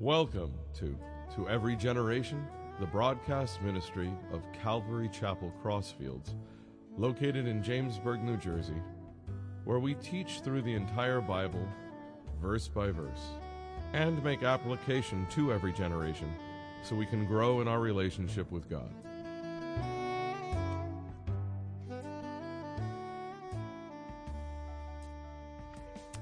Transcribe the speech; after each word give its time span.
Welcome 0.00 0.54
to 0.76 0.96
To 1.34 1.46
Every 1.50 1.76
Generation, 1.76 2.46
the 2.78 2.86
broadcast 2.86 3.60
ministry 3.60 4.10
of 4.32 4.40
Calvary 4.50 5.10
Chapel 5.12 5.52
Crossfields, 5.62 6.36
located 6.96 7.46
in 7.46 7.62
Jamesburg, 7.62 8.22
New 8.22 8.38
Jersey, 8.38 8.80
where 9.64 9.78
we 9.78 9.92
teach 9.96 10.40
through 10.40 10.62
the 10.62 10.72
entire 10.72 11.20
Bible, 11.20 11.68
verse 12.40 12.66
by 12.66 12.90
verse, 12.90 13.32
and 13.92 14.24
make 14.24 14.42
application 14.42 15.26
to 15.32 15.52
every 15.52 15.74
generation 15.74 16.32
so 16.82 16.96
we 16.96 17.04
can 17.04 17.26
grow 17.26 17.60
in 17.60 17.68
our 17.68 17.80
relationship 17.80 18.50
with 18.50 18.70
God. 18.70 18.88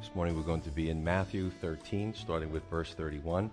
This 0.01 0.13
morning 0.17 0.35
we're 0.35 0.43
going 0.43 0.63
to 0.63 0.71
be 0.71 0.91
in 0.91 1.05
Matthew 1.05 1.49
13, 1.49 2.13
starting 2.15 2.51
with 2.51 2.69
verse 2.69 2.93
31. 2.93 3.53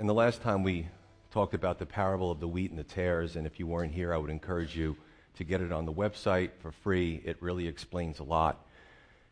And 0.00 0.08
the 0.08 0.14
last 0.14 0.40
time 0.40 0.62
we 0.62 0.88
talked 1.30 1.52
about 1.52 1.78
the 1.78 1.84
parable 1.84 2.30
of 2.30 2.40
the 2.40 2.48
wheat 2.48 2.70
and 2.70 2.78
the 2.78 2.84
tares, 2.84 3.36
and 3.36 3.46
if 3.46 3.60
you 3.60 3.66
weren't 3.66 3.92
here, 3.92 4.14
I 4.14 4.16
would 4.16 4.30
encourage 4.30 4.74
you 4.74 4.96
to 5.34 5.44
get 5.44 5.60
it 5.60 5.72
on 5.72 5.84
the 5.84 5.92
website 5.92 6.52
for 6.60 6.72
free. 6.72 7.20
It 7.22 7.36
really 7.42 7.68
explains 7.68 8.18
a 8.18 8.22
lot. 8.22 8.64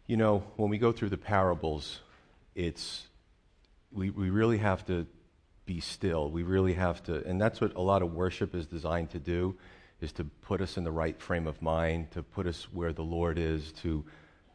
You 0.07 0.19
know, 0.19 0.45
when 0.57 0.69
we 0.69 0.77
go 0.77 0.93
through 0.93 1.09
the 1.09 1.17
parables, 1.17 2.01
it's 2.55 3.07
we, 3.93 4.11
we 4.11 4.29
really 4.29 4.59
have 4.59 4.85
to 4.89 5.07
be 5.65 5.81
still. 5.81 6.31
We 6.31 6.43
really 6.43 6.75
have 6.75 7.03
to, 7.05 7.25
and 7.27 7.41
that's 7.41 7.63
what 7.63 7.75
a 7.75 7.81
lot 7.81 8.03
of 8.03 8.13
worship 8.13 8.55
is 8.55 8.67
designed 8.67 9.09
to 9.13 9.19
do, 9.19 9.57
is 10.03 10.13
to 10.13 10.25
put 10.25 10.61
us 10.61 10.77
in 10.77 10.85
the 10.85 10.93
right 10.93 11.19
frame 11.19 11.47
of 11.47 11.63
mind, 11.63 12.11
to 12.11 12.23
put 12.23 12.47
us 12.47 12.69
where 12.75 12.93
the 12.93 13.01
Lord 13.01 13.39
is, 13.39 13.73
to 13.81 14.05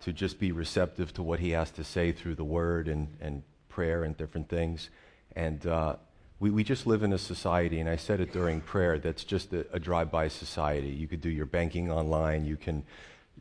to 0.01 0.13
just 0.13 0.39
be 0.39 0.51
receptive 0.51 1.11
to 1.13 1.23
what 1.23 1.39
He 1.39 1.49
has 1.49 1.71
to 1.71 1.83
say 1.83 2.11
through 2.11 2.35
the 2.35 2.43
Word 2.43 2.87
and, 2.87 3.07
and 3.19 3.41
prayer 3.67 4.03
and 4.03 4.15
different 4.15 4.47
things. 4.47 4.91
And 5.35 5.65
uh, 5.65 5.95
we, 6.39 6.51
we 6.51 6.63
just 6.63 6.85
live 6.85 7.03
in 7.03 7.13
a 7.13 7.17
society, 7.17 7.79
and 7.79 7.89
I 7.89 7.95
said 7.95 8.19
it 8.19 8.33
during 8.33 8.61
prayer, 8.61 8.99
that's 8.99 9.23
just 9.23 9.53
a, 9.53 9.65
a 9.71 9.79
drive-by 9.79 10.27
society. 10.27 10.89
You 10.89 11.07
could 11.07 11.21
do 11.21 11.29
your 11.29 11.45
banking 11.45 11.91
online, 11.91 12.45
you 12.45 12.57
can, 12.57 12.83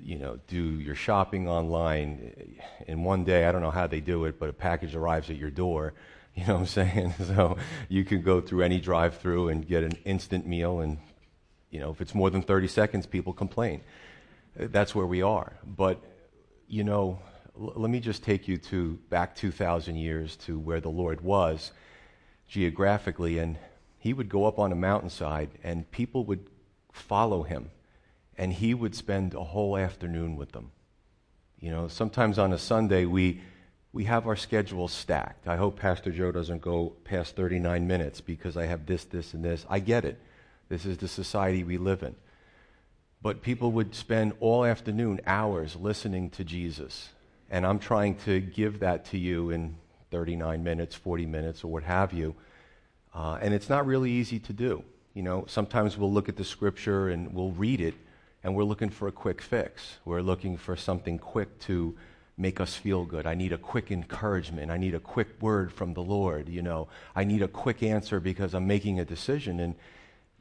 you 0.00 0.18
know, 0.18 0.38
do 0.46 0.62
your 0.62 0.94
shopping 0.94 1.48
online. 1.48 2.56
In 2.86 3.02
one 3.02 3.24
day, 3.24 3.46
I 3.46 3.52
don't 3.52 3.62
know 3.62 3.70
how 3.70 3.86
they 3.86 4.00
do 4.00 4.24
it, 4.26 4.38
but 4.38 4.48
a 4.48 4.52
package 4.52 4.94
arrives 4.94 5.30
at 5.30 5.36
your 5.36 5.50
door. 5.50 5.94
You 6.34 6.46
know 6.46 6.54
what 6.54 6.60
I'm 6.60 6.66
saying? 6.66 7.14
So 7.26 7.58
you 7.90 8.06
can 8.06 8.22
go 8.22 8.40
through 8.40 8.62
any 8.62 8.80
drive-through 8.80 9.50
and 9.50 9.68
get 9.68 9.84
an 9.84 9.92
instant 10.06 10.46
meal, 10.46 10.80
and 10.80 10.96
you 11.68 11.78
know, 11.78 11.90
if 11.90 12.00
it's 12.00 12.14
more 12.14 12.30
than 12.30 12.40
30 12.40 12.68
seconds, 12.68 13.04
people 13.04 13.34
complain. 13.34 13.82
That's 14.56 14.94
where 14.94 15.06
we 15.06 15.20
are. 15.20 15.52
But 15.66 16.00
you 16.68 16.84
know, 16.84 17.18
let 17.54 17.90
me 17.90 18.00
just 18.00 18.22
take 18.22 18.48
you 18.48 18.56
to 18.56 18.98
back 19.10 19.36
2,000 19.36 19.96
years 19.96 20.36
to 20.36 20.58
where 20.58 20.80
the 20.80 20.88
Lord 20.88 21.20
was 21.20 21.72
geographically, 22.52 23.38
and 23.38 23.56
he 23.98 24.12
would 24.12 24.28
go 24.28 24.44
up 24.44 24.58
on 24.58 24.70
a 24.70 24.74
mountainside, 24.74 25.48
and 25.64 25.90
people 25.90 26.22
would 26.26 26.46
follow 26.92 27.44
him, 27.44 27.70
and 28.36 28.52
he 28.52 28.74
would 28.74 28.94
spend 28.94 29.32
a 29.32 29.42
whole 29.42 29.74
afternoon 29.74 30.36
with 30.36 30.52
them. 30.52 30.70
You 31.58 31.70
know, 31.70 31.88
sometimes 31.88 32.38
on 32.38 32.52
a 32.52 32.58
Sunday 32.58 33.06
we 33.06 33.40
we 33.94 34.04
have 34.04 34.26
our 34.26 34.36
schedule 34.36 34.88
stacked. 34.88 35.48
I 35.48 35.56
hope 35.56 35.78
Pastor 35.78 36.10
Joe 36.10 36.30
doesn't 36.30 36.60
go 36.60 36.94
past 37.04 37.36
39 37.36 37.86
minutes 37.86 38.20
because 38.20 38.56
I 38.56 38.66
have 38.66 38.86
this, 38.86 39.04
this, 39.04 39.34
and 39.34 39.44
this. 39.44 39.66
I 39.68 39.80
get 39.80 40.04
it. 40.04 40.18
This 40.68 40.86
is 40.86 40.96
the 40.96 41.08
society 41.08 41.62
we 41.62 41.76
live 41.76 42.02
in. 42.02 42.14
But 43.20 43.42
people 43.42 43.70
would 43.72 43.94
spend 43.94 44.32
all 44.40 44.64
afternoon, 44.64 45.20
hours, 45.26 45.76
listening 45.76 46.30
to 46.30 46.44
Jesus. 46.44 47.10
And 47.50 47.66
I'm 47.66 47.78
trying 47.78 48.14
to 48.24 48.40
give 48.40 48.80
that 48.80 49.04
to 49.06 49.18
you 49.18 49.50
in 49.50 49.76
39 50.12 50.62
minutes, 50.62 50.94
40 50.94 51.26
minutes, 51.26 51.64
or 51.64 51.72
what 51.72 51.82
have 51.82 52.12
you. 52.12 52.36
Uh, 53.14 53.38
and 53.42 53.52
it's 53.52 53.68
not 53.68 53.86
really 53.86 54.12
easy 54.12 54.38
to 54.38 54.52
do. 54.52 54.84
You 55.14 55.22
know, 55.22 55.44
sometimes 55.48 55.98
we'll 55.98 56.12
look 56.12 56.28
at 56.28 56.36
the 56.36 56.44
scripture 56.44 57.08
and 57.08 57.34
we'll 57.34 57.50
read 57.50 57.80
it, 57.80 57.94
and 58.44 58.54
we're 58.54 58.64
looking 58.64 58.90
for 58.90 59.08
a 59.08 59.12
quick 59.12 59.42
fix. 59.42 59.98
We're 60.04 60.20
looking 60.20 60.56
for 60.56 60.76
something 60.76 61.18
quick 61.18 61.58
to 61.60 61.96
make 62.36 62.60
us 62.60 62.74
feel 62.74 63.04
good. 63.04 63.26
I 63.26 63.34
need 63.34 63.52
a 63.52 63.58
quick 63.58 63.90
encouragement. 63.90 64.70
I 64.70 64.76
need 64.76 64.94
a 64.94 65.00
quick 65.00 65.28
word 65.40 65.72
from 65.72 65.94
the 65.94 66.02
Lord. 66.02 66.48
You 66.48 66.62
know, 66.62 66.88
I 67.16 67.24
need 67.24 67.42
a 67.42 67.48
quick 67.48 67.82
answer 67.82 68.20
because 68.20 68.54
I'm 68.54 68.66
making 68.66 69.00
a 69.00 69.04
decision. 69.04 69.60
And 69.60 69.74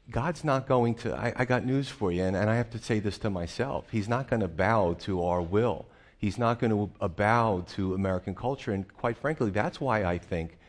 God's 0.10 0.44
not 0.44 0.68
going 0.68 0.96
to, 0.96 1.16
I, 1.16 1.34
I 1.36 1.46
got 1.46 1.66
news 1.66 1.88
for 1.88 2.12
you, 2.12 2.24
and, 2.24 2.36
and 2.36 2.50
I 2.50 2.56
have 2.56 2.70
to 2.72 2.80
say 2.80 3.00
this 3.00 3.18
to 3.20 3.30
myself. 3.30 3.86
He's 3.92 4.10
not 4.10 4.30
going 4.30 4.42
to 4.42 4.48
bow 4.48 4.94
to 5.02 5.24
our 5.24 5.42
will. 5.42 5.86
He's 6.22 6.38
not 6.38 6.60
going 6.60 6.70
to 6.70 7.10
bow 7.10 7.66
to 7.70 7.96
American 7.96 8.36
culture. 8.36 8.72
And 8.72 8.88
quite 8.94 9.18
frankly, 9.18 9.50
that's 9.50 9.82
why 9.82 10.06
I 10.06 10.20
think, 10.20 10.60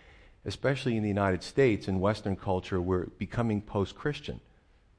especially 0.47 0.97
in 0.97 1.03
the 1.03 1.11
United 1.11 1.43
States 1.43 1.89
and 1.89 2.01
Western 2.01 2.37
culture, 2.37 2.81
we're 2.81 3.05
becoming 3.19 3.61
post 3.61 3.95
Christian. 3.95 4.41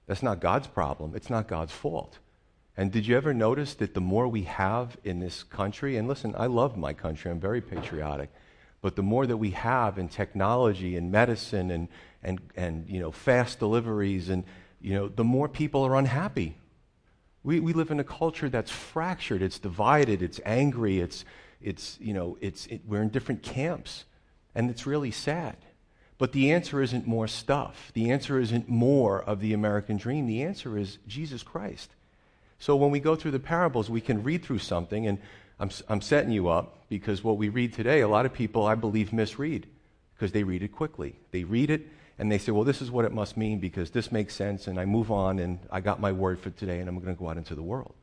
That's 0.05 0.21
not 0.21 0.39
God's 0.39 0.67
problem, 0.67 1.15
it's 1.15 1.29
not 1.29 1.47
God's 1.47 1.73
fault. 1.73 2.19
And 2.77 2.91
did 2.91 3.07
you 3.07 3.17
ever 3.17 3.33
notice 3.33 3.73
that 3.75 3.95
the 3.95 4.01
more 4.01 4.27
we 4.27 4.43
have 4.43 4.95
in 5.03 5.19
this 5.19 5.41
country, 5.41 5.97
and 5.97 6.07
listen, 6.07 6.35
I 6.37 6.45
love 6.45 6.77
my 6.77 6.93
country, 6.93 7.31
I'm 7.31 7.39
very 7.39 7.61
patriotic, 7.61 8.29
but 8.81 8.95
the 8.95 9.03
more 9.03 9.25
that 9.25 9.37
we 9.37 9.51
have 9.51 9.97
in 9.97 10.07
technology 10.07 10.97
and 10.97 11.11
medicine 11.11 11.71
and, 11.71 11.87
and, 12.21 12.39
and 12.55 12.87
you 12.87 12.99
know, 12.99 13.11
fast 13.11 13.57
deliveries, 13.57 14.29
and 14.29 14.43
you 14.81 14.93
know, 14.93 15.07
the 15.07 15.23
more 15.23 15.47
people 15.47 15.83
are 15.83 15.95
unhappy. 15.95 16.57
We, 17.43 17.59
we 17.59 17.73
live 17.73 17.91
in 17.91 17.99
a 17.99 18.03
culture 18.03 18.49
that's 18.49 18.71
fractured, 18.71 19.41
it's 19.41 19.59
divided, 19.59 20.21
it's 20.21 20.39
angry, 20.45 20.99
it's, 20.99 21.25
it's, 21.61 21.97
you 21.99 22.13
know, 22.13 22.37
it's, 22.39 22.65
it, 22.67 22.81
we're 22.87 23.01
in 23.01 23.09
different 23.09 23.43
camps, 23.43 24.05
and 24.55 24.69
it's 24.69 24.85
really 24.85 25.11
sad. 25.11 25.57
But 26.17 26.31
the 26.31 26.51
answer 26.51 26.81
isn't 26.81 27.05
more 27.05 27.27
stuff. 27.27 27.91
The 27.93 28.11
answer 28.11 28.39
isn't 28.39 28.69
more 28.69 29.21
of 29.21 29.41
the 29.41 29.53
American 29.53 29.97
dream. 29.97 30.25
The 30.25 30.43
answer 30.43 30.77
is 30.77 30.99
Jesus 31.07 31.43
Christ. 31.43 31.91
So 32.59 32.77
when 32.77 32.91
we 32.91 33.01
go 33.01 33.15
through 33.15 33.31
the 33.31 33.39
parables, 33.39 33.89
we 33.89 33.99
can 33.99 34.23
read 34.23 34.43
through 34.45 34.59
something, 34.59 35.05
and 35.05 35.17
I'm, 35.59 35.69
I'm 35.89 36.01
setting 36.01 36.31
you 36.31 36.47
up 36.47 36.87
because 36.87 37.23
what 37.23 37.37
we 37.37 37.49
read 37.49 37.73
today, 37.73 38.01
a 38.01 38.07
lot 38.07 38.25
of 38.25 38.33
people, 38.33 38.65
I 38.65 38.75
believe, 38.75 39.11
misread 39.11 39.67
because 40.15 40.31
they 40.31 40.43
read 40.43 40.63
it 40.63 40.71
quickly. 40.71 41.15
They 41.31 41.43
read 41.43 41.69
it 41.69 41.89
and 42.19 42.31
they 42.31 42.37
say, 42.37 42.51
well, 42.51 42.63
this 42.63 42.81
is 42.81 42.91
what 42.91 43.05
it 43.05 43.11
must 43.11 43.37
mean 43.37 43.59
because 43.59 43.91
this 43.91 44.11
makes 44.11 44.35
sense, 44.35 44.67
and 44.67 44.79
I 44.79 44.85
move 44.85 45.11
on, 45.11 45.39
and 45.39 45.59
I 45.71 45.81
got 45.81 45.99
my 45.99 46.11
word 46.11 46.39
for 46.39 46.51
today, 46.51 46.79
and 46.79 46.87
I'm 46.87 46.99
going 46.99 47.15
to 47.15 47.19
go 47.19 47.29
out 47.29 47.37
into 47.37 47.55
the 47.55 47.63
world. 47.63 47.93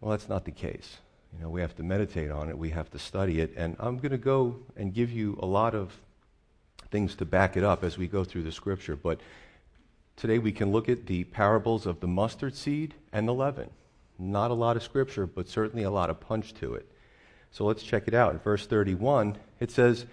Well, 0.00 0.10
that's 0.10 0.28
not 0.28 0.44
the 0.44 0.52
case. 0.52 0.98
You 1.36 1.42
know, 1.42 1.50
we 1.50 1.60
have 1.60 1.76
to 1.76 1.82
meditate 1.82 2.30
on 2.30 2.48
it, 2.48 2.56
we 2.56 2.70
have 2.70 2.90
to 2.92 2.98
study 2.98 3.40
it, 3.40 3.52
and 3.56 3.76
I'm 3.78 3.98
going 3.98 4.12
to 4.12 4.18
go 4.18 4.56
and 4.76 4.94
give 4.94 5.10
you 5.10 5.38
a 5.42 5.46
lot 5.46 5.74
of 5.74 5.92
things 6.90 7.14
to 7.16 7.24
back 7.24 7.56
it 7.56 7.64
up 7.64 7.84
as 7.84 7.98
we 7.98 8.06
go 8.06 8.24
through 8.24 8.44
the 8.44 8.52
scripture. 8.52 8.96
But 8.96 9.20
today 10.16 10.38
we 10.38 10.52
can 10.52 10.72
look 10.72 10.88
at 10.88 11.06
the 11.06 11.24
parables 11.24 11.84
of 11.84 12.00
the 12.00 12.06
mustard 12.06 12.54
seed 12.54 12.94
and 13.12 13.28
the 13.28 13.34
leaven. 13.34 13.68
Not 14.18 14.50
a 14.50 14.54
lot 14.54 14.76
of 14.76 14.82
scripture, 14.82 15.26
but 15.26 15.48
certainly 15.48 15.84
a 15.84 15.90
lot 15.90 16.10
of 16.10 16.18
punch 16.18 16.54
to 16.54 16.74
it. 16.74 16.86
So 17.50 17.64
let's 17.64 17.82
check 17.82 18.08
it 18.08 18.14
out. 18.14 18.32
In 18.32 18.38
verse 18.38 18.66
31, 18.66 19.36
it 19.60 19.70
says, 19.70 20.06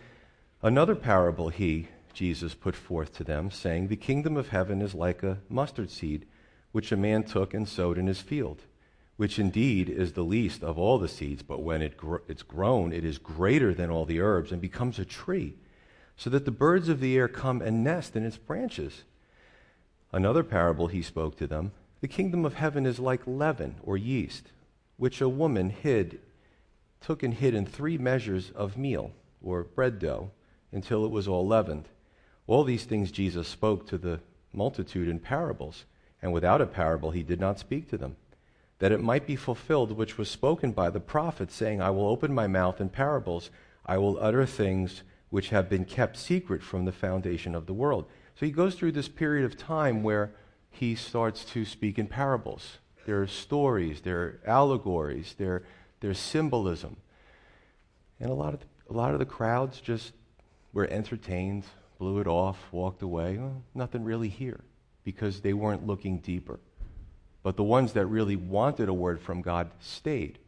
Another 0.61 0.95
parable 0.95 1.49
he, 1.49 1.87
Jesus, 2.15 2.55
put 2.55 2.75
forth 2.75 3.13
to 3.17 3.23
them, 3.23 3.51
saying, 3.51 3.87
The 3.87 3.95
kingdom 3.95 4.37
of 4.37 4.49
heaven 4.49 4.81
is 4.81 4.95
like 4.95 5.21
a 5.21 5.39
mustard 5.49 5.91
seed, 5.91 6.25
which 6.71 6.91
a 6.91 6.97
man 6.97 7.23
took 7.23 7.53
and 7.53 7.67
sowed 7.67 7.97
in 7.97 8.07
his 8.07 8.21
field, 8.21 8.63
which 9.17 9.37
indeed 9.37 9.89
is 9.89 10.13
the 10.13 10.23
least 10.23 10.63
of 10.63 10.77
all 10.77 10.97
the 10.97 11.07
seeds, 11.07 11.43
but 11.43 11.61
when 11.61 11.81
it 11.81 11.95
gr- 11.95 12.17
it's 12.27 12.43
grown, 12.43 12.91
it 12.91 13.05
is 13.05 13.17
greater 13.17 13.73
than 13.73 13.89
all 13.89 14.05
the 14.05 14.19
herbs 14.19 14.51
and 14.51 14.61
becomes 14.61 14.97
a 14.97 15.05
tree, 15.05 15.55
so 16.17 16.29
that 16.29 16.45
the 16.45 16.51
birds 16.51 16.89
of 16.89 16.99
the 16.99 17.15
air 17.17 17.27
come 17.27 17.61
and 17.61 17.83
nest 17.83 18.15
in 18.15 18.25
its 18.25 18.37
branches. 18.37 19.03
Another 20.11 20.43
parable 20.43 20.87
he 20.87 21.01
spoke 21.01 21.37
to 21.37 21.47
them 21.47 21.71
The 22.01 22.07
kingdom 22.07 22.45
of 22.45 22.55
heaven 22.55 22.85
is 22.85 22.99
like 22.99 23.21
leaven 23.25 23.75
or 23.83 23.97
yeast, 23.97 24.51
which 24.97 25.21
a 25.21 25.29
woman 25.29 25.69
hid, 25.69 26.19
took 27.01 27.23
and 27.23 27.33
hid 27.33 27.53
in 27.53 27.65
three 27.65 27.97
measures 27.97 28.51
of 28.51 28.77
meal 28.77 29.11
or 29.43 29.63
bread 29.63 29.99
dough 29.99 30.31
until 30.71 31.05
it 31.05 31.11
was 31.11 31.27
all 31.27 31.45
leavened. 31.45 31.89
All 32.47 32.63
these 32.63 32.85
things 32.85 33.11
Jesus 33.11 33.47
spoke 33.47 33.87
to 33.87 33.97
the 33.97 34.19
multitude 34.53 35.07
in 35.07 35.19
parables, 35.19 35.85
and 36.21 36.31
without 36.31 36.61
a 36.61 36.67
parable 36.67 37.11
he 37.11 37.23
did 37.23 37.39
not 37.39 37.59
speak 37.59 37.89
to 37.89 37.97
them, 37.97 38.15
that 38.79 38.91
it 38.91 39.01
might 39.01 39.25
be 39.25 39.35
fulfilled 39.35 39.91
which 39.91 40.17
was 40.17 40.29
spoken 40.29 40.71
by 40.71 40.89
the 40.89 40.99
prophet, 40.99 41.51
saying, 41.51 41.81
I 41.81 41.89
will 41.89 42.07
open 42.07 42.33
my 42.33 42.47
mouth 42.47 42.79
in 42.79 42.89
parables, 42.89 43.49
I 43.85 43.97
will 43.97 44.19
utter 44.19 44.45
things 44.45 45.03
which 45.29 45.49
have 45.49 45.69
been 45.69 45.85
kept 45.85 46.17
secret 46.17 46.61
from 46.61 46.85
the 46.85 46.91
foundation 46.91 47.55
of 47.55 47.65
the 47.65 47.73
world. 47.73 48.05
So 48.35 48.45
he 48.45 48.51
goes 48.51 48.75
through 48.75 48.93
this 48.93 49.09
period 49.09 49.45
of 49.45 49.57
time 49.57 50.03
where 50.03 50.31
he 50.69 50.95
starts 50.95 51.45
to 51.45 51.65
speak 51.65 51.97
in 51.97 52.07
parables. 52.07 52.79
There 53.05 53.21
are 53.21 53.27
stories, 53.27 54.01
there 54.01 54.19
are 54.19 54.39
allegories, 54.45 55.35
there, 55.37 55.63
there's 56.01 56.19
symbolism. 56.19 56.97
And 58.19 58.29
a 58.29 58.33
lot 58.33 58.53
of 58.53 58.59
the, 58.59 58.65
a 58.89 58.93
lot 58.93 59.13
of 59.13 59.19
the 59.19 59.25
crowds 59.25 59.79
just 59.79 60.13
were 60.73 60.87
entertained, 60.87 61.63
blew 61.97 62.19
it 62.19 62.27
off, 62.27 62.57
walked 62.71 63.01
away. 63.01 63.39
Nothing 63.73 64.03
really 64.03 64.29
here 64.29 64.61
because 65.03 65.41
they 65.41 65.53
weren't 65.53 65.85
looking 65.85 66.19
deeper. 66.19 66.59
But 67.43 67.57
the 67.57 67.63
ones 67.63 67.93
that 67.93 68.07
really 68.07 68.35
wanted 68.35 68.89
a 68.89 68.93
word 68.93 69.21
from 69.21 69.41
God 69.41 69.69
stayed. 69.79 70.39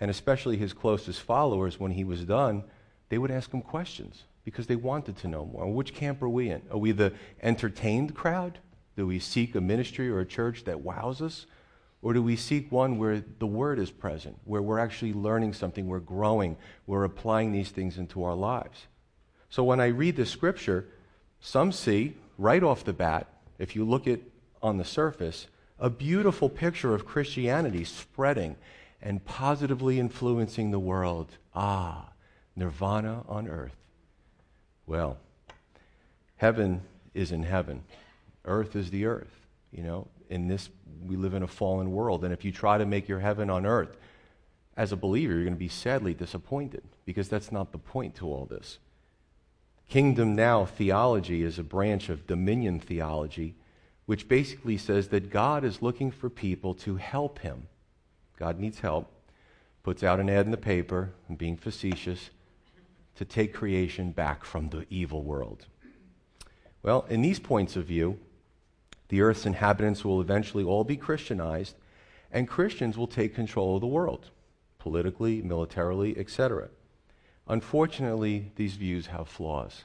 And 0.00 0.10
especially 0.10 0.56
his 0.56 0.72
closest 0.72 1.20
followers, 1.20 1.78
when 1.78 1.92
he 1.92 2.04
was 2.04 2.24
done, 2.24 2.64
they 3.08 3.18
would 3.18 3.30
ask 3.30 3.52
him 3.52 3.62
questions. 3.62 4.24
because 4.44 4.66
they 4.66 4.76
wanted 4.76 5.16
to 5.18 5.28
know 5.28 5.44
more. 5.44 5.70
Which 5.72 5.94
camp 5.94 6.22
are 6.22 6.28
we 6.28 6.50
in? 6.50 6.62
Are 6.70 6.78
we 6.78 6.92
the 6.92 7.12
entertained 7.42 8.14
crowd? 8.14 8.58
Do 8.96 9.06
we 9.06 9.18
seek 9.18 9.54
a 9.54 9.60
ministry 9.60 10.08
or 10.08 10.20
a 10.20 10.26
church 10.26 10.64
that 10.64 10.80
wows 10.80 11.20
us? 11.22 11.46
Or 12.02 12.14
do 12.14 12.22
we 12.22 12.36
seek 12.36 12.72
one 12.72 12.98
where 12.98 13.22
the 13.38 13.46
Word 13.46 13.78
is 13.78 13.90
present, 13.90 14.38
where 14.44 14.62
we're 14.62 14.78
actually 14.78 15.12
learning 15.12 15.52
something, 15.52 15.86
we're 15.86 16.00
growing, 16.00 16.56
we're 16.86 17.04
applying 17.04 17.52
these 17.52 17.68
things 17.70 17.98
into 17.98 18.24
our 18.24 18.34
lives? 18.34 18.86
So 19.50 19.64
when 19.64 19.80
I 19.80 19.86
read 19.86 20.16
the 20.16 20.24
scripture, 20.24 20.86
some 21.40 21.72
see 21.72 22.14
right 22.38 22.62
off 22.62 22.84
the 22.84 22.92
bat, 22.92 23.26
if 23.58 23.76
you 23.76 23.84
look 23.84 24.06
at 24.06 24.20
on 24.62 24.78
the 24.78 24.84
surface, 24.84 25.48
a 25.78 25.90
beautiful 25.90 26.48
picture 26.48 26.94
of 26.94 27.04
Christianity 27.04 27.84
spreading 27.84 28.56
and 29.02 29.24
positively 29.24 29.98
influencing 29.98 30.70
the 30.70 30.78
world. 30.78 31.36
Ah, 31.54 32.10
nirvana 32.54 33.24
on 33.28 33.48
earth. 33.48 33.76
Well, 34.86 35.18
heaven 36.36 36.82
is 37.14 37.32
in 37.32 37.42
heaven. 37.42 37.82
Earth 38.44 38.76
is 38.76 38.90
the 38.90 39.06
earth. 39.06 39.34
You 39.72 39.82
know, 39.82 40.08
in 40.28 40.48
this, 40.48 40.68
we 41.06 41.16
live 41.16 41.34
in 41.34 41.42
a 41.42 41.48
fallen 41.48 41.92
world. 41.92 42.24
And 42.24 42.32
if 42.32 42.44
you 42.44 42.52
try 42.52 42.78
to 42.78 42.86
make 42.86 43.08
your 43.08 43.20
heaven 43.20 43.50
on 43.50 43.66
earth, 43.66 43.96
as 44.76 44.92
a 44.92 44.96
believer, 44.96 45.34
you're 45.34 45.44
going 45.44 45.54
to 45.54 45.58
be 45.58 45.68
sadly 45.68 46.14
disappointed 46.14 46.82
because 47.04 47.28
that's 47.28 47.50
not 47.50 47.72
the 47.72 47.78
point 47.78 48.14
to 48.16 48.26
all 48.26 48.46
this. 48.46 48.78
Kingdom 49.90 50.36
Now 50.36 50.66
theology 50.66 51.42
is 51.42 51.58
a 51.58 51.64
branch 51.64 52.10
of 52.10 52.28
dominion 52.28 52.78
theology, 52.78 53.56
which 54.06 54.28
basically 54.28 54.78
says 54.78 55.08
that 55.08 55.30
God 55.30 55.64
is 55.64 55.82
looking 55.82 56.12
for 56.12 56.30
people 56.30 56.74
to 56.74 56.94
help 56.94 57.40
him. 57.40 57.66
God 58.38 58.60
needs 58.60 58.78
help, 58.78 59.10
puts 59.82 60.04
out 60.04 60.20
an 60.20 60.30
ad 60.30 60.44
in 60.44 60.52
the 60.52 60.56
paper, 60.56 61.10
and 61.26 61.36
being 61.36 61.56
facetious, 61.56 62.30
to 63.16 63.24
take 63.24 63.52
creation 63.52 64.12
back 64.12 64.44
from 64.44 64.68
the 64.68 64.86
evil 64.90 65.24
world. 65.24 65.66
Well, 66.84 67.04
in 67.10 67.20
these 67.20 67.40
points 67.40 67.74
of 67.74 67.86
view, 67.86 68.20
the 69.08 69.22
earth's 69.22 69.44
inhabitants 69.44 70.04
will 70.04 70.20
eventually 70.20 70.62
all 70.62 70.84
be 70.84 70.96
Christianized, 70.96 71.74
and 72.30 72.46
Christians 72.46 72.96
will 72.96 73.08
take 73.08 73.34
control 73.34 73.74
of 73.74 73.80
the 73.80 73.88
world, 73.88 74.30
politically, 74.78 75.42
militarily, 75.42 76.16
etc. 76.16 76.68
Unfortunately, 77.50 78.52
these 78.54 78.76
views 78.76 79.08
have 79.08 79.26
flaws. 79.26 79.82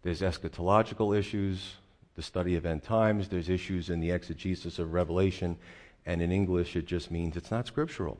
There's 0.00 0.22
eschatological 0.22 1.14
issues, 1.14 1.74
the 2.16 2.22
study 2.22 2.56
of 2.56 2.64
end 2.64 2.82
times, 2.82 3.28
there's 3.28 3.50
issues 3.50 3.90
in 3.90 4.00
the 4.00 4.10
exegesis 4.10 4.78
of 4.78 4.94
Revelation, 4.94 5.58
and 6.06 6.22
in 6.22 6.32
English 6.32 6.76
it 6.76 6.86
just 6.86 7.10
means 7.10 7.36
it's 7.36 7.50
not 7.50 7.66
scriptural. 7.66 8.18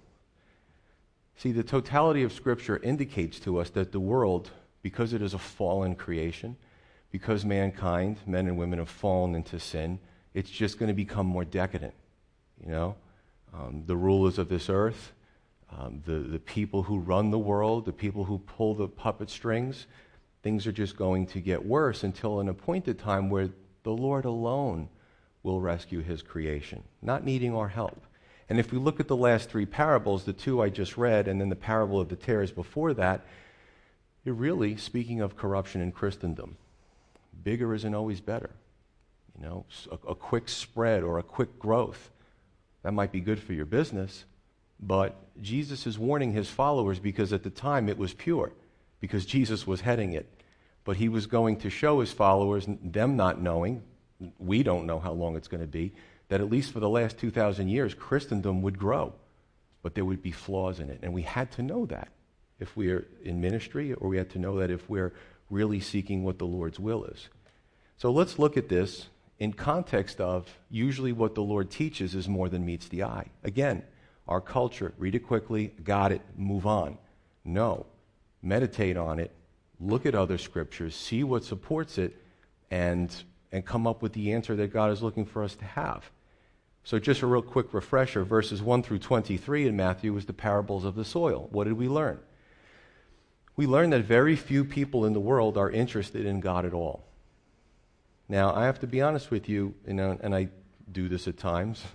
See, 1.35 1.51
the 1.51 1.63
totality 1.63 2.25
of 2.25 2.33
Scripture 2.35 2.77
indicates 2.77 3.41
to 3.41 3.59
us 3.59 3.71
that 3.71 3.91
the 3.91 4.01
world, 4.01 4.51
because 4.83 5.15
it 5.15 5.23
is 5.23 5.33
a 5.33 5.39
fallen 5.39 5.95
creation, 5.95 6.55
because 7.11 7.43
mankind, 7.43 8.19
men 8.27 8.47
and 8.47 8.59
women, 8.59 8.81
have 8.81 8.91
fallen 8.91 9.35
into 9.35 9.59
sin, 9.59 9.99
it's 10.35 10.51
just 10.51 10.79
going 10.79 10.89
to 10.89 10.95
become 10.95 11.27
more 11.27 11.47
decadent. 11.47 11.95
You 12.63 12.71
know, 12.71 12.97
um, 13.55 13.85
the 13.87 13.97
rulers 13.97 14.39
of 14.39 14.51
this 14.51 14.69
earth, 14.69 15.15
um, 15.77 16.03
the, 16.07 16.19
the 16.19 16.39
people 16.39 16.83
who 16.85 16.99
run 16.99 17.31
the 17.31 17.39
world, 17.39 17.85
the 17.85 17.93
people 17.93 18.25
who 18.25 18.39
pull 18.39 18.75
the 18.75 18.89
puppet 18.89 19.31
strings, 19.31 19.87
things 20.43 20.67
are 20.67 20.73
just 20.73 20.97
going 20.97 21.27
to 21.27 21.41
get 21.41 21.65
worse 21.65 22.05
until 22.05 22.41
an 22.41 22.49
appointed 22.49 22.99
time 22.99 23.31
where 23.31 23.49
the 23.83 23.93
Lord 23.93 24.25
alone 24.25 24.89
will 25.43 25.61
rescue 25.61 26.01
his 26.01 26.23
creation, 26.23 26.83
not 27.03 27.25
needing 27.25 27.55
our 27.55 27.69
help. 27.69 28.03
And 28.49 28.61
if 28.61 28.73
we 28.73 28.79
look 28.79 29.01
at 29.01 29.09
the 29.09 29.17
last 29.17 29.49
three 29.49 29.67
parables, 29.67 30.25
the 30.25 30.33
two 30.33 30.63
I 30.63 30.69
just 30.69 30.97
read, 30.97 31.29
and 31.29 31.41
then 31.41 31.49
the 31.49 31.57
parable 31.57 32.01
of 32.01 32.09
the 32.09 32.17
tares 32.17 32.53
before 32.53 32.95
that, 32.95 33.25
you're 34.25 34.35
really 34.35 34.77
speaking 34.77 35.21
of 35.21 35.37
corruption 35.37 35.81
in 35.81 35.93
Christendom. 35.93 36.57
Bigger 37.43 37.75
isn't 37.75 37.95
always 37.95 38.21
better. 38.21 38.51
You 39.37 39.47
know, 39.47 39.67
a, 39.91 40.11
a 40.11 40.15
quick 40.15 40.49
spread 40.49 41.03
or 41.03 41.19
a 41.19 41.23
quick 41.23 41.59
growth. 41.59 42.11
That 42.83 42.93
might 42.93 43.13
be 43.13 43.21
good 43.21 43.41
for 43.41 43.55
your 43.55 43.65
business, 43.67 44.25
but 44.87 45.17
Jesus 45.41 45.87
is 45.87 45.99
warning 45.99 46.33
his 46.33 46.49
followers 46.49 46.99
because 46.99 47.33
at 47.33 47.43
the 47.43 47.51
time 47.51 47.89
it 47.89 47.99
was 47.99 48.13
pure, 48.13 48.53
because 49.01 49.25
Jesus 49.25 49.67
was 49.67 49.81
heading 49.81 50.13
it. 50.13 50.29
But 50.85 50.99
he 50.99 51.09
was 51.09 51.27
going 51.27 51.57
to 51.61 51.71
show 51.71 52.01
his 52.01 52.13
followers, 52.13 52.67
them 52.69 53.17
not 53.17 53.41
knowing, 53.41 53.83
we 54.39 54.63
don't 54.63 54.87
know 54.87 55.01
how 55.01 55.13
long 55.13 55.37
it's 55.37 55.49
going 55.49 55.63
to 55.63 55.67
be, 55.67 55.93
that 56.29 56.41
at 56.41 56.51
least 56.51 56.73
for 56.73 56.81
the 56.81 56.89
last 56.89 57.19
2,000 57.19 57.69
years, 57.69 57.95
Christendom 57.95 58.63
would 58.63 58.79
grow, 58.79 59.15
but 59.83 59.95
there 59.95 60.05
would 60.05 60.23
be 60.23 60.33
flaws 60.33 60.81
in 60.81 60.91
it. 60.91 61.01
And 61.03 61.15
we 61.15 61.23
had 61.23 61.51
to 61.53 61.63
know 61.63 61.87
that 61.87 62.09
if 62.61 62.77
we're 62.77 63.07
in 63.23 63.41
ministry, 63.41 63.95
or 63.95 64.09
we 64.09 64.19
had 64.19 64.31
to 64.31 64.39
know 64.39 64.59
that 64.59 64.71
if 64.71 64.89
we're 64.89 65.13
really 65.51 65.81
seeking 65.81 66.23
what 66.23 66.39
the 66.39 66.47
Lord's 66.47 66.79
will 66.79 67.05
is. 67.05 67.29
So 67.97 68.11
let's 68.11 68.39
look 68.39 68.57
at 68.57 68.69
this 68.69 69.09
in 69.39 69.53
context 69.53 70.21
of 70.21 70.47
usually 70.71 71.13
what 71.13 71.35
the 71.35 71.43
Lord 71.43 71.71
teaches 71.71 72.15
is 72.15 72.29
more 72.29 72.49
than 72.49 72.65
meets 72.65 72.89
the 72.89 73.05
eye. 73.05 73.27
Again, 73.43 73.83
our 74.27 74.41
culture, 74.41 74.93
read 74.99 75.15
it 75.15 75.21
quickly, 75.21 75.73
got 75.83 76.13
it, 76.13 76.23
move 76.37 76.67
on. 76.67 76.99
No, 77.45 77.87
meditate 78.43 78.97
on 78.97 79.19
it, 79.19 79.31
look 79.79 80.07
at 80.07 80.15
other 80.15 80.39
scriptures, 80.39 80.95
see 80.95 81.25
what 81.25 81.45
supports 81.45 81.99
it, 81.99 82.17
and, 82.71 83.15
and 83.53 83.65
come 83.65 83.87
up 83.87 84.03
with 84.03 84.13
the 84.13 84.33
answer 84.33 84.57
that 84.57 84.73
God 84.73 84.91
is 84.91 85.03
looking 85.03 85.27
for 85.27 85.43
us 85.43 85.55
to 85.57 85.65
have. 85.65 86.11
So, 86.85 86.99
just 86.99 87.23
a 87.23 87.27
real 87.27 87.43
quick 87.43 87.73
refresher 87.73 88.25
verses 88.25 88.63
1 88.63 88.83
through 88.83 88.99
23 88.99 89.67
in 89.67 89.77
Matthew 89.77 90.13
was 90.13 90.27
the 90.27 90.35
parables 90.35 90.85
of 90.85 90.95
the 90.95 91.05
soil. 91.05 91.49
What 91.51 91.65
did 91.65 91.75
we 91.75 91.89
learn? 91.89 92.19
We 93.57 93.67
learned 93.67 93.93
that 93.93 94.05
very 94.05 94.37
few 94.37 94.65
people 94.65 95.07
in 95.07 95.13
the 95.13 95.21
world 95.21 95.57
are 95.57 95.71
interested 95.71 96.27
in 96.27 96.41
God 96.41 96.67
at 96.67 96.75
all. 96.75 97.05
Now, 98.29 98.55
I 98.55 98.65
have 98.65 98.81
to 98.81 98.87
be 98.87 99.01
honest 99.01 99.31
with 99.31 99.49
you, 99.49 99.75
you 99.87 99.95
know, 99.95 100.19
and 100.21 100.35
I 100.35 100.49
do 100.91 101.09
this 101.09 101.29
at 101.29 101.37
times. 101.37 101.83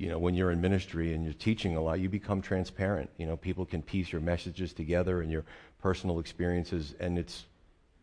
you 0.00 0.08
know, 0.08 0.18
when 0.18 0.34
you're 0.34 0.50
in 0.50 0.62
ministry 0.62 1.12
and 1.12 1.24
you're 1.24 1.34
teaching 1.34 1.76
a 1.76 1.80
lot, 1.82 2.00
you 2.00 2.08
become 2.08 2.40
transparent. 2.40 3.10
You 3.18 3.26
know, 3.26 3.36
people 3.36 3.66
can 3.66 3.82
piece 3.82 4.10
your 4.10 4.22
messages 4.22 4.72
together 4.72 5.20
and 5.20 5.30
your 5.30 5.44
personal 5.82 6.20
experiences, 6.20 6.94
and 6.98 7.18
it's, 7.18 7.44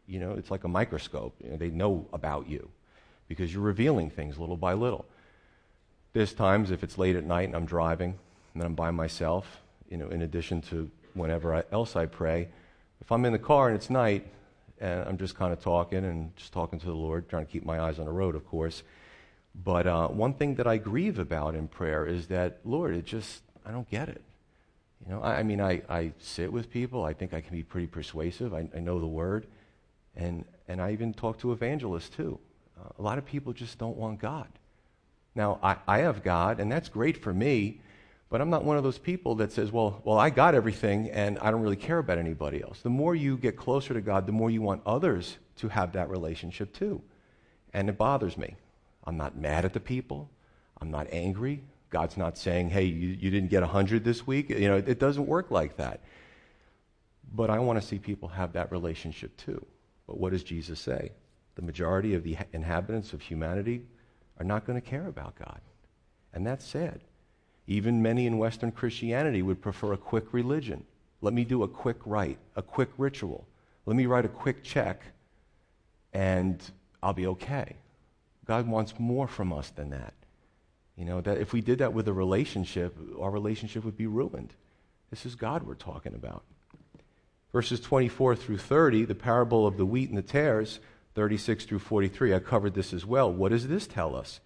you 0.06 0.20
know, 0.20 0.34
it's 0.34 0.52
like 0.52 0.64
a 0.64 0.68
microscope. 0.68 1.34
You 1.44 1.50
know, 1.50 1.58
they 1.58 1.72
know 1.72 2.06
about 2.14 2.48
you 2.48 2.70
because 3.28 3.52
you're 3.52 3.64
revealing 3.64 4.12
things 4.12 4.38
little 4.38 4.58
by 4.58 4.74
little. 4.74 5.06
There's 6.14 6.34
times 6.34 6.70
if 6.70 6.84
it's 6.84 7.00
late 7.00 7.16
at 7.16 7.24
night 7.24 7.48
and 7.48 7.56
I'm 7.56 7.66
driving 7.66 8.14
and 8.54 8.62
I'm 8.62 8.76
by 8.76 8.92
myself, 8.92 9.62
you 9.90 9.98
know, 9.98 10.10
in 10.10 10.22
addition 10.22 10.62
to 10.70 10.92
whenever 11.16 11.66
else 11.72 11.96
I 11.96 12.06
pray, 12.06 12.48
if 13.02 13.12
I'm 13.12 13.26
in 13.26 13.34
the 13.34 13.40
car 13.40 13.70
and 13.70 13.76
it's 13.76 13.90
night, 13.90 14.28
and 14.80 15.02
I'm 15.02 15.18
just 15.18 15.34
kind 15.34 15.52
of 15.52 15.62
talking 15.62 16.06
and 16.06 16.36
just 16.36 16.54
talking 16.54 16.78
to 16.80 16.86
the 16.86 16.94
Lord, 16.94 17.28
trying 17.28 17.48
to 17.48 17.52
keep 17.52 17.66
my 17.66 17.80
eyes 17.80 17.98
on 17.98 18.06
the 18.06 18.12
road, 18.12 18.36
of 18.36 18.46
course. 18.46 18.84
But 19.64 19.88
uh, 19.88 20.08
one 20.10 20.34
thing 20.34 20.56
that 20.56 20.68
I 20.68 20.78
grieve 20.78 21.20
about 21.20 21.56
in 21.56 21.68
prayer 21.68 22.06
is 22.06 22.28
that, 22.28 22.60
Lord, 22.64 22.96
it 22.96 23.06
just, 23.06 23.42
I 23.66 23.72
don't 23.72 23.90
get 23.90 24.08
it. 24.10 24.22
You 25.06 25.14
know, 25.14 25.22
I, 25.22 25.40
I 25.40 25.44
mean, 25.44 25.62
I, 25.62 25.82
I 25.90 26.12
sit 26.20 26.52
with 26.52 26.70
people. 26.70 27.04
I 27.04 27.14
think 27.14 27.34
I 27.34 27.42
can 27.42 27.56
be 27.56 27.64
pretty 27.64 27.88
persuasive. 27.88 28.54
I, 28.54 28.70
I 28.76 28.80
know 28.80 29.00
the 29.00 29.08
word. 29.08 29.48
And, 30.16 30.46
and 30.68 30.82
I 30.82 30.92
even 30.92 31.14
talk 31.14 31.40
to 31.40 31.52
evangelists, 31.52 32.10
too. 32.10 32.40
Uh, 32.80 32.90
a 33.00 33.02
lot 33.02 33.18
of 33.18 33.26
people 33.26 33.54
just 33.54 33.78
don't 33.78 33.98
want 33.98 34.20
God. 34.20 34.48
Now, 35.34 35.60
I, 35.62 35.78
I 35.88 36.00
have 36.00 36.24
God, 36.24 36.60
and 36.60 36.72
that's 36.72 36.90
great 36.90 37.22
for 37.22 37.34
me, 37.34 37.80
but 38.30 38.42
I'm 38.42 38.50
not 38.50 38.64
one 38.64 38.78
of 38.78 38.84
those 38.84 38.98
people 38.98 39.36
that 39.36 39.52
says, 39.52 39.72
well, 39.72 40.02
well, 40.04 40.18
I 40.18 40.30
got 40.30 40.56
everything 40.56 41.10
and 41.12 41.40
I 41.40 41.52
don't 41.52 41.62
really 41.62 41.78
care 41.78 42.00
about 42.00 42.18
anybody 42.18 42.62
else. 42.62 42.82
The 42.82 42.90
more 42.90 43.16
you 43.16 43.38
get 43.38 43.56
closer 43.56 43.94
to 43.94 44.02
God, 44.02 44.26
the 44.26 44.34
more 44.34 44.50
you 44.50 44.62
want 44.62 44.82
others 44.86 45.38
to 45.58 45.70
have 45.70 45.94
that 45.94 46.10
relationship 46.10 46.74
too. 46.74 47.02
And 47.74 47.88
it 47.88 47.98
bothers 47.98 48.38
me. 48.38 48.56
I'm 49.08 49.18
not 49.18 49.38
mad 49.38 49.64
at 49.64 49.74
the 49.74 49.80
people. 49.80 50.30
I'm 50.82 50.92
not 50.92 51.08
angry. 51.12 51.64
God's 51.90 52.18
not 52.18 52.38
saying, 52.38 52.70
hey, 52.70 52.84
you, 52.84 53.08
you 53.08 53.32
didn't 53.32 53.50
get 53.50 53.62
100 53.62 54.04
this 54.04 54.28
week. 54.28 54.50
You 54.50 54.68
know, 54.68 54.78
it, 54.78 54.90
it 54.90 55.00
doesn't 55.00 55.26
work 55.26 55.50
like 55.50 55.78
that. 55.78 56.02
But 57.34 57.50
I 57.50 57.60
want 57.60 57.82
to 57.82 57.88
see 57.88 57.98
people 57.98 58.28
have 58.30 58.54
that 58.54 58.72
relationship 58.72 59.36
too. 59.38 59.66
But 60.06 60.20
what 60.20 60.34
does 60.34 60.44
Jesus 60.44 60.80
say? 60.80 61.12
The 61.56 61.62
majority 61.62 62.14
of 62.14 62.24
the 62.24 62.38
inhabitants 62.52 63.14
of 63.14 63.22
humanity 63.22 63.84
are 64.40 64.46
not 64.46 64.66
going 64.66 64.80
to 64.80 64.86
care 64.86 65.08
about 65.08 65.36
God. 65.36 65.62
And 66.34 66.46
that's 66.46 66.66
sad. 66.66 67.00
Even 67.66 68.02
many 68.02 68.28
in 68.28 68.38
Western 68.38 68.72
Christianity 68.72 69.42
would 69.42 69.62
prefer 69.62 69.94
a 69.94 69.98
quick 69.98 70.34
religion. 70.34 70.84
Let 71.22 71.34
me 71.34 71.46
do 71.46 71.64
a 71.64 71.68
quick 71.68 71.98
rite, 72.06 72.38
a 72.56 72.62
quick 72.62 72.90
ritual. 72.98 73.48
Let 73.86 73.96
me 73.96 74.06
write 74.06 74.26
a 74.26 74.30
quick 74.30 74.64
check, 74.64 75.02
and 76.14 76.62
I'll 77.02 77.14
be 77.14 77.28
okay. 77.28 77.76
God 78.48 78.68
wants 78.68 78.98
more 78.98 79.28
from 79.28 79.52
us 79.52 79.70
than 79.70 79.90
that. 79.90 80.14
You 80.96 81.06
know, 81.06 81.22
that 81.22 81.38
if 81.38 81.54
we 81.54 81.62
did 81.62 81.80
that 81.80 81.94
with 81.94 82.08
a 82.08 82.14
relationship, 82.14 82.98
our 83.20 83.30
relationship 83.30 83.84
would 83.84 83.98
be 83.98 84.08
ruined. 84.08 84.54
This 85.12 85.26
is 85.26 85.36
God 85.36 85.64
we're 85.64 85.76
talking 85.76 86.16
about. 86.16 86.44
Verses 87.52 87.80
24 87.80 88.36
through 88.36 88.58
30, 88.58 89.06
the 89.06 89.16
parable 89.16 89.68
of 89.68 89.78
the 89.78 89.86
wheat 89.86 90.10
and 90.10 90.18
the 90.18 90.24
tares, 90.24 90.80
36 91.16 91.66
through 91.66 91.80
43, 91.80 92.34
I 92.34 92.40
covered 92.40 92.74
this 92.74 92.94
as 92.94 93.06
well. 93.06 93.32
What 93.32 93.52
does 93.52 93.68
this 93.68 93.88
tell 93.88 94.16
us? 94.16 94.40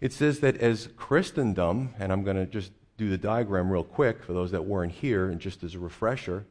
It 0.00 0.12
says 0.12 0.40
that 0.40 0.56
as 0.56 0.88
Christendom, 0.96 1.94
and 1.98 2.12
I'm 2.12 2.22
going 2.24 2.36
to 2.36 2.46
just 2.46 2.72
do 2.96 3.10
the 3.10 3.18
diagram 3.18 3.70
real 3.70 3.84
quick 3.84 4.22
for 4.22 4.32
those 4.32 4.50
that 4.50 4.64
weren't 4.64 4.92
here, 4.92 5.28
and 5.28 5.40
just 5.40 5.62
as 5.62 5.74
a 5.74 5.78
refresher, 5.78 6.46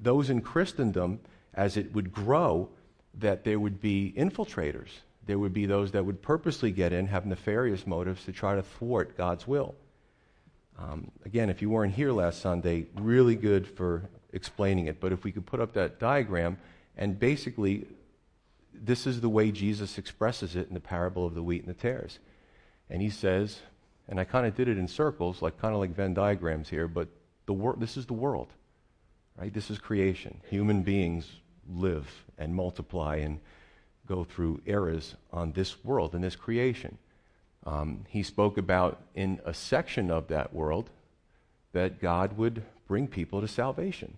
those 0.00 0.30
in 0.30 0.40
Christendom, 0.40 1.20
as 1.54 1.76
it 1.76 1.92
would 1.92 2.12
grow, 2.12 2.68
that 3.14 3.44
there 3.44 3.58
would 3.58 3.80
be 3.80 4.14
infiltrators. 4.16 4.90
There 5.28 5.38
would 5.38 5.52
be 5.52 5.66
those 5.66 5.92
that 5.92 6.06
would 6.06 6.22
purposely 6.22 6.72
get 6.72 6.90
in, 6.90 7.06
have 7.08 7.26
nefarious 7.26 7.86
motives 7.86 8.24
to 8.24 8.32
try 8.32 8.54
to 8.54 8.62
thwart 8.62 9.14
God's 9.14 9.46
will. 9.46 9.74
Um, 10.78 11.10
again, 11.26 11.50
if 11.50 11.60
you 11.60 11.68
weren't 11.68 11.92
here 11.92 12.12
last 12.12 12.40
Sunday, 12.40 12.86
really 12.94 13.34
good 13.34 13.66
for 13.66 14.08
explaining 14.32 14.86
it. 14.86 15.00
But 15.00 15.12
if 15.12 15.24
we 15.24 15.32
could 15.32 15.44
put 15.44 15.60
up 15.60 15.74
that 15.74 16.00
diagram, 16.00 16.56
and 16.96 17.20
basically, 17.20 17.86
this 18.72 19.06
is 19.06 19.20
the 19.20 19.28
way 19.28 19.50
Jesus 19.52 19.98
expresses 19.98 20.56
it 20.56 20.66
in 20.68 20.72
the 20.72 20.80
parable 20.80 21.26
of 21.26 21.34
the 21.34 21.42
wheat 21.42 21.62
and 21.62 21.68
the 21.68 21.78
tares. 21.78 22.20
And 22.88 23.02
he 23.02 23.10
says, 23.10 23.58
and 24.08 24.18
I 24.18 24.24
kind 24.24 24.46
of 24.46 24.56
did 24.56 24.66
it 24.66 24.78
in 24.78 24.88
circles, 24.88 25.42
like 25.42 25.60
kind 25.60 25.74
of 25.74 25.80
like 25.80 25.94
Venn 25.94 26.14
diagrams 26.14 26.70
here, 26.70 26.88
but 26.88 27.06
the 27.44 27.52
wor- 27.52 27.76
this 27.76 27.98
is 27.98 28.06
the 28.06 28.14
world, 28.14 28.48
right? 29.36 29.52
This 29.52 29.70
is 29.70 29.78
creation. 29.78 30.40
Human 30.48 30.80
beings 30.80 31.26
live 31.68 32.24
and 32.38 32.54
multiply 32.54 33.16
and 33.16 33.40
go 34.08 34.24
through 34.24 34.60
eras 34.66 35.14
on 35.32 35.52
this 35.52 35.84
world 35.84 36.14
and 36.14 36.24
this 36.24 36.36
creation. 36.36 36.98
Um, 37.66 38.04
he 38.08 38.22
spoke 38.22 38.56
about 38.56 39.00
in 39.14 39.40
a 39.44 39.52
section 39.52 40.10
of 40.10 40.28
that 40.28 40.54
world 40.54 40.90
that 41.72 42.00
God 42.00 42.38
would 42.38 42.62
bring 42.86 43.06
people 43.06 43.40
to 43.40 43.48
salvation. 43.48 44.16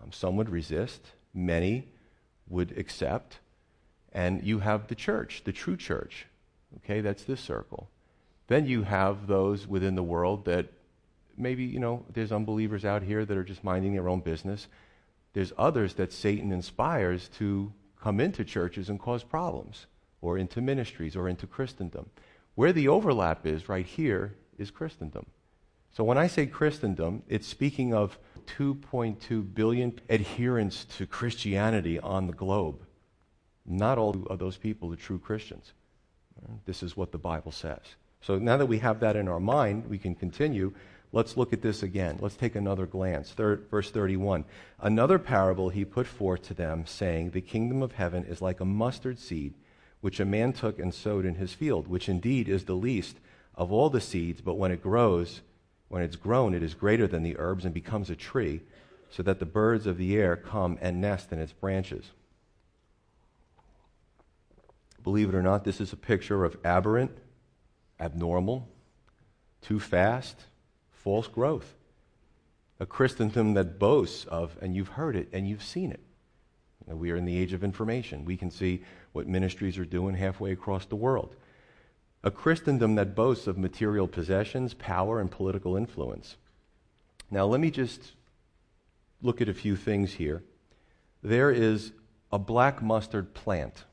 Um, 0.00 0.12
some 0.12 0.36
would 0.36 0.48
resist, 0.48 1.02
many 1.34 1.88
would 2.48 2.76
accept, 2.78 3.38
and 4.12 4.42
you 4.42 4.60
have 4.60 4.88
the 4.88 4.94
church, 4.94 5.42
the 5.44 5.52
true 5.52 5.76
church. 5.76 6.26
Okay, 6.78 7.00
that's 7.00 7.24
this 7.24 7.40
circle. 7.40 7.88
Then 8.46 8.66
you 8.66 8.82
have 8.82 9.26
those 9.26 9.66
within 9.66 9.94
the 9.94 10.02
world 10.02 10.44
that 10.46 10.66
maybe, 11.36 11.64
you 11.64 11.78
know, 11.78 12.04
there's 12.12 12.32
unbelievers 12.32 12.84
out 12.84 13.02
here 13.02 13.24
that 13.24 13.36
are 13.36 13.44
just 13.44 13.62
minding 13.62 13.92
their 13.92 14.08
own 14.08 14.20
business. 14.20 14.66
There's 15.32 15.52
others 15.56 15.94
that 15.94 16.12
Satan 16.12 16.50
inspires 16.52 17.28
to 17.38 17.72
come 18.00 18.20
into 18.20 18.44
churches 18.44 18.88
and 18.88 18.98
cause 18.98 19.22
problems, 19.22 19.86
or 20.20 20.38
into 20.38 20.60
ministries, 20.60 21.16
or 21.16 21.28
into 21.28 21.46
Christendom. 21.46 22.08
Where 22.54 22.72
the 22.72 22.88
overlap 22.88 23.46
is 23.46 23.68
right 23.68 23.86
here 23.86 24.36
is 24.58 24.70
Christendom. 24.70 25.26
So 25.92 26.04
when 26.04 26.18
I 26.18 26.26
say 26.26 26.46
Christendom, 26.46 27.22
it's 27.28 27.46
speaking 27.46 27.92
of 27.92 28.18
2.2 28.58 29.54
billion 29.54 29.98
adherents 30.08 30.84
to 30.96 31.06
Christianity 31.06 31.98
on 31.98 32.26
the 32.26 32.32
globe. 32.32 32.82
Not 33.66 33.98
all 33.98 34.16
of 34.28 34.38
those 34.38 34.56
people 34.56 34.92
are 34.92 34.96
true 34.96 35.18
Christians. 35.18 35.72
This 36.64 36.82
is 36.82 36.96
what 36.96 37.12
the 37.12 37.18
Bible 37.18 37.52
says. 37.52 37.80
So 38.22 38.38
now 38.38 38.56
that 38.56 38.66
we 38.66 38.78
have 38.78 39.00
that 39.00 39.16
in 39.16 39.28
our 39.28 39.40
mind, 39.40 39.86
we 39.88 39.98
can 39.98 40.14
continue. 40.14 40.72
Let's 41.12 41.36
look 41.36 41.52
at 41.52 41.62
this 41.62 41.82
again. 41.82 42.18
Let's 42.20 42.36
take 42.36 42.54
another 42.54 42.86
glance. 42.86 43.32
Third, 43.32 43.66
verse 43.68 43.90
31. 43.90 44.44
Another 44.78 45.18
parable 45.18 45.68
he 45.68 45.84
put 45.84 46.06
forth 46.06 46.42
to 46.42 46.54
them, 46.54 46.86
saying, 46.86 47.30
The 47.30 47.40
kingdom 47.40 47.82
of 47.82 47.92
heaven 47.92 48.24
is 48.24 48.40
like 48.40 48.60
a 48.60 48.64
mustard 48.64 49.18
seed, 49.18 49.54
which 50.00 50.20
a 50.20 50.24
man 50.24 50.52
took 50.52 50.78
and 50.78 50.94
sowed 50.94 51.24
in 51.24 51.34
his 51.34 51.52
field, 51.52 51.88
which 51.88 52.08
indeed 52.08 52.48
is 52.48 52.64
the 52.64 52.74
least 52.74 53.16
of 53.56 53.72
all 53.72 53.90
the 53.90 54.00
seeds, 54.00 54.40
but 54.40 54.54
when 54.54 54.70
it 54.70 54.82
grows, 54.82 55.40
when 55.88 56.02
it's 56.02 56.16
grown, 56.16 56.54
it 56.54 56.62
is 56.62 56.74
greater 56.74 57.08
than 57.08 57.24
the 57.24 57.36
herbs 57.38 57.64
and 57.64 57.74
becomes 57.74 58.08
a 58.08 58.16
tree, 58.16 58.60
so 59.10 59.24
that 59.24 59.40
the 59.40 59.46
birds 59.46 59.88
of 59.88 59.98
the 59.98 60.16
air 60.16 60.36
come 60.36 60.78
and 60.80 61.00
nest 61.00 61.32
in 61.32 61.40
its 61.40 61.52
branches. 61.52 62.12
Believe 65.02 65.28
it 65.28 65.34
or 65.34 65.42
not, 65.42 65.64
this 65.64 65.80
is 65.80 65.92
a 65.92 65.96
picture 65.96 66.44
of 66.44 66.56
aberrant, 66.64 67.18
abnormal, 67.98 68.68
too 69.60 69.80
fast, 69.80 70.44
false 71.02 71.28
growth. 71.28 71.74
A 72.78 72.86
Christendom 72.86 73.54
that 73.54 73.78
boasts 73.78 74.24
of, 74.26 74.56
and 74.60 74.74
you've 74.74 74.88
heard 74.88 75.16
it 75.16 75.28
and 75.32 75.48
you've 75.48 75.62
seen 75.62 75.90
it. 75.90 76.00
You 76.80 76.92
know, 76.92 76.96
we 76.96 77.10
are 77.10 77.16
in 77.16 77.24
the 77.24 77.38
age 77.38 77.52
of 77.52 77.64
information. 77.64 78.24
We 78.24 78.36
can 78.36 78.50
see 78.50 78.82
what 79.12 79.26
ministries 79.26 79.78
are 79.78 79.84
doing 79.84 80.14
halfway 80.14 80.52
across 80.52 80.86
the 80.86 80.96
world. 80.96 81.34
A 82.22 82.30
Christendom 82.30 82.94
that 82.96 83.14
boasts 83.14 83.46
of 83.46 83.58
material 83.58 84.06
possessions, 84.06 84.74
power, 84.74 85.20
and 85.20 85.30
political 85.30 85.76
influence. 85.76 86.36
Now, 87.30 87.46
let 87.46 87.60
me 87.60 87.70
just 87.70 88.12
look 89.22 89.40
at 89.40 89.48
a 89.48 89.54
few 89.54 89.76
things 89.76 90.14
here. 90.14 90.42
There 91.22 91.50
is 91.50 91.92
a 92.32 92.38
black 92.38 92.82
mustard 92.82 93.34
plant, 93.34 93.84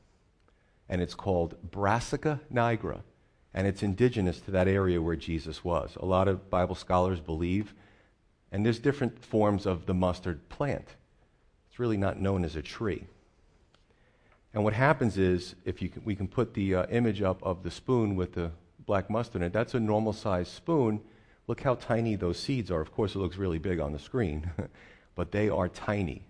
and 0.88 1.00
it's 1.00 1.14
called 1.14 1.56
Brassica 1.70 2.40
nigra 2.52 3.00
and 3.58 3.66
it's 3.66 3.82
indigenous 3.82 4.38
to 4.38 4.52
that 4.52 4.68
area 4.68 5.02
where 5.02 5.16
Jesus 5.16 5.64
was. 5.64 5.96
A 5.96 6.06
lot 6.06 6.28
of 6.28 6.48
Bible 6.48 6.76
scholars 6.76 7.18
believe, 7.18 7.74
and 8.52 8.64
there's 8.64 8.78
different 8.78 9.24
forms 9.24 9.66
of 9.66 9.84
the 9.84 9.94
mustard 9.94 10.48
plant. 10.48 10.86
It's 11.68 11.80
really 11.80 11.96
not 11.96 12.20
known 12.20 12.44
as 12.44 12.54
a 12.54 12.62
tree. 12.62 13.08
And 14.54 14.62
what 14.62 14.74
happens 14.74 15.18
is, 15.18 15.56
if 15.64 15.78
can, 15.78 16.02
we 16.04 16.14
can 16.14 16.28
put 16.28 16.54
the 16.54 16.72
uh, 16.72 16.86
image 16.86 17.20
up 17.20 17.42
of 17.42 17.64
the 17.64 17.70
spoon 17.72 18.14
with 18.14 18.34
the 18.34 18.52
black 18.86 19.10
mustard 19.10 19.42
in 19.42 19.48
it, 19.48 19.52
that's 19.52 19.74
a 19.74 19.80
normal 19.80 20.12
sized 20.12 20.52
spoon. 20.52 21.00
Look 21.48 21.62
how 21.62 21.74
tiny 21.74 22.14
those 22.14 22.38
seeds 22.38 22.70
are. 22.70 22.80
Of 22.80 22.92
course, 22.92 23.16
it 23.16 23.18
looks 23.18 23.38
really 23.38 23.58
big 23.58 23.80
on 23.80 23.92
the 23.92 23.98
screen, 23.98 24.52
but 25.16 25.32
they 25.32 25.48
are 25.48 25.68
tiny. 25.68 26.22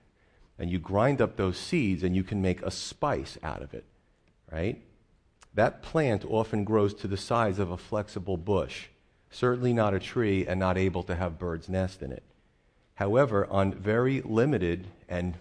And 0.59 0.71
you 0.71 0.79
grind 0.79 1.21
up 1.21 1.37
those 1.37 1.59
seeds 1.59 2.03
and 2.03 2.17
you 2.17 2.25
can 2.25 2.41
make 2.41 2.63
a 2.63 2.71
spice 2.71 3.37
out 3.43 3.61
of 3.61 3.75
it, 3.75 3.85
right? 4.51 4.81
That 5.59 5.83
plant 5.83 6.25
often 6.25 6.63
grows 6.63 6.95
to 6.95 7.09
the 7.09 7.17
size 7.17 7.59
of 7.59 7.73
a 7.73 7.77
flexible 7.77 8.37
bush, 8.37 8.87
certainly 9.29 9.73
not 9.73 9.93
a 9.93 9.99
tree 9.99 10.47
and 10.47 10.61
not 10.61 10.79
able 10.79 11.03
to 11.03 11.17
have 11.17 11.37
birds 11.37 11.69
nest 11.69 12.01
in 12.01 12.13
it. 12.13 12.23
However, 12.95 13.45
on 13.51 13.73
very 13.73 14.21
limited 14.21 14.87
and 15.09 15.37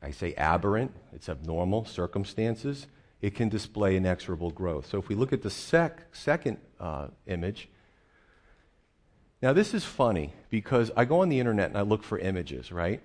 I 0.00 0.12
say 0.12 0.32
aberrant, 0.34 0.92
it's 1.12 1.28
abnormal 1.28 1.86
circumstances, 1.86 2.86
it 3.20 3.34
can 3.34 3.48
display 3.48 3.96
inexorable 3.96 4.52
growth. 4.52 4.86
So 4.86 4.98
if 4.98 5.08
we 5.08 5.16
look 5.16 5.32
at 5.32 5.42
the 5.42 5.50
sec- 5.50 6.14
second 6.14 6.58
uh, 6.78 7.08
image, 7.26 7.68
now 9.42 9.52
this 9.52 9.74
is 9.74 9.84
funny 9.84 10.34
because 10.50 10.92
I 10.96 11.04
go 11.04 11.18
on 11.18 11.30
the 11.30 11.40
internet 11.40 11.68
and 11.68 11.76
I 11.76 11.82
look 11.82 12.04
for 12.04 12.16
images, 12.16 12.70
right? 12.70 13.00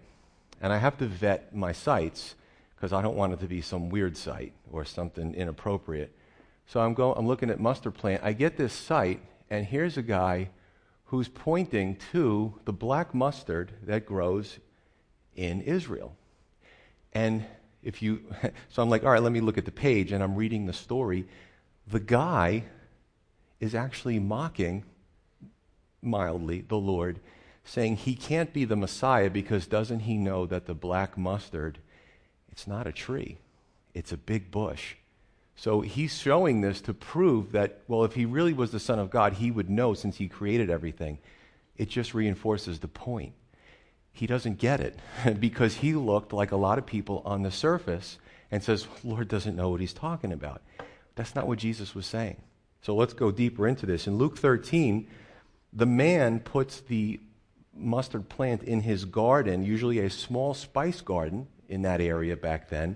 And 0.62 0.72
I 0.72 0.78
have 0.78 1.00
to 1.00 1.08
vet 1.08 1.56
my 1.56 1.72
sites 1.72 2.36
because 2.76 2.94
I 2.94 3.02
don't 3.02 3.16
want 3.16 3.34
it 3.34 3.40
to 3.40 3.48
be 3.48 3.62
some 3.62 3.90
weird 3.90 4.16
site 4.16 4.54
or 4.72 4.86
something 4.86 5.34
inappropriate. 5.34 6.14
So 6.68 6.82
I'm, 6.82 6.94
going, 6.94 7.18
I'm 7.18 7.26
looking 7.26 7.50
at 7.50 7.60
mustard 7.62 7.94
plant. 7.94 8.22
I 8.24 8.34
get 8.34 8.58
this 8.58 8.74
site, 8.74 9.22
and 9.50 9.66
here's 9.66 9.98
a 9.98 10.02
guy 10.02 10.50
who's 11.06 11.30
pointing 11.30 11.96
to 12.12 12.54
the 12.66 12.74
black 12.74 13.16
mustard 13.16 13.72
that 13.84 14.06
grows 14.06 14.60
in 15.34 15.62
Israel. 15.62 16.14
And 17.14 17.46
if 17.82 18.02
you, 18.02 18.22
so 18.70 18.84
I'm 18.84 18.90
like, 18.90 19.06
all 19.06 19.12
right, 19.12 19.24
let 19.24 19.32
me 19.32 19.40
look 19.40 19.58
at 19.58 19.64
the 19.64 19.72
page, 19.72 20.12
and 20.12 20.22
I'm 20.22 20.36
reading 20.36 20.66
the 20.66 20.74
story. 20.74 21.26
The 21.88 22.02
guy 22.02 22.66
is 23.62 23.74
actually 23.74 24.20
mocking 24.20 24.84
mildly 26.02 26.66
the 26.68 26.76
Lord, 26.76 27.22
saying 27.64 27.96
he 27.96 28.14
can't 28.14 28.52
be 28.52 28.66
the 28.66 28.76
Messiah 28.76 29.30
because 29.30 29.68
doesn't 29.68 30.02
he 30.02 30.18
know 30.18 30.46
that 30.46 30.66
the 30.66 30.74
black 30.74 31.18
mustard, 31.18 31.80
it's 32.52 32.68
not 32.68 32.88
a 32.88 32.92
tree, 32.92 33.38
it's 33.94 34.12
a 34.12 34.18
big 34.18 34.52
bush. 34.52 34.96
So 35.60 35.82
he's 35.82 36.16
showing 36.16 36.62
this 36.62 36.82
to 36.82 36.94
prove 36.94 37.52
that, 37.54 37.82
well, 37.88 38.06
if 38.06 38.14
he 38.14 38.26
really 38.26 38.54
was 38.54 38.72
the 38.72 38.80
Son 38.80 39.00
of 39.00 39.10
God, 39.10 39.34
he 39.34 39.50
would 39.50 39.72
know 39.72 39.96
since 39.96 40.18
he 40.18 40.28
created 40.28 40.70
everything. 40.70 41.18
It 41.76 41.90
just 41.90 42.14
reinforces 42.14 42.80
the 42.80 42.88
point. 42.88 43.34
He 44.12 44.28
doesn't 44.28 44.60
get 44.60 44.80
it 44.80 45.00
because 45.40 45.76
he 45.76 45.94
looked 45.94 46.32
like 46.32 46.52
a 46.52 46.58
lot 46.58 46.78
of 46.78 46.86
people 46.86 47.24
on 47.26 47.42
the 47.42 47.50
surface 47.50 48.20
and 48.52 48.64
says, 48.64 48.88
Lord 49.04 49.28
doesn't 49.28 49.56
know 49.56 49.70
what 49.70 49.82
he's 49.82 49.94
talking 49.94 50.32
about. 50.32 50.62
That's 51.16 51.34
not 51.34 51.48
what 51.48 51.58
Jesus 51.58 51.96
was 51.96 52.06
saying. 52.06 52.40
So 52.84 52.96
let's 52.96 53.14
go 53.14 53.32
deeper 53.32 53.68
into 53.68 53.88
this. 53.88 54.06
In 54.06 54.20
Luke 54.20 54.38
13, 54.38 55.08
the 55.74 55.88
man 55.88 56.40
puts 56.40 56.82
the 56.82 57.20
mustard 57.76 58.30
plant 58.30 58.62
in 58.62 58.82
his 58.82 59.06
garden, 59.06 59.66
usually 59.66 60.00
a 60.00 60.10
small 60.12 60.54
spice 60.54 61.02
garden 61.02 61.48
in 61.68 61.82
that 61.82 62.00
area 62.00 62.38
back 62.38 62.70
then 62.70 62.96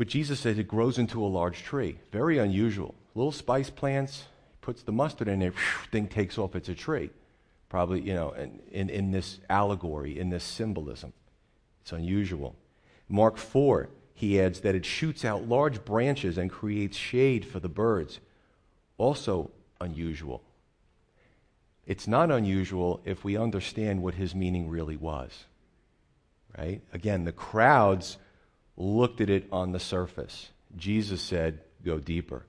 but 0.00 0.08
Jesus 0.08 0.40
says 0.40 0.58
it 0.58 0.66
grows 0.66 0.96
into 0.96 1.22
a 1.22 1.28
large 1.28 1.62
tree. 1.62 1.98
Very 2.10 2.38
unusual. 2.38 2.94
Little 3.14 3.32
spice 3.32 3.68
plants, 3.68 4.24
puts 4.62 4.82
the 4.82 4.92
mustard 4.92 5.28
in 5.28 5.40
there, 5.40 5.52
thing 5.92 6.08
takes 6.08 6.38
off, 6.38 6.56
it's 6.56 6.70
a 6.70 6.74
tree. 6.74 7.10
Probably, 7.68 8.00
you 8.00 8.14
know, 8.14 8.30
in, 8.30 8.60
in, 8.72 8.88
in 8.88 9.10
this 9.10 9.40
allegory, 9.50 10.18
in 10.18 10.30
this 10.30 10.42
symbolism. 10.42 11.12
It's 11.82 11.92
unusual. 11.92 12.56
Mark 13.10 13.36
4, 13.36 13.90
he 14.14 14.40
adds 14.40 14.60
that 14.60 14.74
it 14.74 14.86
shoots 14.86 15.22
out 15.22 15.46
large 15.46 15.84
branches 15.84 16.38
and 16.38 16.50
creates 16.50 16.96
shade 16.96 17.44
for 17.44 17.60
the 17.60 17.68
birds. 17.68 18.20
Also 18.96 19.50
unusual. 19.82 20.42
It's 21.86 22.08
not 22.08 22.30
unusual 22.30 23.02
if 23.04 23.22
we 23.22 23.36
understand 23.36 24.02
what 24.02 24.14
his 24.14 24.34
meaning 24.34 24.70
really 24.70 24.96
was. 24.96 25.44
Right? 26.56 26.80
Again, 26.90 27.24
the 27.24 27.32
crowds 27.32 28.16
looked 28.80 29.20
at 29.20 29.30
it 29.30 29.46
on 29.52 29.72
the 29.72 29.80
surface. 29.80 30.48
Jesus 30.76 31.20
said, 31.20 31.60
Go 31.84 31.98
deeper. 31.98 32.44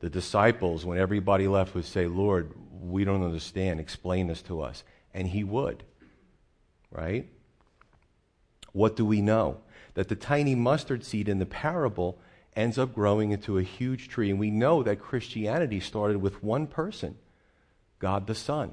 The 0.00 0.10
disciples, 0.10 0.84
when 0.84 0.98
everybody 0.98 1.48
left, 1.48 1.74
would 1.74 1.84
say, 1.84 2.06
Lord, 2.06 2.52
we 2.80 3.04
don't 3.04 3.24
understand. 3.24 3.80
Explain 3.80 4.28
this 4.28 4.42
to 4.42 4.60
us. 4.60 4.84
And 5.12 5.28
he 5.28 5.44
would. 5.44 5.82
Right? 6.90 7.28
What 8.72 8.96
do 8.96 9.04
we 9.04 9.20
know? 9.20 9.58
that 9.96 10.08
the 10.08 10.14
tiny 10.14 10.54
mustard 10.54 11.02
seed 11.04 11.28
in 11.28 11.38
the 11.38 11.46
parable 11.46 12.18
ends 12.54 12.78
up 12.78 12.94
growing 12.94 13.32
into 13.32 13.58
a 13.58 13.62
huge 13.62 14.08
tree. 14.08 14.30
And 14.30 14.38
we 14.38 14.50
know 14.50 14.82
that 14.82 15.00
Christianity 15.00 15.80
started 15.80 16.18
with 16.18 16.42
one 16.42 16.66
person, 16.66 17.16
God 17.98 18.26
the 18.26 18.34
Son. 18.34 18.72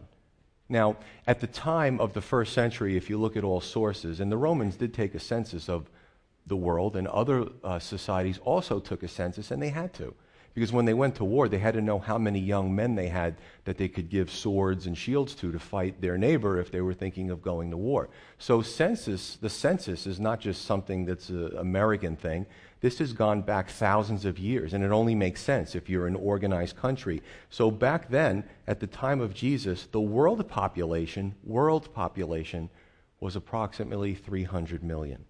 Now, 0.68 0.98
at 1.26 1.40
the 1.40 1.48
time 1.48 2.00
of 2.00 2.14
the 2.14 2.22
first 2.22 2.54
century, 2.54 2.98
if 2.98 3.10
you 3.10 3.18
look 3.18 3.38
at 3.38 3.44
all 3.44 3.62
sources, 3.62 4.20
and 4.20 4.32
the 4.32 4.38
Romans 4.38 4.76
did 4.76 4.94
take 4.94 5.16
a 5.16 5.20
census 5.20 5.70
of 5.70 5.90
the 6.48 6.56
world, 6.56 6.96
and 6.96 7.08
other 7.08 7.48
uh, 7.64 7.80
societies 7.80 8.40
also 8.40 8.80
took 8.80 9.04
a 9.04 9.08
census, 9.08 9.52
and 9.52 9.62
they 9.62 9.70
had 9.70 9.94
to. 9.94 10.14
Because 10.54 10.72
when 10.72 10.86
they 10.86 10.94
went 10.94 11.16
to 11.16 11.24
war, 11.24 11.50
they 11.50 11.58
had 11.58 11.74
to 11.74 11.82
know 11.82 11.98
how 11.98 12.20
many 12.20 12.40
young 12.40 12.76
men 12.76 12.94
they 12.94 13.08
had 13.08 13.38
that 13.66 13.78
they 13.78 13.88
could 13.88 14.10
give 14.10 14.30
swords 14.30 14.86
and 14.86 14.96
shields 14.96 15.34
to 15.36 15.52
to 15.52 15.58
fight 15.58 16.00
their 16.00 16.16
neighbor 16.16 16.60
if 16.60 16.70
they 16.70 16.82
were 16.82 16.94
thinking 16.94 17.32
of 17.32 17.42
going 17.42 17.72
to 17.72 17.78
war. 17.78 18.10
So 18.38 18.62
census, 18.62 19.38
the 19.38 19.50
census 19.50 20.06
is 20.06 20.20
not 20.20 20.40
just 20.40 20.66
something 20.66 21.06
that's 21.06 21.30
an 21.30 21.58
American 21.58 22.16
thing. 22.16 22.46
This 22.82 23.00
has 23.00 23.14
gone 23.14 23.42
back 23.42 23.70
thousands 23.70 24.26
of 24.26 24.38
years, 24.38 24.74
and 24.74 24.84
it 24.84 24.92
only 24.92 25.16
makes 25.16 25.42
sense 25.42 25.74
if 25.74 25.90
you're 25.90 26.06
an 26.06 26.18
organized 26.18 26.76
country. 26.76 27.24
So 27.50 27.72
back 27.72 28.10
then, 28.10 28.44
at 28.68 28.80
the 28.80 28.88
time 28.88 29.22
of 29.22 29.34
Jesus, 29.34 29.88
the 29.92 30.02
world 30.02 30.48
population, 30.48 31.34
world 31.44 31.92
population, 31.96 32.70
was 33.20 33.36
approximately 33.36 34.14
300 34.14 34.84
million. 34.84 35.26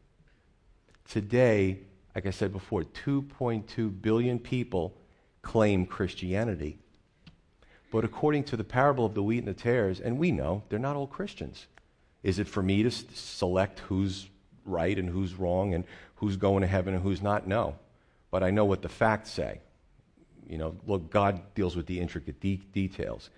Today, 1.09 1.79
like 2.15 2.25
I 2.25 2.31
said 2.31 2.51
before, 2.51 2.83
2.2 2.83 4.01
billion 4.01 4.39
people 4.39 4.95
claim 5.41 5.85
Christianity. 5.85 6.79
But 7.91 8.03
according 8.03 8.45
to 8.45 8.57
the 8.57 8.63
parable 8.63 9.05
of 9.05 9.13
the 9.13 9.21
wheat 9.21 9.39
and 9.39 9.47
the 9.47 9.53
tares, 9.53 9.99
and 9.99 10.17
we 10.17 10.31
know 10.31 10.63
they're 10.69 10.79
not 10.79 10.95
all 10.95 11.05
Christians. 11.05 11.67
Is 12.23 12.39
it 12.39 12.47
for 12.47 12.63
me 12.63 12.81
to 12.83 12.89
select 12.89 13.79
who's 13.79 14.29
right 14.65 14.97
and 14.97 15.09
who's 15.09 15.35
wrong 15.35 15.73
and 15.73 15.83
who's 16.15 16.37
going 16.37 16.61
to 16.61 16.67
heaven 16.67 16.93
and 16.93 17.03
who's 17.03 17.21
not? 17.21 17.45
No. 17.47 17.75
But 18.31 18.41
I 18.41 18.49
know 18.49 18.65
what 18.65 18.81
the 18.81 18.89
facts 18.89 19.29
say. 19.29 19.59
You 20.47 20.57
know, 20.57 20.75
look, 20.87 21.11
God 21.11 21.41
deals 21.53 21.75
with 21.75 21.85
the 21.85 21.99
intricate 21.99 22.39
de- 22.39 22.61
details. 22.73 23.29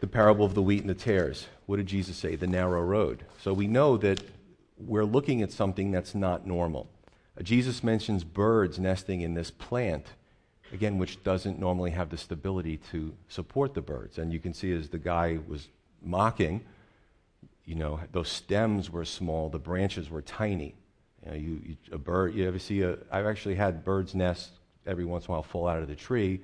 The 0.00 0.06
parable 0.06 0.44
of 0.44 0.54
the 0.54 0.62
wheat 0.62 0.80
and 0.80 0.90
the 0.90 0.94
tares. 0.94 1.46
What 1.66 1.76
did 1.76 1.86
Jesus 1.86 2.16
say? 2.16 2.36
The 2.36 2.46
narrow 2.46 2.82
road. 2.82 3.24
So 3.40 3.54
we 3.54 3.66
know 3.66 3.96
that 3.98 4.20
we're 4.86 5.04
looking 5.04 5.42
at 5.42 5.52
something 5.52 5.90
that's 5.90 6.14
not 6.14 6.46
normal. 6.46 6.88
Uh, 7.38 7.42
Jesus 7.42 7.82
mentions 7.82 8.24
birds 8.24 8.78
nesting 8.78 9.20
in 9.20 9.34
this 9.34 9.50
plant 9.50 10.06
again, 10.72 10.98
which 10.98 11.22
doesn't 11.22 11.58
normally 11.58 11.90
have 11.90 12.08
the 12.08 12.16
stability 12.16 12.78
to 12.90 13.14
support 13.28 13.74
the 13.74 13.82
birds. 13.82 14.18
And 14.18 14.32
you 14.32 14.40
can 14.40 14.54
see 14.54 14.72
as 14.72 14.88
the 14.88 14.98
guy 14.98 15.38
was 15.46 15.68
mocking, 16.02 16.62
you 17.64 17.74
know, 17.74 18.00
those 18.12 18.28
stems 18.28 18.90
were 18.90 19.04
small, 19.04 19.48
the 19.48 19.58
branches 19.58 20.10
were 20.10 20.22
tiny. 20.22 20.74
You 21.24 21.30
know, 21.30 21.36
you, 21.36 21.62
you, 21.64 21.76
a 21.92 21.98
bird, 21.98 22.34
you 22.34 22.48
ever 22.48 22.58
see 22.58 22.82
a, 22.82 22.96
I've 23.10 23.26
actually 23.26 23.54
had 23.54 23.84
birds' 23.84 24.14
nests 24.14 24.50
every 24.86 25.04
once 25.04 25.26
in 25.26 25.30
a 25.30 25.32
while 25.32 25.42
fall 25.42 25.68
out 25.68 25.80
of 25.80 25.88
the 25.88 25.94
tree, 25.94 26.40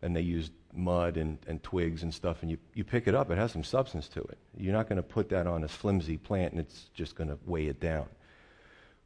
and 0.00 0.16
they 0.16 0.22
used 0.22 0.52
mud 0.76 1.16
and, 1.16 1.38
and 1.46 1.62
twigs 1.62 2.02
and 2.02 2.12
stuff, 2.12 2.42
and 2.42 2.50
you, 2.50 2.58
you 2.74 2.84
pick 2.84 3.06
it 3.06 3.14
up, 3.14 3.30
it 3.30 3.38
has 3.38 3.52
some 3.52 3.64
substance 3.64 4.08
to 4.08 4.20
it. 4.20 4.38
You're 4.56 4.72
not 4.72 4.88
going 4.88 4.96
to 4.96 5.02
put 5.02 5.28
that 5.30 5.46
on 5.46 5.64
a 5.64 5.68
flimsy 5.68 6.16
plant 6.16 6.52
and 6.52 6.60
it's 6.60 6.86
just 6.94 7.14
going 7.14 7.28
to 7.28 7.38
weigh 7.46 7.66
it 7.66 7.80
down. 7.80 8.06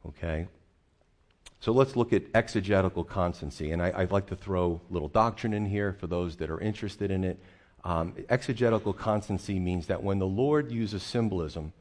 Okay? 0.07 0.47
So 1.59 1.71
let's 1.71 1.95
look 1.95 2.11
at 2.11 2.23
exegetical 2.33 3.03
constancy. 3.03 3.71
And 3.71 3.81
I, 3.81 3.91
would 4.01 4.11
like 4.11 4.27
to 4.27 4.35
throw 4.35 4.81
little 4.89 5.07
doctrine 5.07 5.53
in 5.53 5.65
here 5.65 5.93
for 5.93 6.07
those 6.07 6.35
that 6.37 6.49
are 6.49 6.59
interested 6.59 7.11
in 7.11 7.23
it. 7.23 7.39
Um, 7.83 8.15
exegetical 8.29 8.93
constancy 8.93 9.59
means 9.59 9.87
that 9.87 10.01
when 10.03 10.19
the 10.19 10.27
Lord 10.27 10.71
uses 10.71 11.03
symbolism 11.03 11.73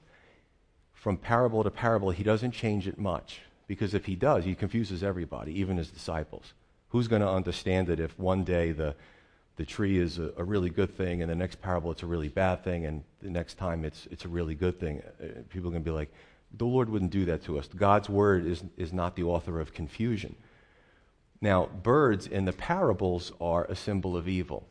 from 0.92 1.16
parable 1.16 1.64
to 1.64 1.70
parable, 1.70 2.10
he 2.10 2.22
doesn't 2.22 2.52
change 2.52 2.86
it 2.86 2.98
much. 2.98 3.40
Because 3.66 3.94
if 3.94 4.04
he 4.04 4.16
does, 4.16 4.44
he 4.44 4.54
confuses 4.54 5.02
everybody, 5.02 5.58
even 5.58 5.76
his 5.76 5.90
disciples. 5.90 6.52
Who's 6.90 7.08
going 7.08 7.22
to 7.22 7.28
understand 7.28 7.88
it 7.88 8.00
if 8.00 8.18
one 8.18 8.44
day 8.44 8.72
the, 8.72 8.94
the 9.60 9.66
tree 9.66 9.98
is 9.98 10.18
a, 10.18 10.32
a, 10.38 10.42
really 10.42 10.70
good 10.70 10.96
thing 10.96 11.20
and 11.20 11.30
the 11.30 11.34
next 11.34 11.60
parable 11.60 11.90
it's 11.90 12.02
a 12.02 12.06
really 12.06 12.28
bad 12.28 12.64
thing 12.64 12.86
and 12.86 13.04
the 13.20 13.28
next 13.28 13.58
time 13.58 13.84
it's, 13.84 14.08
it's 14.10 14.24
a 14.24 14.28
really 14.28 14.54
good 14.54 14.80
thing? 14.80 15.02
Uh, 15.22 15.42
people 15.50 15.68
are 15.68 15.72
going 15.72 15.84
to 15.84 15.90
be 15.90 15.94
like, 15.94 16.10
the 16.56 16.64
Lord 16.64 16.88
wouldn't 16.88 17.10
do 17.10 17.26
that 17.26 17.44
to 17.44 17.58
us. 17.58 17.68
God's 17.68 18.08
word 18.08 18.46
is, 18.46 18.64
is 18.78 18.90
not 18.90 19.16
the 19.16 19.24
author 19.24 19.60
of 19.60 19.74
confusion. 19.74 20.34
Now, 21.42 21.66
birds 21.66 22.26
in 22.26 22.46
the 22.46 22.54
parables 22.54 23.32
are 23.38 23.66
a 23.66 23.76
symbol 23.76 24.16
of 24.16 24.28
evil. 24.28 24.66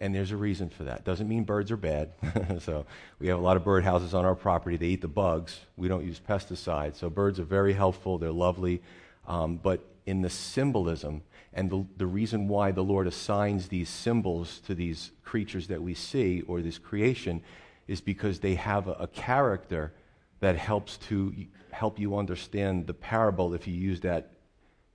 And 0.00 0.14
there's 0.14 0.32
a 0.32 0.36
reason 0.36 0.68
for 0.68 0.84
that. 0.84 1.02
Doesn't 1.02 1.26
mean 1.26 1.44
birds 1.44 1.70
are 1.70 1.78
bad. 1.78 2.10
so 2.60 2.84
we 3.18 3.28
have 3.28 3.38
a 3.38 3.42
lot 3.42 3.56
of 3.56 3.64
bird 3.64 3.84
houses 3.84 4.12
on 4.12 4.26
our 4.26 4.34
property. 4.34 4.76
They 4.76 4.88
eat 4.88 5.00
the 5.00 5.08
bugs. 5.08 5.60
We 5.78 5.88
don't 5.88 6.04
use 6.04 6.20
pesticides. 6.20 6.96
So 6.96 7.08
birds 7.08 7.40
are 7.40 7.44
very 7.44 7.72
helpful. 7.72 8.18
They're 8.18 8.30
lovely. 8.32 8.82
Um, 9.26 9.56
but 9.56 9.82
in 10.06 10.22
the 10.22 10.30
symbolism 10.30 11.22
and 11.52 11.70
the, 11.70 11.86
the 11.96 12.06
reason 12.06 12.48
why 12.48 12.70
the 12.70 12.84
Lord 12.84 13.06
assigns 13.06 13.68
these 13.68 13.88
symbols 13.88 14.60
to 14.66 14.74
these 14.74 15.10
creatures 15.24 15.68
that 15.68 15.82
we 15.82 15.94
see 15.94 16.42
or 16.42 16.60
this 16.60 16.78
creation 16.78 17.42
is 17.88 18.00
because 18.00 18.40
they 18.40 18.54
have 18.56 18.88
a, 18.88 18.92
a 18.92 19.06
character 19.08 19.94
that 20.40 20.56
helps 20.56 20.98
to 20.98 21.34
help 21.70 21.98
you 21.98 22.16
understand 22.16 22.86
the 22.86 22.94
parable 22.94 23.54
if 23.54 23.66
you 23.66 23.74
use 23.74 24.00
that 24.00 24.32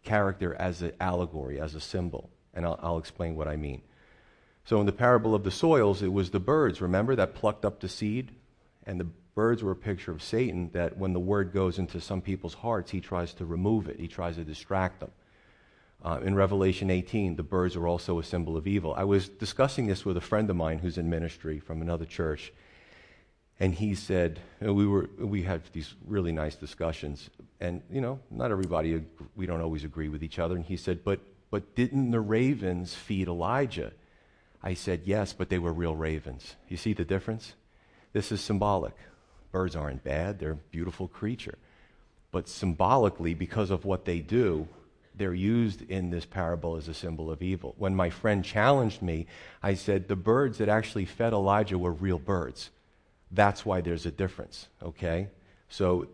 character 0.04 0.54
as 0.56 0.84
an 0.84 0.94
allegory, 1.00 1.60
as 1.60 1.74
a 1.74 1.80
symbol. 1.80 2.30
And 2.54 2.66
I'll, 2.66 2.80
I'll, 2.82 2.98
explain 2.98 3.36
what 3.36 3.48
I 3.48 3.56
mean. 3.56 3.82
So, 4.66 4.80
in 4.80 4.86
the 4.86 4.92
parable 4.92 5.34
of 5.34 5.44
the 5.44 5.52
soils, 5.52 6.04
it 6.04 6.14
was 6.14 6.30
the 6.30 6.40
birds, 6.40 6.82
remember, 6.82 7.16
that 7.16 7.34
plucked 7.34 7.66
up 7.66 7.80
the 7.80 7.90
seed? 7.90 8.32
And 8.86 9.00
the 9.00 9.08
birds 9.36 9.64
were 9.64 9.72
a 9.72 9.76
picture 9.76 10.12
of 10.12 10.22
Satan 10.22 10.70
that 10.74 10.98
when 10.98 11.14
the 11.14 11.20
word 11.20 11.54
goes 11.54 11.80
into 11.80 12.02
some 12.02 12.22
people's 12.22 12.54
hearts, 12.54 12.92
he 12.92 13.00
tries 13.00 13.34
to 13.36 13.46
remove 13.46 13.88
it, 13.88 14.00
he 14.00 14.08
tries 14.08 14.36
to 14.36 14.44
distract 14.44 15.00
them. 15.00 15.12
Uh, 16.04 16.20
in 16.24 16.34
Revelation 16.34 16.90
18, 16.90 17.36
the 17.36 17.44
birds 17.44 17.76
are 17.76 17.88
also 17.88 18.18
a 18.18 18.24
symbol 18.24 18.58
of 18.58 18.66
evil. 18.66 18.94
I 18.96 19.04
was 19.04 19.30
discussing 19.30 19.86
this 19.86 20.04
with 20.04 20.18
a 20.18 20.22
friend 20.22 20.50
of 20.50 20.56
mine 20.56 20.80
who's 20.80 20.98
in 20.98 21.10
ministry 21.10 21.60
from 21.60 21.82
another 21.82 22.06
church, 22.06 22.52
and 23.62 23.76
he 23.76 23.94
said 23.94 24.40
we 24.60 24.88
were 24.88 25.08
we 25.20 25.44
had 25.44 25.62
these 25.72 25.94
really 26.08 26.32
nice 26.32 26.56
discussions 26.56 27.30
and 27.60 27.84
you 27.92 28.02
know 28.02 28.20
not 28.32 28.50
everybody 28.50 29.04
we 29.36 29.46
don't 29.46 29.62
always 29.62 29.84
agree 29.84 30.10
with 30.10 30.24
each 30.24 30.40
other 30.40 30.56
and 30.56 30.66
he 30.66 30.76
said 30.76 31.04
but 31.04 31.20
but 31.52 31.76
didn't 31.76 32.10
the 32.10 32.20
ravens 32.20 32.96
feed 32.96 33.28
elijah? 33.28 33.94
I 34.64 34.74
said 34.74 35.02
yes 35.06 35.32
but 35.32 35.50
they 35.50 35.60
were 35.60 35.72
real 35.72 35.96
ravens. 35.96 36.56
You 36.70 36.78
see 36.78 36.94
the 36.94 37.06
difference? 37.06 37.54
This 38.14 38.32
is 38.32 38.42
symbolic 38.42 38.96
birds 39.52 39.76
aren't 39.76 40.04
bad 40.04 40.40
they're 40.40 40.52
a 40.52 40.70
beautiful 40.72 41.08
creature 41.08 41.58
but 42.32 42.48
symbolically 42.48 43.34
because 43.34 43.70
of 43.70 43.86
what 43.86 44.06
they 44.06 44.20
do 44.20 44.68
they're 45.16 45.34
used 45.34 45.82
in 45.90 46.10
this 46.10 46.26
parable 46.26 46.78
as 46.78 46.88
a 46.88 46.94
symbol 46.94 47.30
of 47.30 47.42
evil 47.42 47.76
when 47.78 47.96
my 47.96 48.10
friend 48.10 48.44
challenged 48.46 49.02
me 49.02 49.26
i 49.62 49.74
said 49.74 50.08
the 50.08 50.16
birds 50.16 50.58
that 50.58 50.70
actually 50.70 51.06
fed 51.06 51.34
elijah 51.34 51.78
were 51.78 51.92
real 51.92 52.20
birds 52.20 52.70
that's 53.32 53.66
why 53.66 53.82
there's 53.82 54.06
a 54.06 54.12
difference, 54.12 54.68
okay? 54.84 55.30
So 55.70 56.08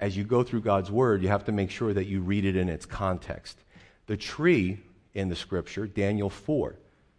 as 0.00 0.16
you 0.16 0.24
go 0.24 0.42
through 0.42 0.62
God's 0.62 0.90
word, 0.90 1.22
you 1.22 1.28
have 1.28 1.44
to 1.46 1.52
make 1.52 1.70
sure 1.70 1.92
that 1.92 2.06
you 2.06 2.20
read 2.20 2.44
it 2.44 2.56
in 2.56 2.68
its 2.68 2.86
context. 2.86 3.58
The 4.06 4.16
tree 4.16 4.78
in 5.14 5.28
the 5.28 5.36
scripture, 5.36 5.86
Daniel 5.86 6.30
4, 6.30 6.76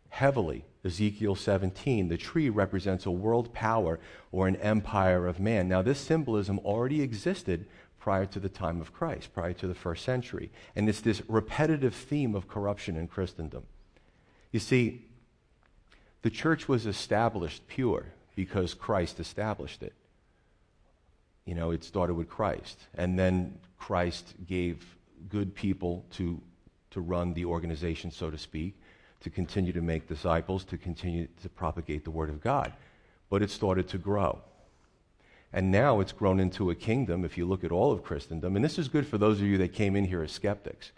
heavily, 0.09 0.65
Ezekiel 0.83 1.35
17, 1.35 2.07
the 2.07 2.17
tree 2.17 2.49
represents 2.49 3.05
a 3.05 3.11
world 3.11 3.53
power 3.53 3.99
or 4.31 4.47
an 4.47 4.55
empire 4.57 5.27
of 5.27 5.39
man. 5.39 5.67
Now, 5.67 5.81
this 5.81 5.99
symbolism 5.99 6.59
already 6.59 7.01
existed 7.01 7.65
prior 7.99 8.25
to 8.25 8.39
the 8.39 8.49
time 8.49 8.79
of 8.79 8.93
Christ, 8.93 9.33
prior 9.33 9.53
to 9.53 9.67
the 9.67 9.75
first 9.75 10.05
century. 10.05 10.49
And 10.75 10.87
it's 10.87 11.01
this 11.01 11.21
repetitive 11.27 11.93
theme 11.93 12.35
of 12.35 12.47
corruption 12.47 12.95
in 12.95 13.07
Christendom. 13.07 13.63
You 14.51 14.59
see, 14.59 15.05
the 16.21 16.29
church 16.29 16.67
was 16.67 16.85
established 16.85 17.67
pure 17.67 18.05
because 18.35 18.73
Christ 18.73 19.19
established 19.19 19.83
it. 19.83 19.93
You 21.45 21.55
know, 21.55 21.71
it 21.71 21.83
started 21.83 22.13
with 22.13 22.29
Christ. 22.29 22.79
And 22.95 23.17
then 23.17 23.57
Christ 23.77 24.35
gave 24.45 24.95
good 25.29 25.55
people 25.55 26.05
to, 26.11 26.41
to 26.91 27.01
run 27.01 27.33
the 27.33 27.45
organization, 27.45 28.11
so 28.11 28.29
to 28.29 28.37
speak, 28.37 28.79
to 29.21 29.29
continue 29.29 29.73
to 29.73 29.81
make 29.81 30.07
disciples, 30.07 30.63
to 30.65 30.77
continue 30.77 31.27
to 31.41 31.49
propagate 31.49 32.03
the 32.03 32.11
Word 32.11 32.29
of 32.29 32.41
God. 32.41 32.73
But 33.29 33.41
it 33.41 33.49
started 33.49 33.87
to 33.89 33.97
grow. 33.97 34.39
And 35.53 35.71
now 35.71 35.99
it's 35.99 36.11
grown 36.11 36.39
into 36.39 36.69
a 36.69 36.75
kingdom, 36.75 37.23
if 37.23 37.37
you 37.37 37.45
look 37.45 37.63
at 37.63 37.71
all 37.71 37.91
of 37.91 38.03
Christendom. 38.03 38.55
And 38.55 38.63
this 38.63 38.77
is 38.77 38.87
good 38.87 39.07
for 39.07 39.17
those 39.17 39.39
of 39.39 39.47
you 39.47 39.57
that 39.59 39.73
came 39.73 39.95
in 39.95 40.05
here 40.05 40.21
as 40.21 40.31
skeptics, 40.31 40.91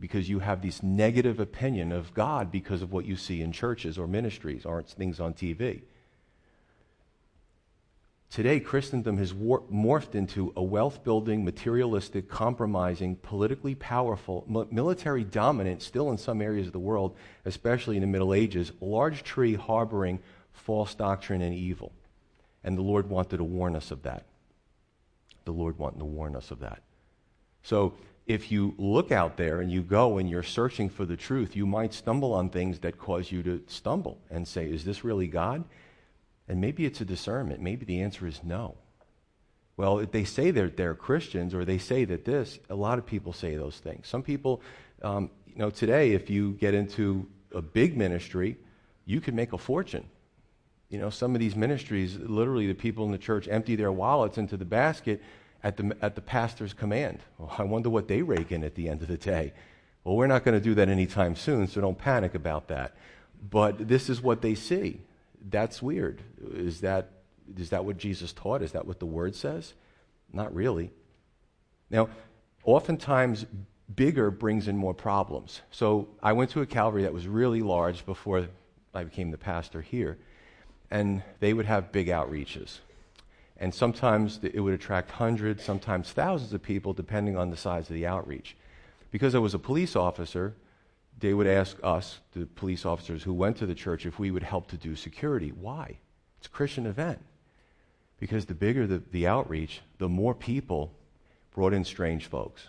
because 0.00 0.28
you 0.28 0.40
have 0.40 0.62
this 0.62 0.82
negative 0.82 1.40
opinion 1.40 1.92
of 1.92 2.12
God 2.14 2.50
because 2.50 2.82
of 2.82 2.92
what 2.92 3.04
you 3.04 3.16
see 3.16 3.42
in 3.42 3.52
churches 3.52 3.96
or 3.98 4.06
ministries 4.06 4.64
or 4.64 4.82
things 4.82 5.20
on 5.20 5.34
TV. 5.34 5.82
Today, 8.30 8.60
Christendom 8.60 9.18
has 9.18 9.32
war- 9.32 9.62
morphed 9.72 10.14
into 10.14 10.52
a 10.56 10.62
wealth 10.62 11.04
building, 11.04 11.44
materialistic, 11.44 12.28
compromising, 12.28 13.16
politically 13.16 13.74
powerful, 13.74 14.44
military 14.70 15.24
dominant, 15.24 15.80
still 15.80 16.10
in 16.10 16.18
some 16.18 16.42
areas 16.42 16.66
of 16.66 16.72
the 16.72 16.78
world, 16.78 17.16
especially 17.44 17.96
in 17.96 18.00
the 18.00 18.06
Middle 18.06 18.34
Ages, 18.34 18.72
large 18.80 19.22
tree 19.22 19.54
harboring 19.54 20.18
false 20.52 20.94
doctrine 20.94 21.40
and 21.40 21.54
evil. 21.54 21.92
And 22.64 22.76
the 22.76 22.82
Lord 22.82 23.08
wanted 23.08 23.36
to 23.36 23.44
warn 23.44 23.76
us 23.76 23.90
of 23.90 24.02
that. 24.02 24.24
The 25.44 25.52
Lord 25.52 25.78
wanted 25.78 26.00
to 26.00 26.04
warn 26.04 26.34
us 26.34 26.50
of 26.50 26.58
that. 26.60 26.82
So 27.62 27.94
if 28.26 28.50
you 28.50 28.74
look 28.76 29.12
out 29.12 29.36
there 29.36 29.60
and 29.60 29.70
you 29.70 29.82
go 29.82 30.18
and 30.18 30.28
you're 30.28 30.42
searching 30.42 30.88
for 30.88 31.06
the 31.06 31.16
truth, 31.16 31.54
you 31.54 31.64
might 31.64 31.94
stumble 31.94 32.32
on 32.32 32.50
things 32.50 32.80
that 32.80 32.98
cause 32.98 33.30
you 33.30 33.42
to 33.44 33.62
stumble 33.68 34.18
and 34.30 34.46
say, 34.46 34.66
Is 34.66 34.84
this 34.84 35.04
really 35.04 35.28
God? 35.28 35.64
And 36.48 36.60
maybe 36.60 36.84
it's 36.86 37.00
a 37.00 37.04
discernment. 37.04 37.60
Maybe 37.60 37.84
the 37.84 38.00
answer 38.00 38.26
is 38.26 38.40
no. 38.44 38.76
Well, 39.76 40.06
they 40.06 40.24
say 40.24 40.50
they're, 40.52 40.70
they're 40.70 40.94
Christians 40.94 41.54
or 41.54 41.64
they 41.64 41.78
say 41.78 42.04
that 42.04 42.24
this, 42.24 42.58
a 42.70 42.74
lot 42.74 42.98
of 42.98 43.04
people 43.04 43.32
say 43.32 43.56
those 43.56 43.76
things. 43.76 44.08
Some 44.08 44.22
people, 44.22 44.62
um, 45.02 45.30
you 45.46 45.58
know, 45.58 45.70
today, 45.70 46.12
if 46.12 46.30
you 46.30 46.52
get 46.52 46.72
into 46.72 47.28
a 47.52 47.60
big 47.60 47.96
ministry, 47.96 48.56
you 49.04 49.20
can 49.20 49.34
make 49.34 49.52
a 49.52 49.58
fortune. 49.58 50.06
You 50.88 50.98
know, 50.98 51.10
some 51.10 51.34
of 51.34 51.40
these 51.40 51.56
ministries, 51.56 52.16
literally, 52.16 52.66
the 52.68 52.74
people 52.74 53.04
in 53.04 53.12
the 53.12 53.18
church 53.18 53.48
empty 53.48 53.76
their 53.76 53.92
wallets 53.92 54.38
into 54.38 54.56
the 54.56 54.64
basket 54.64 55.20
at 55.62 55.76
the, 55.76 55.96
at 56.00 56.14
the 56.14 56.20
pastor's 56.20 56.72
command. 56.72 57.18
Well, 57.38 57.52
I 57.58 57.64
wonder 57.64 57.90
what 57.90 58.08
they 58.08 58.22
rake 58.22 58.52
in 58.52 58.62
at 58.64 58.76
the 58.76 58.88
end 58.88 59.02
of 59.02 59.08
the 59.08 59.16
day. 59.16 59.52
Well, 60.04 60.16
we're 60.16 60.28
not 60.28 60.44
going 60.44 60.56
to 60.56 60.64
do 60.64 60.74
that 60.76 60.88
anytime 60.88 61.34
soon, 61.34 61.66
so 61.66 61.80
don't 61.80 61.98
panic 61.98 62.34
about 62.34 62.68
that. 62.68 62.94
But 63.50 63.88
this 63.88 64.08
is 64.08 64.22
what 64.22 64.42
they 64.42 64.54
see. 64.54 65.00
That's 65.48 65.82
weird. 65.82 66.22
Is 66.54 66.80
that, 66.80 67.10
is 67.56 67.70
that 67.70 67.84
what 67.84 67.98
Jesus 67.98 68.32
taught? 68.32 68.62
Is 68.62 68.72
that 68.72 68.86
what 68.86 68.98
the 68.98 69.06
word 69.06 69.34
says? 69.34 69.74
Not 70.32 70.54
really. 70.54 70.90
Now, 71.90 72.08
oftentimes, 72.64 73.46
bigger 73.94 74.30
brings 74.30 74.68
in 74.68 74.76
more 74.76 74.94
problems. 74.94 75.60
So 75.70 76.08
I 76.22 76.32
went 76.32 76.50
to 76.50 76.60
a 76.62 76.66
Calvary 76.66 77.02
that 77.02 77.12
was 77.12 77.28
really 77.28 77.60
large 77.60 78.04
before 78.04 78.48
I 78.94 79.04
became 79.04 79.30
the 79.30 79.38
pastor 79.38 79.82
here, 79.82 80.18
and 80.90 81.22
they 81.40 81.52
would 81.52 81.66
have 81.66 81.92
big 81.92 82.08
outreaches. 82.08 82.78
And 83.58 83.72
sometimes 83.72 84.40
it 84.42 84.60
would 84.60 84.74
attract 84.74 85.10
hundreds, 85.12 85.62
sometimes 85.62 86.12
thousands 86.12 86.52
of 86.52 86.62
people, 86.62 86.92
depending 86.92 87.36
on 87.36 87.50
the 87.50 87.56
size 87.56 87.88
of 87.88 87.94
the 87.94 88.06
outreach. 88.06 88.56
Because 89.10 89.34
I 89.34 89.38
was 89.38 89.54
a 89.54 89.58
police 89.58 89.96
officer, 89.96 90.54
they 91.18 91.34
would 91.34 91.46
ask 91.46 91.76
us, 91.82 92.18
the 92.32 92.46
police 92.46 92.84
officers 92.84 93.22
who 93.22 93.32
went 93.32 93.56
to 93.58 93.66
the 93.66 93.74
church, 93.74 94.06
if 94.06 94.18
we 94.18 94.30
would 94.30 94.42
help 94.42 94.68
to 94.68 94.76
do 94.76 94.94
security. 94.94 95.48
Why? 95.50 95.98
It's 96.38 96.46
a 96.46 96.50
Christian 96.50 96.86
event. 96.86 97.20
Because 98.18 98.46
the 98.46 98.54
bigger 98.54 98.86
the, 98.86 99.02
the 99.10 99.26
outreach, 99.26 99.80
the 99.98 100.08
more 100.08 100.34
people 100.34 100.92
brought 101.54 101.72
in 101.72 101.84
strange 101.84 102.26
folks. 102.26 102.68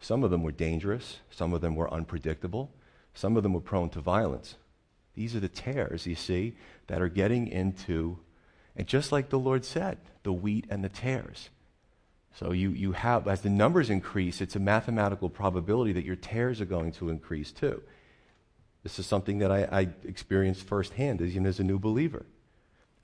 Some 0.00 0.24
of 0.24 0.30
them 0.30 0.42
were 0.42 0.52
dangerous, 0.52 1.18
some 1.30 1.52
of 1.52 1.60
them 1.60 1.74
were 1.76 1.92
unpredictable, 1.92 2.70
some 3.14 3.36
of 3.36 3.42
them 3.42 3.52
were 3.52 3.60
prone 3.60 3.90
to 3.90 4.00
violence. 4.00 4.56
These 5.14 5.36
are 5.36 5.40
the 5.40 5.48
tares, 5.48 6.06
you 6.06 6.14
see, 6.14 6.56
that 6.86 7.02
are 7.02 7.08
getting 7.08 7.48
into 7.48 8.18
and 8.76 8.86
just 8.86 9.12
like 9.12 9.28
the 9.28 9.38
Lord 9.38 9.64
said, 9.64 9.98
the 10.22 10.32
wheat 10.32 10.66
and 10.70 10.84
the 10.84 10.88
tares. 10.88 11.50
So 12.34 12.52
you, 12.52 12.70
you 12.70 12.92
have, 12.92 13.26
as 13.28 13.40
the 13.42 13.50
numbers 13.50 13.90
increase, 13.90 14.40
it's 14.40 14.56
a 14.56 14.60
mathematical 14.60 15.28
probability 15.28 15.92
that 15.92 16.04
your 16.04 16.16
tares 16.16 16.60
are 16.60 16.66
going 16.66 16.92
to 16.92 17.08
increase 17.08 17.52
too. 17.52 17.82
This 18.82 18.98
is 18.98 19.06
something 19.06 19.38
that 19.40 19.50
I, 19.50 19.64
I 19.64 19.88
experienced 20.04 20.62
firsthand 20.62 21.20
as, 21.20 21.36
as 21.36 21.60
a 21.60 21.64
new 21.64 21.78
believer. 21.78 22.24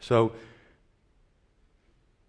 So 0.00 0.32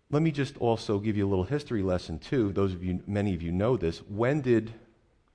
let 0.10 0.22
me 0.22 0.32
just 0.32 0.58
also 0.58 1.00
give 1.00 1.16
you 1.16 1.26
a 1.26 1.30
little 1.30 1.46
history 1.46 1.82
lesson 1.82 2.20
too. 2.20 2.52
Those 2.52 2.74
of 2.74 2.84
you, 2.84 3.02
many 3.08 3.34
of 3.34 3.42
you 3.42 3.52
know 3.52 3.78
this. 3.78 4.00
When 4.00 4.42
did, 4.42 4.74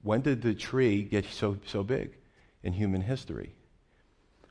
when 0.02 0.20
did 0.20 0.42
the 0.42 0.54
tree 0.54 1.02
get 1.02 1.24
so, 1.26 1.58
so 1.66 1.82
big 1.82 2.16
in 2.62 2.74
human 2.74 3.02
history? 3.02 3.54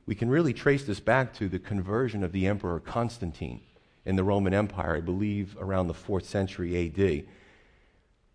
we 0.06 0.14
can 0.14 0.28
really 0.28 0.52
trace 0.52 0.84
this 0.84 1.00
back 1.00 1.32
to 1.34 1.48
the 1.48 1.58
conversion 1.58 2.24
of 2.24 2.32
the 2.32 2.46
Emperor 2.46 2.80
Constantine 2.80 3.60
in 4.04 4.16
the 4.16 4.24
Roman 4.24 4.54
Empire, 4.54 4.96
I 4.96 5.00
believe 5.00 5.56
around 5.60 5.86
the 5.86 5.94
4th 5.94 6.24
century 6.24 6.86
AD. 6.86 7.24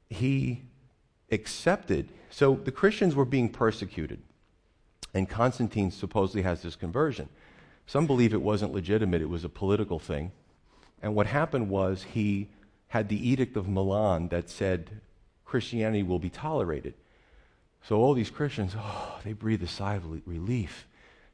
He 0.10 0.62
accepted, 1.32 2.10
so 2.30 2.56
the 2.56 2.71
Christians 2.71 3.15
were 3.15 3.25
being 3.25 3.49
persecuted, 3.49 4.19
and 5.13 5.30
Constantine 5.30 5.91
supposedly 5.91 6.43
has 6.43 6.62
this 6.62 6.75
conversion. 6.75 7.30
Some 7.86 8.08
believe 8.08 8.34
it 8.34 8.41
wasn't 8.41 8.73
legitimate, 8.73 9.21
it 9.21 9.30
was 9.30 9.43
a 9.43 9.49
political 9.49 9.99
thing. 9.99 10.32
And 11.01 11.15
what 11.15 11.27
happened 11.27 11.69
was 11.69 12.03
he 12.03 12.49
had 12.89 13.10
the 13.10 13.30
Edict 13.30 13.58
of 13.58 13.67
Milan 13.67 14.30
that 14.30 14.49
said 14.49 15.01
Christianity 15.45 16.03
will 16.03 16.19
be 16.19 16.30
tolerated. 16.30 16.93
So 17.84 17.97
all 17.97 18.13
these 18.13 18.30
Christians, 18.30 18.73
oh, 18.77 19.19
they 19.23 19.34
breathe 19.34 19.63
a 19.63 19.67
sigh 19.67 19.95
of 19.95 20.06
relief. 20.27 20.88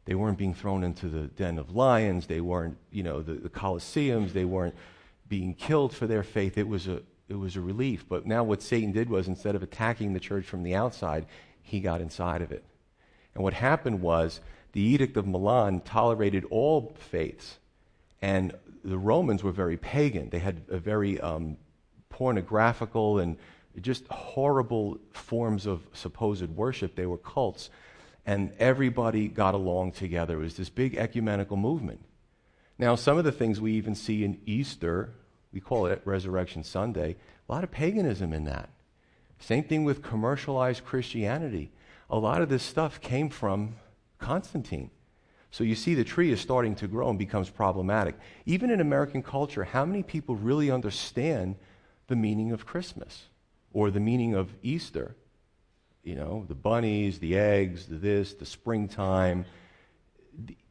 They 0.05 0.15
weren't 0.15 0.37
being 0.37 0.53
thrown 0.53 0.83
into 0.83 1.07
the 1.07 1.27
den 1.27 1.57
of 1.57 1.75
lions. 1.75 2.27
They 2.27 2.41
weren't, 2.41 2.77
you 2.91 3.03
know, 3.03 3.21
the, 3.21 3.33
the 3.33 3.49
Colosseums. 3.49 4.33
They 4.33 4.45
weren't 4.45 4.75
being 5.29 5.53
killed 5.53 5.95
for 5.95 6.07
their 6.07 6.23
faith. 6.23 6.57
It 6.57 6.67
was, 6.67 6.87
a, 6.87 7.01
it 7.29 7.35
was 7.35 7.55
a 7.55 7.61
relief. 7.61 8.05
But 8.07 8.25
now 8.25 8.43
what 8.43 8.61
Satan 8.61 8.91
did 8.91 9.09
was 9.09 9.27
instead 9.27 9.55
of 9.55 9.63
attacking 9.63 10.13
the 10.13 10.19
church 10.19 10.45
from 10.45 10.63
the 10.63 10.75
outside, 10.75 11.25
he 11.61 11.79
got 11.79 12.01
inside 12.01 12.41
of 12.41 12.51
it. 12.51 12.65
And 13.33 13.43
what 13.43 13.53
happened 13.53 14.01
was 14.01 14.41
the 14.73 14.81
Edict 14.81 15.15
of 15.15 15.25
Milan 15.25 15.79
tolerated 15.81 16.45
all 16.49 16.95
faiths. 16.99 17.59
And 18.21 18.53
the 18.83 18.97
Romans 18.97 19.43
were 19.43 19.51
very 19.51 19.77
pagan. 19.77 20.29
They 20.29 20.39
had 20.39 20.63
a 20.69 20.77
very 20.77 21.19
um, 21.21 21.57
pornographical 22.09 23.19
and 23.19 23.37
just 23.81 24.05
horrible 24.07 24.99
forms 25.11 25.65
of 25.65 25.81
supposed 25.93 26.49
worship. 26.49 26.95
They 26.95 27.05
were 27.05 27.17
cults 27.17 27.69
and 28.25 28.53
everybody 28.59 29.27
got 29.27 29.53
along 29.53 29.91
together. 29.91 30.35
It 30.39 30.43
was 30.43 30.57
this 30.57 30.69
big 30.69 30.95
ecumenical 30.95 31.57
movement. 31.57 32.03
Now, 32.77 32.95
some 32.95 33.17
of 33.17 33.23
the 33.23 33.31
things 33.31 33.61
we 33.61 33.73
even 33.73 33.95
see 33.95 34.23
in 34.23 34.39
Easter, 34.45 35.13
we 35.51 35.59
call 35.59 35.85
it 35.85 36.01
Resurrection 36.05 36.63
Sunday, 36.63 37.15
a 37.47 37.51
lot 37.51 37.63
of 37.63 37.71
paganism 37.71 38.33
in 38.33 38.45
that. 38.45 38.69
Same 39.39 39.63
thing 39.63 39.83
with 39.83 40.01
commercialized 40.01 40.85
Christianity. 40.85 41.71
A 42.09 42.17
lot 42.17 42.41
of 42.41 42.49
this 42.49 42.63
stuff 42.63 43.01
came 43.01 43.29
from 43.29 43.75
Constantine. 44.19 44.89
So 45.51 45.63
you 45.63 45.75
see, 45.75 45.93
the 45.93 46.03
tree 46.03 46.31
is 46.31 46.41
starting 46.41 46.73
to 46.75 46.87
grow 46.87 47.09
and 47.09 47.19
becomes 47.19 47.49
problematic. 47.49 48.15
Even 48.45 48.71
in 48.71 48.81
American 48.81 49.21
culture, 49.21 49.65
how 49.65 49.85
many 49.85 50.01
people 50.01 50.35
really 50.35 50.71
understand 50.71 51.57
the 52.07 52.15
meaning 52.15 52.51
of 52.51 52.65
Christmas 52.65 53.25
or 53.71 53.91
the 53.91 53.99
meaning 53.99 54.33
of 54.33 54.55
Easter? 54.63 55.15
You 56.03 56.15
know, 56.15 56.45
the 56.47 56.55
bunnies, 56.55 57.19
the 57.19 57.37
eggs, 57.37 57.85
the 57.85 57.95
this, 57.95 58.33
the 58.33 58.45
springtime. 58.45 59.45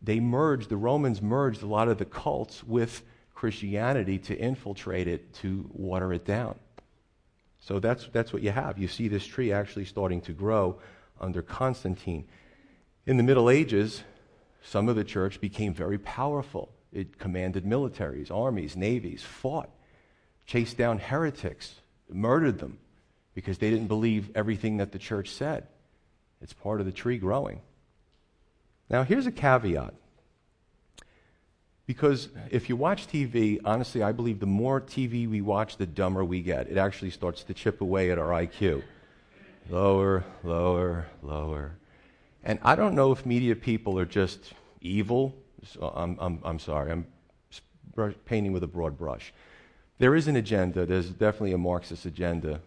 They 0.03 0.21
merged, 0.21 0.69
the 0.69 0.77
Romans 0.77 1.23
merged 1.23 1.63
a 1.63 1.67
lot 1.67 1.89
of 1.89 1.99
the 1.99 2.05
cults 2.05 2.63
with 2.63 3.03
Christianity 3.35 4.19
to 4.19 4.39
infiltrate 4.39 5.09
it, 5.09 5.33
to 5.35 5.69
water 5.73 6.13
it 6.13 6.25
down. 6.25 6.57
So 7.61 7.79
that's, 7.79 8.09
that's 8.13 8.33
what 8.33 8.43
you 8.43 8.51
have. 8.51 8.79
You 8.79 8.89
see 8.89 9.09
this 9.09 9.25
tree 9.25 9.53
actually 9.53 9.85
starting 9.85 10.21
to 10.23 10.33
grow 10.33 10.79
under 11.21 11.43
Constantine. 11.43 12.27
In 13.07 13.17
the 13.17 13.23
Middle 13.23 13.49
Ages, 13.49 14.03
some 14.63 14.89
of 14.89 14.97
the 14.97 15.05
church 15.05 15.41
became 15.41 15.73
very 15.73 15.99
powerful. 15.99 16.71
It 16.93 17.19
commanded 17.19 17.65
militaries, 17.65 18.31
armies, 18.31 18.77
navies, 18.77 19.23
fought, 19.23 19.71
chased 20.45 20.77
down 20.77 20.99
heretics, 20.99 21.77
murdered 22.11 22.59
them 22.59 22.79
because 23.35 23.59
they 23.59 23.71
didn't 23.71 23.89
believe 23.89 24.31
everything 24.35 24.79
that 24.79 24.93
the 24.93 24.99
church 24.99 25.31
said. 25.31 25.67
It's 26.41 26.53
part 26.53 26.81
of 26.81 26.87
the 26.87 26.93
tree 26.93 27.19
growing. 27.19 27.61
Now, 28.91 29.05
here's 29.05 29.27
a 29.27 29.33
caveat. 29.33 29.95
Because 31.87 32.29
if 32.51 32.69
you 32.69 32.77
watch 32.77 33.07
TV, 33.07 33.61
honestly, 33.65 34.03
I 34.03 34.13
believe 34.13 34.39
the 34.39 34.47
more 34.47 34.81
TV 34.81 35.29
we 35.29 35.41
watch, 35.41 35.77
the 35.77 35.87
dumber 35.87 36.25
we 36.25 36.43
get. 36.43 36.69
It 36.69 36.77
actually 36.77 37.11
starts 37.11 37.43
to 37.45 37.55
chip 37.55 37.81
away 37.81 38.11
at 38.11 38.19
our 38.19 38.29
IQ. 38.29 38.83
Lower, 39.69 40.25
lower, 40.43 41.07
lower. 41.23 41.73
And 42.45 42.59
I 42.63 42.75
don't 42.75 42.95
know 42.95 43.13
if 43.13 43.25
media 43.25 43.57
people 43.57 43.99
are 43.99 44.05
just 44.05 44.53
evil. 44.81 45.35
So 45.65 45.93
I'm, 45.95 46.19
I'm, 46.21 46.41
I'm 46.45 46.59
sorry, 46.59 46.93
I'm 46.93 47.07
painting 48.27 48.53
with 48.53 48.63
a 48.63 48.69
broad 48.69 48.99
brush. 48.99 49.33
There 49.99 50.15
is 50.15 50.27
an 50.29 50.37
agenda, 50.37 50.85
there's 50.85 51.11
definitely 51.11 51.53
a 51.53 51.59
Marxist 51.59 52.07
agenda 52.07 52.61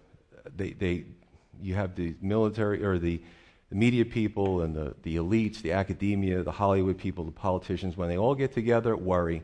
they, 0.56 0.72
they, 0.72 1.06
you 1.62 1.76
have 1.76 1.96
the 1.96 2.16
military 2.22 2.84
or 2.84 2.98
the, 2.98 3.22
the 3.70 3.76
media 3.76 4.06
people 4.06 4.62
and 4.62 4.76
the, 4.76 4.96
the 5.04 5.18
elites, 5.18 5.62
the 5.62 5.72
academia, 5.72 6.44
the 6.44 6.52
Hollywood 6.52 6.98
people, 6.98 7.24
the 7.24 7.32
politicians, 7.32 7.98
when 7.98 8.10
they 8.10 8.18
all 8.18 8.36
get 8.36 8.54
together, 8.54 8.96
worry, 8.96 9.44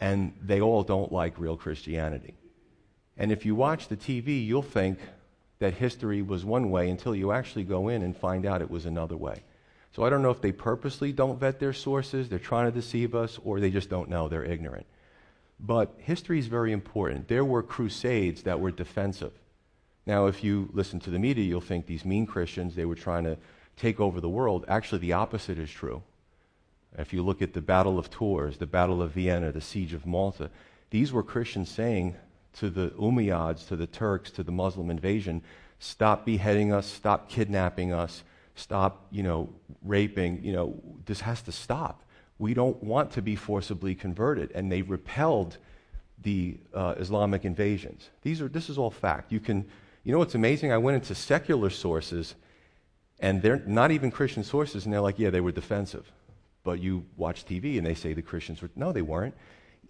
and 0.00 0.32
they 0.42 0.60
all 0.60 0.82
don't 0.82 1.12
like 1.12 1.38
real 1.38 1.56
Christianity. 1.56 2.34
And 3.16 3.30
if 3.30 3.44
you 3.44 3.54
watch 3.54 3.88
the 3.88 3.96
TV, 3.96 4.44
you'll 4.46 4.62
think 4.62 4.98
that 5.58 5.74
history 5.74 6.22
was 6.22 6.44
one 6.44 6.70
way 6.70 6.88
until 6.88 7.14
you 7.14 7.32
actually 7.32 7.64
go 7.64 7.88
in 7.88 8.02
and 8.02 8.16
find 8.16 8.46
out 8.46 8.62
it 8.62 8.70
was 8.70 8.86
another 8.86 9.16
way. 9.16 9.42
So 9.92 10.04
I 10.04 10.10
don't 10.10 10.22
know 10.22 10.30
if 10.30 10.40
they 10.40 10.52
purposely 10.52 11.12
don't 11.12 11.38
vet 11.38 11.60
their 11.60 11.72
sources, 11.72 12.28
they're 12.28 12.38
trying 12.38 12.66
to 12.66 12.72
deceive 12.72 13.14
us, 13.14 13.38
or 13.44 13.60
they 13.60 13.70
just 13.70 13.90
don't 13.90 14.08
know, 14.08 14.28
they're 14.28 14.44
ignorant. 14.44 14.86
But 15.58 15.94
history 15.98 16.38
is 16.38 16.46
very 16.46 16.72
important. 16.72 17.28
There 17.28 17.44
were 17.44 17.62
crusades 17.62 18.44
that 18.44 18.60
were 18.60 18.70
defensive. 18.70 19.32
Now, 20.10 20.26
if 20.26 20.42
you 20.42 20.68
listen 20.72 20.98
to 21.00 21.10
the 21.10 21.20
media, 21.20 21.44
you'll 21.44 21.60
think 21.60 21.86
these 21.86 22.04
mean 22.04 22.26
Christians, 22.26 22.74
they 22.74 22.84
were 22.84 22.96
trying 22.96 23.22
to 23.22 23.36
take 23.76 24.00
over 24.00 24.20
the 24.20 24.28
world. 24.28 24.64
Actually, 24.66 24.98
the 24.98 25.12
opposite 25.12 25.56
is 25.56 25.70
true. 25.70 26.02
If 26.98 27.12
you 27.12 27.22
look 27.22 27.40
at 27.40 27.52
the 27.52 27.60
Battle 27.60 27.96
of 27.96 28.10
Tours, 28.10 28.58
the 28.58 28.66
Battle 28.66 29.02
of 29.02 29.12
Vienna, 29.12 29.52
the 29.52 29.60
Siege 29.60 29.92
of 29.92 30.06
Malta, 30.06 30.50
these 30.90 31.12
were 31.12 31.22
Christians 31.22 31.70
saying 31.70 32.16
to 32.54 32.70
the 32.70 32.88
Umayyads, 32.98 33.68
to 33.68 33.76
the 33.76 33.86
Turks, 33.86 34.32
to 34.32 34.42
the 34.42 34.50
Muslim 34.50 34.90
invasion, 34.90 35.42
stop 35.78 36.26
beheading 36.26 36.72
us, 36.72 36.88
stop 36.88 37.28
kidnapping 37.28 37.92
us, 37.92 38.24
stop, 38.56 39.06
you 39.12 39.22
know, 39.22 39.48
raping, 39.84 40.42
you 40.42 40.52
know, 40.52 40.74
this 41.06 41.20
has 41.20 41.40
to 41.42 41.52
stop. 41.52 42.02
We 42.40 42.52
don't 42.52 42.82
want 42.82 43.12
to 43.12 43.22
be 43.22 43.36
forcibly 43.36 43.94
converted. 43.94 44.50
And 44.56 44.72
they 44.72 44.82
repelled 44.82 45.58
the 46.20 46.58
uh, 46.74 46.96
Islamic 46.98 47.44
invasions. 47.44 48.10
These 48.22 48.42
are, 48.42 48.48
this 48.48 48.68
is 48.68 48.76
all 48.76 48.90
fact. 48.90 49.30
You 49.30 49.38
can, 49.38 49.66
you 50.04 50.12
know 50.12 50.18
what's 50.18 50.34
amazing? 50.34 50.72
I 50.72 50.78
went 50.78 50.96
into 50.96 51.14
secular 51.14 51.70
sources, 51.70 52.34
and 53.18 53.42
they're 53.42 53.62
not 53.66 53.90
even 53.90 54.10
Christian 54.10 54.44
sources, 54.44 54.84
and 54.84 54.92
they're 54.92 55.00
like, 55.00 55.18
yeah, 55.18 55.30
they 55.30 55.40
were 55.40 55.52
defensive. 55.52 56.10
But 56.64 56.80
you 56.80 57.04
watch 57.16 57.44
TV, 57.44 57.78
and 57.78 57.86
they 57.86 57.94
say 57.94 58.12
the 58.12 58.22
Christians 58.22 58.62
were, 58.62 58.70
no, 58.76 58.92
they 58.92 59.02
weren't. 59.02 59.34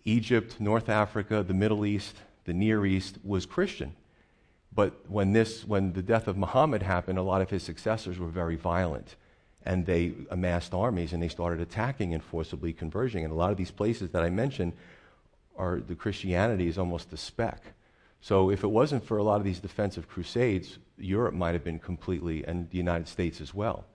Egypt, 0.04 0.60
North 0.60 0.88
Africa, 0.88 1.42
the 1.42 1.54
Middle 1.54 1.84
East, 1.84 2.16
the 2.44 2.52
Near 2.52 2.86
East 2.86 3.18
was 3.22 3.46
Christian. 3.46 3.94
But 4.72 5.08
when, 5.08 5.32
this, 5.32 5.64
when 5.64 5.92
the 5.92 6.02
death 6.02 6.28
of 6.28 6.36
Muhammad 6.36 6.82
happened, 6.82 7.18
a 7.18 7.22
lot 7.22 7.42
of 7.42 7.50
his 7.50 7.62
successors 7.62 8.18
were 8.18 8.28
very 8.28 8.56
violent. 8.56 9.16
And 9.64 9.84
they 9.84 10.14
amassed 10.30 10.72
armies 10.72 11.12
and 11.12 11.22
they 11.22 11.28
started 11.28 11.60
attacking 11.60 12.14
and 12.14 12.22
forcibly 12.22 12.72
converging. 12.72 13.24
And 13.24 13.32
a 13.32 13.36
lot 13.36 13.50
of 13.50 13.56
these 13.56 13.70
places 13.70 14.10
that 14.10 14.22
I 14.22 14.30
mentioned 14.30 14.72
are 15.56 15.80
the 15.80 15.94
Christianity 15.94 16.66
is 16.66 16.78
almost 16.78 17.12
a 17.12 17.16
speck. 17.16 17.62
So 18.20 18.50
if 18.50 18.64
it 18.64 18.68
wasn't 18.68 19.04
for 19.04 19.16
a 19.16 19.22
lot 19.22 19.36
of 19.36 19.44
these 19.44 19.60
defensive 19.60 20.08
crusades, 20.08 20.78
Europe 20.98 21.34
might 21.34 21.52
have 21.52 21.64
been 21.64 21.78
completely, 21.78 22.44
and 22.44 22.68
the 22.70 22.76
United 22.76 23.08
States 23.08 23.40
as 23.40 23.54
well. 23.54 23.86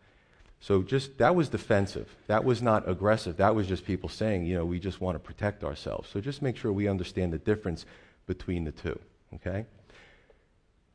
So 0.60 0.82
just 0.82 1.20
that 1.20 1.36
was 1.36 1.50
defensive. 1.50 2.16
That 2.28 2.44
was 2.44 2.62
not 2.62 2.90
aggressive. 2.90 3.38
That 3.38 3.54
was 3.54 3.68
just 3.68 3.86
people 3.86 4.10
saying, 4.10 4.46
you 4.46 4.56
know, 4.56 4.66
we 4.66 4.80
just 4.80 5.00
want 5.00 5.16
to 5.16 5.20
protect 5.20 5.64
ourselves. 5.64 6.10
So 6.10 6.20
just 6.20 6.42
make 6.42 6.58
sure 6.58 6.72
we 6.72 6.88
understand 6.88 7.34
the 7.34 7.38
difference 7.38 7.86
between 8.26 8.64
the 8.64 8.72
two. 8.72 9.00
Okay? 9.36 9.66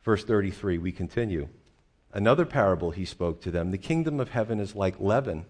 Verse 0.03 0.25
33, 0.25 0.79
we 0.79 0.91
continue. 0.91 1.49
Another 2.13 2.45
parable 2.45 2.91
he 2.91 3.05
spoke 3.05 3.41
to 3.43 3.51
them 3.51 3.71
The 3.71 3.79
kingdom 3.79 4.19
of 4.19 4.31
heaven 4.31 4.59
is 4.59 4.75
like 4.75 4.99
leaven, 4.99 5.47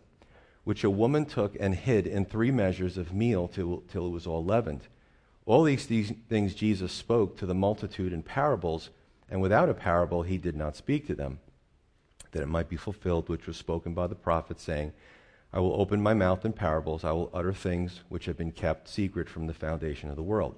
which 0.64 0.84
a 0.84 0.90
woman 0.90 1.24
took 1.24 1.56
and 1.58 1.74
hid 1.74 2.06
in 2.06 2.26
three 2.26 2.50
measures 2.50 2.98
of 2.98 3.14
meal 3.14 3.48
till, 3.48 3.82
till 3.88 4.06
it 4.06 4.10
was 4.10 4.26
all 4.26 4.44
leavened. 4.44 4.82
All 5.50 5.64
these, 5.64 5.86
these 5.86 6.12
things 6.28 6.54
Jesus 6.54 6.92
spoke 6.92 7.36
to 7.38 7.44
the 7.44 7.56
multitude 7.56 8.12
in 8.12 8.22
parables, 8.22 8.90
and 9.28 9.42
without 9.42 9.68
a 9.68 9.74
parable 9.74 10.22
he 10.22 10.38
did 10.38 10.54
not 10.54 10.76
speak 10.76 11.08
to 11.08 11.14
them, 11.16 11.40
that 12.30 12.40
it 12.40 12.46
might 12.46 12.68
be 12.68 12.76
fulfilled 12.76 13.28
which 13.28 13.48
was 13.48 13.56
spoken 13.56 13.92
by 13.92 14.06
the 14.06 14.14
prophet, 14.14 14.60
saying, 14.60 14.92
I 15.52 15.58
will 15.58 15.74
open 15.80 16.00
my 16.00 16.14
mouth 16.14 16.44
in 16.44 16.52
parables, 16.52 17.02
I 17.02 17.10
will 17.10 17.32
utter 17.34 17.52
things 17.52 18.02
which 18.08 18.26
have 18.26 18.38
been 18.38 18.52
kept 18.52 18.88
secret 18.88 19.28
from 19.28 19.48
the 19.48 19.52
foundation 19.52 20.08
of 20.08 20.14
the 20.14 20.22
world. 20.22 20.54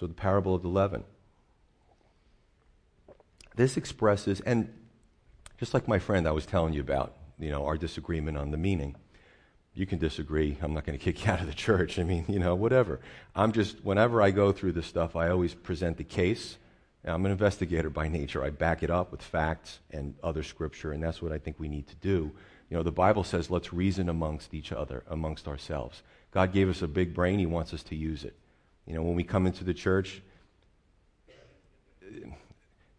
So 0.00 0.06
the 0.06 0.14
parable 0.14 0.54
of 0.54 0.62
the 0.62 0.68
leaven. 0.68 1.04
This 3.56 3.76
expresses, 3.76 4.40
and 4.40 4.72
just 5.60 5.74
like 5.74 5.86
my 5.86 5.98
friend 5.98 6.26
I 6.26 6.32
was 6.32 6.46
telling 6.46 6.72
you 6.72 6.80
about, 6.80 7.14
you 7.38 7.50
know, 7.50 7.66
our 7.66 7.76
disagreement 7.76 8.38
on 8.38 8.52
the 8.52 8.56
meaning. 8.56 8.96
You 9.74 9.86
can 9.86 9.98
disagree. 9.98 10.56
I'm 10.62 10.72
not 10.72 10.86
going 10.86 10.98
to 10.98 11.04
kick 11.04 11.24
you 11.24 11.30
out 11.32 11.40
of 11.40 11.46
the 11.46 11.54
church. 11.54 11.98
I 11.98 12.04
mean, 12.04 12.24
you 12.28 12.38
know, 12.38 12.54
whatever. 12.54 13.00
I'm 13.34 13.52
just, 13.52 13.84
whenever 13.84 14.22
I 14.22 14.30
go 14.30 14.52
through 14.52 14.72
this 14.72 14.86
stuff, 14.86 15.16
I 15.16 15.28
always 15.28 15.54
present 15.54 15.96
the 15.96 16.04
case. 16.04 16.56
I'm 17.04 17.26
an 17.26 17.32
investigator 17.32 17.90
by 17.90 18.08
nature. 18.08 18.42
I 18.42 18.50
back 18.50 18.82
it 18.82 18.90
up 18.90 19.12
with 19.12 19.20
facts 19.20 19.80
and 19.90 20.14
other 20.22 20.42
scripture, 20.42 20.92
and 20.92 21.02
that's 21.02 21.20
what 21.20 21.32
I 21.32 21.38
think 21.38 21.60
we 21.60 21.68
need 21.68 21.86
to 21.88 21.96
do. 21.96 22.32
You 22.70 22.78
know, 22.78 22.82
the 22.82 22.92
Bible 22.92 23.24
says 23.24 23.50
let's 23.50 23.74
reason 23.74 24.08
amongst 24.08 24.54
each 24.54 24.72
other, 24.72 25.04
amongst 25.08 25.46
ourselves. 25.46 26.02
God 26.30 26.52
gave 26.52 26.70
us 26.70 26.80
a 26.80 26.88
big 26.88 27.12
brain, 27.12 27.38
He 27.38 27.46
wants 27.46 27.74
us 27.74 27.82
to 27.84 27.94
use 27.94 28.24
it. 28.24 28.34
You 28.86 28.94
know, 28.94 29.02
when 29.02 29.14
we 29.14 29.24
come 29.24 29.46
into 29.46 29.64
the 29.64 29.74
church, 29.74 30.22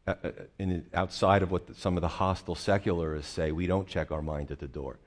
uh, 0.07 0.13
uh, 0.23 0.31
in, 0.59 0.85
outside 0.93 1.41
of 1.41 1.51
what 1.51 1.75
some 1.75 1.97
of 1.97 2.01
the 2.01 2.07
hostile 2.07 2.53
secularists 2.53 3.31
say, 3.31 3.51
we 3.51 3.65
don't 3.65 3.87
check 3.87 4.11
our 4.11 4.21
mind 4.21 4.51
at 4.51 4.59
the 4.59 4.67
door. 4.67 4.99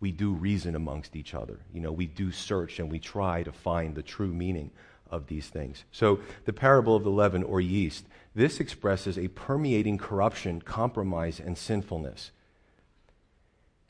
We 0.00 0.12
do 0.12 0.32
reason 0.32 0.74
amongst 0.74 1.16
each 1.16 1.34
other. 1.34 1.58
You 1.72 1.80
know, 1.80 1.92
we 1.92 2.06
do 2.06 2.30
search 2.30 2.78
and 2.78 2.90
we 2.90 2.98
try 2.98 3.42
to 3.42 3.52
find 3.52 3.94
the 3.94 4.02
true 4.02 4.32
meaning 4.32 4.70
of 5.10 5.26
these 5.26 5.48
things. 5.48 5.84
So, 5.92 6.20
the 6.44 6.52
parable 6.52 6.96
of 6.96 7.04
the 7.04 7.10
leaven 7.10 7.42
or 7.42 7.60
yeast, 7.60 8.04
this 8.34 8.60
expresses 8.60 9.16
a 9.16 9.28
permeating 9.28 9.98
corruption, 9.98 10.60
compromise, 10.60 11.40
and 11.40 11.56
sinfulness. 11.56 12.32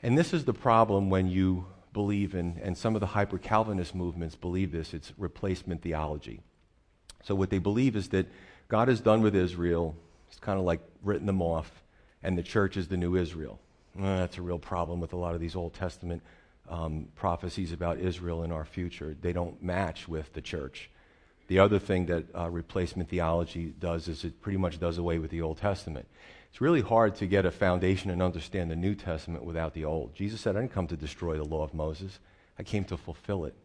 And 0.03 0.17
this 0.17 0.33
is 0.33 0.45
the 0.45 0.53
problem 0.53 1.09
when 1.09 1.27
you 1.27 1.65
believe 1.91 2.35
in, 2.35 2.59
and 2.61 2.77
some 2.77 2.95
of 2.95 2.99
the 3.01 3.07
hyper 3.07 3.39
Calvinist 3.39 3.95
movements 3.95 4.35
believe 4.35 4.71
this, 4.71 4.93
it's 4.93 5.11
replacement 5.17 5.81
theology. 5.81 6.41
So, 7.23 7.33
what 7.35 7.49
they 7.49 7.59
believe 7.59 7.95
is 7.95 8.09
that 8.09 8.27
God 8.67 8.89
is 8.89 9.01
done 9.01 9.21
with 9.21 9.35
Israel, 9.35 9.95
He's 10.29 10.39
kind 10.39 10.59
of 10.59 10.65
like 10.65 10.81
written 11.03 11.25
them 11.25 11.41
off, 11.41 11.83
and 12.21 12.37
the 12.37 12.43
church 12.43 12.77
is 12.77 12.87
the 12.87 12.97
new 12.97 13.15
Israel. 13.15 13.59
That's 14.05 14.37
a 14.37 14.41
real 14.41 14.59
problem 14.59 14.99
with 14.99 15.13
a 15.13 15.17
lot 15.17 15.33
of 15.33 15.41
these 15.41 15.55
Old 15.55 15.73
Testament 15.73 16.21
um, 16.69 17.07
prophecies 17.15 17.71
about 17.71 17.99
Israel 17.99 18.43
in 18.43 18.51
our 18.51 18.65
future. 18.65 19.15
They 19.19 19.33
don't 19.33 19.61
match 19.63 20.07
with 20.07 20.33
the 20.33 20.41
church. 20.41 20.89
The 21.47 21.59
other 21.59 21.79
thing 21.79 22.07
that 22.07 22.25
uh, 22.35 22.49
replacement 22.49 23.09
theology 23.09 23.73
does 23.79 24.07
is 24.07 24.23
it 24.23 24.41
pretty 24.41 24.57
much 24.57 24.79
does 24.79 24.97
away 24.97 25.17
with 25.17 25.31
the 25.31 25.41
Old 25.41 25.57
Testament. 25.57 26.07
It's 26.49 26.61
really 26.61 26.81
hard 26.81 27.15
to 27.15 27.27
get 27.27 27.45
a 27.45 27.51
foundation 27.51 28.09
and 28.09 28.21
understand 28.21 28.69
the 28.69 28.75
New 28.75 28.95
Testament 28.95 29.43
without 29.43 29.73
the 29.73 29.85
Old. 29.85 30.13
Jesus 30.13 30.41
said, 30.41 30.55
I 30.57 30.61
didn't 30.61 30.73
come 30.73 30.87
to 30.87 30.97
destroy 30.97 31.37
the 31.37 31.45
law 31.45 31.63
of 31.63 31.73
Moses, 31.73 32.19
I 32.59 32.63
came 32.63 32.83
to 32.85 32.97
fulfill 32.97 33.45
it. 33.45 33.55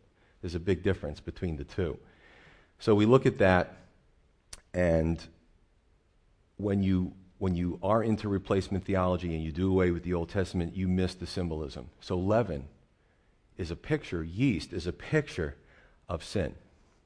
There's 0.40 0.54
a 0.54 0.60
big 0.60 0.82
difference 0.82 1.20
between 1.20 1.56
the 1.56 1.64
two. 1.64 1.98
So 2.78 2.94
we 2.94 3.06
look 3.06 3.26
at 3.26 3.38
that, 3.38 3.76
and 4.74 5.24
when 6.56 6.82
you 6.82 7.12
when 7.42 7.56
you 7.56 7.76
are 7.82 8.04
into 8.04 8.28
replacement 8.28 8.84
theology 8.84 9.34
and 9.34 9.42
you 9.42 9.50
do 9.50 9.68
away 9.68 9.90
with 9.90 10.04
the 10.04 10.14
Old 10.14 10.28
Testament, 10.28 10.76
you 10.76 10.86
miss 10.86 11.14
the 11.14 11.26
symbolism. 11.26 11.90
So 12.00 12.16
leaven 12.16 12.68
is 13.58 13.72
a 13.72 13.74
picture, 13.74 14.22
yeast 14.22 14.72
is 14.72 14.86
a 14.86 14.92
picture 14.92 15.56
of 16.08 16.22
sin. 16.22 16.54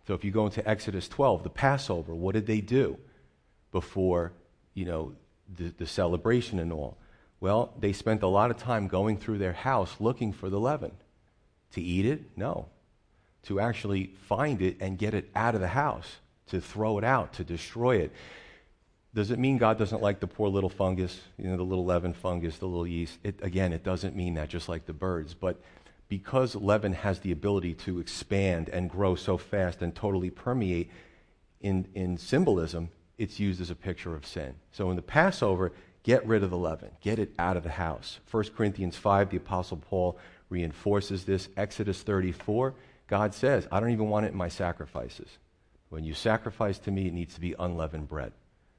So 0.06 0.12
if 0.12 0.24
you 0.24 0.30
go 0.30 0.44
into 0.44 0.68
Exodus 0.68 1.08
12, 1.08 1.42
the 1.42 1.48
Passover, 1.48 2.14
what 2.14 2.34
did 2.34 2.46
they 2.46 2.60
do 2.60 2.98
before, 3.72 4.34
you 4.74 4.84
know, 4.84 5.14
the, 5.56 5.72
the 5.78 5.86
celebration 5.86 6.58
and 6.58 6.70
all? 6.70 6.98
Well, 7.40 7.72
they 7.80 7.94
spent 7.94 8.22
a 8.22 8.26
lot 8.26 8.50
of 8.50 8.58
time 8.58 8.88
going 8.88 9.16
through 9.16 9.38
their 9.38 9.54
house 9.54 9.96
looking 10.00 10.34
for 10.34 10.50
the 10.50 10.60
leaven. 10.60 10.92
To 11.72 11.80
eat 11.80 12.04
it? 12.04 12.36
No. 12.36 12.66
To 13.44 13.58
actually 13.58 14.12
find 14.28 14.60
it 14.60 14.76
and 14.80 14.98
get 14.98 15.14
it 15.14 15.30
out 15.34 15.54
of 15.54 15.62
the 15.62 15.68
house, 15.68 16.16
to 16.48 16.60
throw 16.60 16.98
it 16.98 17.04
out, 17.04 17.32
to 17.32 17.42
destroy 17.42 17.96
it. 17.96 18.12
Does 19.16 19.30
it 19.30 19.38
mean 19.38 19.56
God 19.56 19.78
doesn't 19.78 20.02
like 20.02 20.20
the 20.20 20.26
poor 20.26 20.50
little 20.50 20.68
fungus, 20.68 21.18
you 21.38 21.48
know, 21.48 21.56
the 21.56 21.62
little 21.62 21.86
leaven 21.86 22.12
fungus, 22.12 22.58
the 22.58 22.66
little 22.66 22.86
yeast? 22.86 23.18
It, 23.24 23.38
again, 23.40 23.72
it 23.72 23.82
doesn't 23.82 24.14
mean 24.14 24.34
that, 24.34 24.50
just 24.50 24.68
like 24.68 24.84
the 24.84 24.92
birds. 24.92 25.32
But 25.32 25.58
because 26.06 26.54
leaven 26.54 26.92
has 26.92 27.20
the 27.20 27.32
ability 27.32 27.72
to 27.86 27.98
expand 27.98 28.68
and 28.68 28.90
grow 28.90 29.14
so 29.14 29.38
fast 29.38 29.80
and 29.80 29.94
totally 29.94 30.28
permeate 30.28 30.90
in, 31.62 31.88
in 31.94 32.18
symbolism, 32.18 32.90
it's 33.16 33.40
used 33.40 33.58
as 33.62 33.70
a 33.70 33.74
picture 33.74 34.14
of 34.14 34.26
sin. 34.26 34.54
So 34.70 34.90
in 34.90 34.96
the 34.96 35.02
Passover, 35.02 35.72
get 36.02 36.26
rid 36.26 36.42
of 36.42 36.50
the 36.50 36.58
leaven, 36.58 36.90
get 37.00 37.18
it 37.18 37.32
out 37.38 37.56
of 37.56 37.62
the 37.62 37.70
house. 37.70 38.18
1 38.30 38.44
Corinthians 38.54 38.98
5, 38.98 39.30
the 39.30 39.38
Apostle 39.38 39.78
Paul 39.78 40.18
reinforces 40.50 41.24
this. 41.24 41.48
Exodus 41.56 42.02
34, 42.02 42.74
God 43.06 43.32
says, 43.32 43.66
I 43.72 43.80
don't 43.80 43.92
even 43.92 44.10
want 44.10 44.26
it 44.26 44.32
in 44.32 44.36
my 44.36 44.48
sacrifices. 44.48 45.38
When 45.88 46.04
you 46.04 46.12
sacrifice 46.12 46.78
to 46.80 46.90
me, 46.90 47.06
it 47.06 47.14
needs 47.14 47.32
to 47.32 47.40
be 47.40 47.54
unleavened 47.58 48.10
bread 48.10 48.32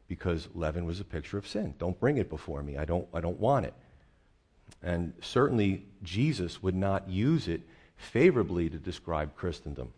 because 0.07 0.47
leaven 0.53 0.85
was 0.85 0.99
a 0.99 1.05
picture 1.05 1.37
of 1.37 1.47
sin. 1.47 1.73
Don't 1.77 1.99
bring 1.99 2.17
it 2.17 2.29
before 2.29 2.63
me. 2.63 2.77
I 2.77 2.85
don't, 2.85 3.07
I 3.13 3.19
don't 3.19 3.39
want 3.39 3.65
it. 3.65 3.73
And 4.83 5.13
certainly, 5.21 5.85
Jesus 6.03 6.61
would 6.61 6.75
not 6.75 7.09
use 7.09 7.47
it 7.47 7.61
favorably 7.95 8.69
to 8.69 8.77
describe 8.77 9.35
Christendom. 9.35 9.93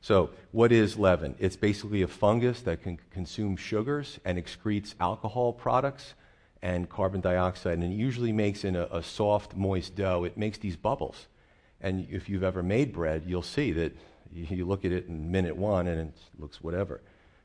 So, 0.00 0.30
what 0.52 0.72
is 0.72 0.98
leaven? 0.98 1.34
It's 1.38 1.56
basically 1.56 2.02
a 2.02 2.08
fungus 2.08 2.62
that 2.62 2.82
can 2.82 2.98
consume 3.10 3.56
sugars 3.56 4.18
and 4.24 4.38
excretes 4.38 4.94
alcohol 4.98 5.52
products 5.52 6.14
and 6.62 6.88
carbon 6.88 7.20
dioxide, 7.20 7.74
and 7.74 7.92
it 7.92 7.96
usually 7.96 8.32
makes 8.32 8.64
in 8.64 8.76
a, 8.76 8.86
a 8.90 9.02
soft, 9.02 9.54
moist 9.56 9.96
dough, 9.96 10.24
it 10.24 10.36
makes 10.36 10.58
these 10.58 10.76
bubbles. 10.76 11.26
And 11.80 12.06
if 12.10 12.28
you've 12.28 12.42
ever 12.42 12.62
made 12.62 12.92
bread, 12.92 13.24
you'll 13.26 13.42
see 13.42 13.72
that 13.72 13.96
you 14.32 14.64
look 14.64 14.84
at 14.84 14.92
it 14.92 15.06
in 15.06 15.30
minute 15.30 15.56
one 15.56 15.86
and 15.86 16.08
it 16.08 16.14
looks 16.38 16.62
whatever. 16.62 17.00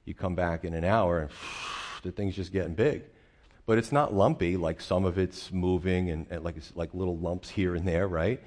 You 0.06 0.14
come 0.14 0.36
back 0.36 0.64
in 0.64 0.74
an 0.74 0.84
hour 0.84 1.20
and 1.20 1.30
the 2.04 2.12
thing's 2.12 2.36
just 2.36 2.52
getting 2.52 2.74
big. 2.74 3.04
But 3.66 3.80
it's 3.80 3.92
not 3.92 4.14
lumpy, 4.14 4.58
like 4.58 4.80
some 4.80 5.06
of 5.06 5.18
it's 5.18 5.52
moving 5.52 6.12
and, 6.12 6.28
and 6.30 6.44
like, 6.44 6.56
like 6.76 6.94
little 6.94 7.18
lumps 7.18 7.50
here 7.50 7.74
and 7.76 7.88
there, 7.88 8.08
right? 8.08 8.42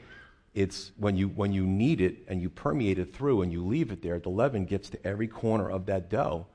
It's 0.54 0.92
when 0.96 1.16
you, 1.16 1.28
when 1.28 1.52
you 1.52 1.66
knead 1.66 2.00
it 2.00 2.24
and 2.28 2.40
you 2.40 2.48
permeate 2.48 2.98
it 2.98 3.12
through 3.14 3.42
and 3.42 3.52
you 3.52 3.64
leave 3.64 3.90
it 3.90 4.02
there, 4.02 4.18
the 4.20 4.28
leaven 4.28 4.64
gets 4.64 4.88
to 4.90 5.06
every 5.06 5.26
corner 5.26 5.68
of 5.70 5.86
that 5.86 6.08
dough 6.08 6.46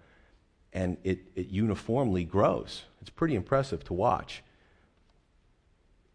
and 0.71 0.97
it, 1.03 1.19
it 1.35 1.49
uniformly 1.49 2.23
grows. 2.23 2.83
It's 3.01 3.09
pretty 3.09 3.35
impressive 3.35 3.83
to 3.85 3.93
watch. 3.93 4.43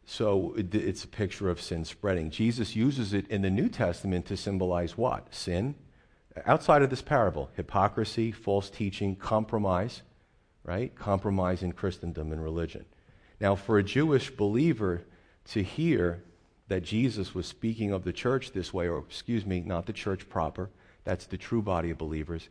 So 0.05 0.55
it, 0.57 0.75
it's 0.75 1.05
a 1.05 1.09
picture 1.09 1.51
of 1.51 1.61
sin 1.61 1.85
spreading. 1.85 2.31
Jesus 2.31 2.75
uses 2.75 3.13
it 3.13 3.29
in 3.29 3.43
the 3.43 3.51
New 3.51 3.69
Testament 3.69 4.25
to 4.27 4.39
symbolize 4.39 4.97
what? 4.97 5.35
Sin 5.35 5.75
outside 6.47 6.83
of 6.83 6.91
this 6.91 7.03
parable 7.03 7.51
hypocrisy, 7.57 8.33
false 8.33 8.71
teaching, 8.71 9.17
compromise, 9.17 10.03
right? 10.65 10.95
Compromise 10.95 11.63
in 11.63 11.73
Christendom 11.73 12.33
and 12.33 12.43
religion. 12.43 12.85
Now, 13.41 13.55
for 13.55 13.79
a 13.79 13.83
Jewish 13.83 14.31
believer 14.31 15.03
to 15.47 15.63
hear 15.63 16.23
that 16.69 16.83
Jesus 16.83 17.35
was 17.35 17.47
speaking 17.47 17.93
of 17.93 18.05
the 18.05 18.13
church 18.13 18.53
this 18.53 18.73
way, 18.75 18.89
or 18.89 18.99
excuse 18.99 19.47
me, 19.47 19.61
not 19.61 19.87
the 19.87 19.93
church 19.93 20.29
proper, 20.29 20.71
that's 21.05 21.27
the 21.27 21.39
true 21.39 21.63
body 21.63 21.91
of 21.91 21.99
believers. 21.99 22.49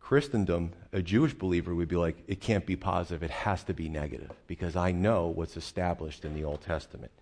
Christendom, 0.00 0.72
a 0.92 1.02
Jewish 1.02 1.34
believer 1.34 1.74
would 1.74 1.88
be 1.88 1.96
like, 1.96 2.16
it 2.26 2.40
can't 2.40 2.64
be 2.64 2.76
positive, 2.76 3.22
it 3.22 3.30
has 3.30 3.62
to 3.64 3.74
be 3.74 3.90
negative, 3.90 4.30
because 4.46 4.74
I 4.74 4.92
know 4.92 5.26
what's 5.26 5.58
established 5.58 6.24
in 6.24 6.34
the 6.34 6.44
Old 6.44 6.62
Testament. 6.62 7.12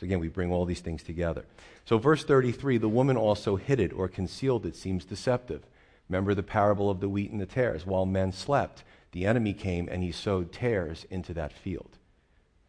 So 0.00 0.04
again, 0.04 0.18
we 0.18 0.28
bring 0.28 0.50
all 0.50 0.64
these 0.64 0.80
things 0.80 1.02
together. 1.02 1.44
So, 1.84 1.98
verse 1.98 2.24
33 2.24 2.78
the 2.78 2.88
woman 2.88 3.18
also 3.18 3.56
hid 3.56 3.78
it 3.78 3.92
or 3.92 4.08
concealed 4.08 4.64
it 4.64 4.74
seems 4.74 5.04
deceptive. 5.04 5.62
Remember 6.08 6.32
the 6.32 6.42
parable 6.42 6.88
of 6.88 7.00
the 7.00 7.08
wheat 7.08 7.30
and 7.30 7.40
the 7.40 7.44
tares. 7.44 7.84
While 7.84 8.06
men 8.06 8.32
slept, 8.32 8.82
the 9.12 9.26
enemy 9.26 9.52
came 9.52 9.88
and 9.90 10.02
he 10.02 10.10
sowed 10.10 10.52
tares 10.52 11.04
into 11.10 11.34
that 11.34 11.52
field. 11.52 11.98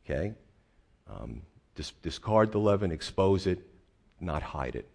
Okay? 0.06 0.34
Um, 1.10 1.44
dis- 1.76 1.94
discard 2.04 2.52
the 2.52 2.60
leaven, 2.60 2.92
expose 2.92 3.48
it, 3.48 3.66
not 4.20 4.44
hide 4.44 4.76
it. 4.76 4.90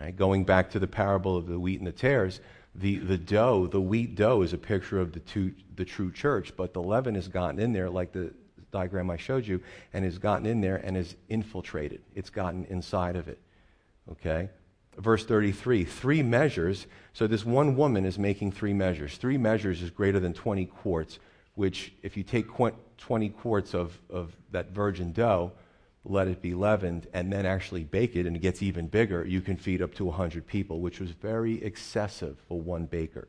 Right? 0.00 0.16
Going 0.16 0.44
back 0.44 0.70
to 0.70 0.78
the 0.78 0.86
parable 0.86 1.36
of 1.36 1.46
the 1.46 1.60
wheat 1.60 1.78
and 1.78 1.86
the 1.86 1.92
tares, 1.92 2.40
the, 2.74 2.96
the 2.96 3.18
dough, 3.18 3.66
the 3.66 3.82
wheat 3.82 4.14
dough, 4.14 4.40
is 4.40 4.54
a 4.54 4.58
picture 4.58 4.98
of 4.98 5.12
the, 5.12 5.20
two, 5.20 5.52
the 5.76 5.84
true 5.84 6.10
church, 6.10 6.56
but 6.56 6.72
the 6.72 6.82
leaven 6.82 7.14
has 7.16 7.28
gotten 7.28 7.60
in 7.60 7.74
there, 7.74 7.90
like 7.90 8.12
the 8.12 8.32
diagram 8.74 9.08
I 9.08 9.16
showed 9.16 9.46
you, 9.46 9.62
and 9.92 10.04
has 10.04 10.18
gotten 10.18 10.46
in 10.46 10.60
there 10.60 10.76
and 10.76 10.96
has 10.96 11.14
infiltrated. 11.28 12.02
It's 12.14 12.28
gotten 12.28 12.64
inside 12.66 13.16
of 13.16 13.28
it. 13.28 13.38
Okay? 14.10 14.50
Verse 14.98 15.24
33 15.24 15.84
three 15.84 16.22
measures. 16.22 16.86
So 17.12 17.26
this 17.26 17.44
one 17.44 17.76
woman 17.76 18.04
is 18.04 18.18
making 18.18 18.52
three 18.52 18.74
measures. 18.74 19.16
Three 19.16 19.38
measures 19.38 19.80
is 19.80 19.90
greater 19.90 20.20
than 20.20 20.34
20 20.34 20.66
quarts, 20.66 21.18
which, 21.54 21.92
if 22.02 22.16
you 22.16 22.24
take 22.24 22.46
20 22.98 23.28
quarts 23.30 23.74
of, 23.74 23.98
of 24.10 24.36
that 24.50 24.72
virgin 24.72 25.12
dough, 25.12 25.52
let 26.04 26.28
it 26.28 26.42
be 26.42 26.52
leavened, 26.54 27.06
and 27.14 27.32
then 27.32 27.46
actually 27.46 27.84
bake 27.84 28.14
it, 28.14 28.26
and 28.26 28.36
it 28.36 28.40
gets 28.40 28.62
even 28.62 28.88
bigger, 28.88 29.24
you 29.24 29.40
can 29.40 29.56
feed 29.56 29.80
up 29.80 29.94
to 29.94 30.04
100 30.04 30.46
people, 30.46 30.80
which 30.80 31.00
was 31.00 31.12
very 31.12 31.62
excessive 31.64 32.36
for 32.46 32.60
one 32.60 32.84
baker. 32.84 33.26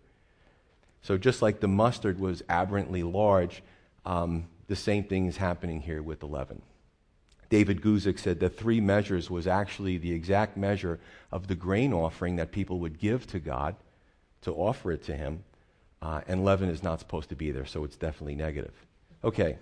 So, 1.02 1.18
just 1.18 1.42
like 1.42 1.60
the 1.60 1.68
mustard 1.68 2.20
was 2.20 2.44
aberrantly 2.50 3.04
large, 3.04 3.64
um, 4.06 4.48
the 4.68 4.76
same 4.76 5.04
thing 5.04 5.28
is 5.28 5.38
happening 5.38 5.82
here 5.82 6.02
with 6.02 6.20
the 6.20 6.28
leaven. 6.28 6.62
David 7.50 7.82
Guzik 7.82 8.20
said 8.20 8.40
that 8.40 8.58
three 8.58 8.82
measures 8.82 9.30
was 9.30 9.48
actually 9.48 9.98
the 9.98 10.12
exact 10.12 10.58
measure 10.58 11.00
of 11.32 11.48
the 11.48 11.56
grain 11.56 11.94
offering 11.94 12.38
that 12.38 12.52
people 12.52 12.80
would 12.80 13.00
give 13.00 13.28
to 13.28 13.40
God 13.40 13.76
to 14.42 14.52
offer 14.54 14.92
it 14.92 15.04
to 15.06 15.16
Him, 15.16 15.44
uh, 16.02 16.22
and 16.28 16.44
leaven 16.44 16.70
is 16.70 16.84
not 16.84 17.00
supposed 17.00 17.30
to 17.30 17.36
be 17.36 17.52
there, 17.52 17.66
so 17.66 17.84
it's 17.84 17.96
definitely 17.96 18.36
negative. 18.36 18.74
Okay, 19.24 19.58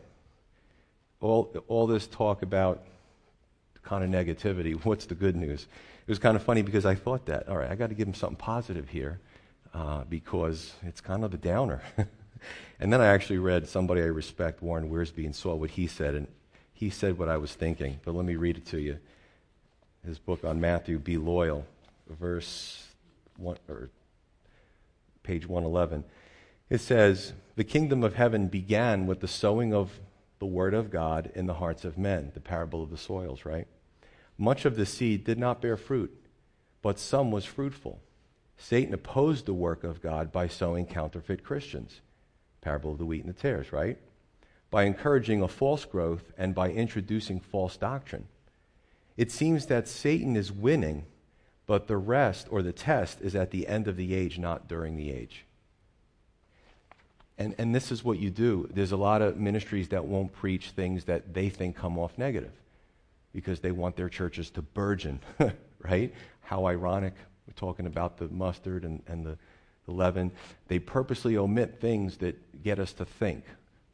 all, 1.20 1.54
all 1.68 1.88
this 1.88 2.08
talk 2.08 2.42
about 2.42 2.84
kind 3.84 4.04
of 4.04 4.10
negativity. 4.10 4.74
What's 4.86 5.06
the 5.06 5.16
good 5.16 5.36
news? 5.36 5.68
It 6.06 6.12
was 6.12 6.20
kind 6.20 6.36
of 6.36 6.44
funny 6.44 6.62
because 6.62 6.86
I 6.86 6.96
thought 6.96 7.26
that, 7.28 7.48
all 7.48 7.58
right, 7.58 7.72
I 7.72 7.76
got 7.76 7.88
to 7.88 7.96
give 7.96 8.08
him 8.08 8.14
something 8.14 8.38
positive 8.38 8.90
here 8.90 9.20
uh, 9.74 10.04
because 10.04 10.74
it's 10.84 11.00
kind 11.00 11.24
of 11.24 11.34
a 11.34 11.38
downer. 11.38 11.82
and 12.80 12.92
then 12.92 13.02
I 13.02 13.08
actually 13.08 13.40
read 13.40 13.68
somebody 13.68 14.02
I 14.02 14.06
respect, 14.06 14.62
Warren 14.62 14.90
Wiersbe, 14.90 15.26
and 15.26 15.36
saw 15.36 15.56
what 15.56 15.72
he 15.72 15.88
said, 15.88 16.16
and 16.16 16.28
he 16.74 16.90
said 16.90 17.18
what 17.18 17.30
I 17.30 17.38
was 17.38 17.54
thinking. 17.54 18.00
But 18.04 18.16
let 18.16 18.26
me 18.26 18.36
read 18.36 18.58
it 18.58 18.66
to 18.68 18.80
you. 18.80 19.00
His 20.06 20.20
book 20.20 20.44
on 20.44 20.60
Matthew, 20.60 21.00
Be 21.00 21.18
Loyal, 21.18 21.66
verse 22.10 22.88
one, 23.38 23.58
or 23.70 23.90
page 25.24 25.48
111. 25.48 26.04
It 26.70 26.82
says, 26.82 27.34
The 27.56 27.64
kingdom 27.64 28.04
of 28.04 28.16
heaven 28.16 28.48
began 28.48 29.08
with 29.08 29.22
the 29.22 29.28
sowing 29.28 29.74
of 29.74 30.00
the 30.40 30.46
word 30.46 30.74
of 30.74 30.92
God 30.92 31.32
in 31.36 31.46
the 31.46 31.54
hearts 31.56 31.86
of 31.86 31.98
men, 31.98 32.32
the 32.34 32.42
parable 32.42 32.84
of 32.84 32.90
the 32.90 32.98
soils, 32.98 33.46
right? 33.46 33.68
Much 34.38 34.66
of 34.66 34.76
the 34.76 34.86
seed 34.86 35.24
did 35.24 35.38
not 35.38 35.62
bear 35.62 35.78
fruit, 35.78 36.14
but 36.82 37.00
some 37.00 37.32
was 37.32 37.46
fruitful. 37.46 38.02
Satan 38.58 38.94
opposed 38.94 39.46
the 39.46 39.54
work 39.54 39.84
of 39.84 40.02
God 40.02 40.32
by 40.32 40.48
sowing 40.48 40.86
counterfeit 40.86 41.44
Christians. 41.44 42.02
Parable 42.64 42.94
of 42.94 42.98
the 42.98 43.06
wheat 43.06 43.26
and 43.26 43.34
the 43.34 43.40
tares, 43.40 43.74
right? 43.74 43.98
By 44.72 44.84
encouraging 44.84 45.42
a 45.42 45.48
false 45.48 45.84
growth 45.86 46.32
and 46.38 46.56
by 46.56 46.70
introducing 46.70 47.40
false 47.42 47.76
doctrine. 47.76 48.26
It 49.18 49.32
seems 49.32 49.68
that 49.68 49.88
Satan 49.88 50.36
is 50.36 50.52
winning, 50.52 51.06
but 51.68 51.88
the 51.88 51.98
rest 51.98 52.48
or 52.50 52.62
the 52.62 52.72
test 52.72 53.22
is 53.22 53.36
at 53.36 53.52
the 53.52 53.68
end 53.68 53.88
of 53.88 53.98
the 53.98 54.16
age, 54.16 54.40
not 54.40 54.68
during 54.68 54.96
the 54.96 55.12
age. 55.12 55.46
And, 57.38 57.54
and 57.58 57.76
this 57.76 57.92
is 57.92 58.04
what 58.04 58.20
you 58.20 58.30
do. 58.30 58.70
There's 58.74 58.92
a 58.92 58.98
lot 58.98 59.22
of 59.22 59.38
ministries 59.38 59.90
that 59.90 60.06
won't 60.06 60.32
preach 60.32 60.72
things 60.72 61.06
that 61.06 61.34
they 61.34 61.50
think 61.50 61.76
come 61.76 62.00
off 62.00 62.18
negative 62.18 62.54
because 63.34 63.60
they 63.60 63.72
want 63.72 63.96
their 63.96 64.10
churches 64.10 64.50
to 64.52 64.62
burgeon, 64.62 65.20
right? 65.80 66.14
How 66.42 66.66
ironic. 66.66 67.14
We're 67.48 67.54
talking 67.56 67.88
about 67.88 68.18
the 68.18 68.30
mustard 68.30 68.86
and, 68.86 69.02
and 69.08 69.26
the, 69.26 69.38
the 69.86 69.92
leaven. 69.92 70.32
They 70.68 70.80
purposely 70.80 71.38
omit 71.38 71.80
things 71.80 72.18
that 72.18 72.64
get 72.64 72.80
us 72.80 72.94
to 72.94 73.06
think, 73.06 73.44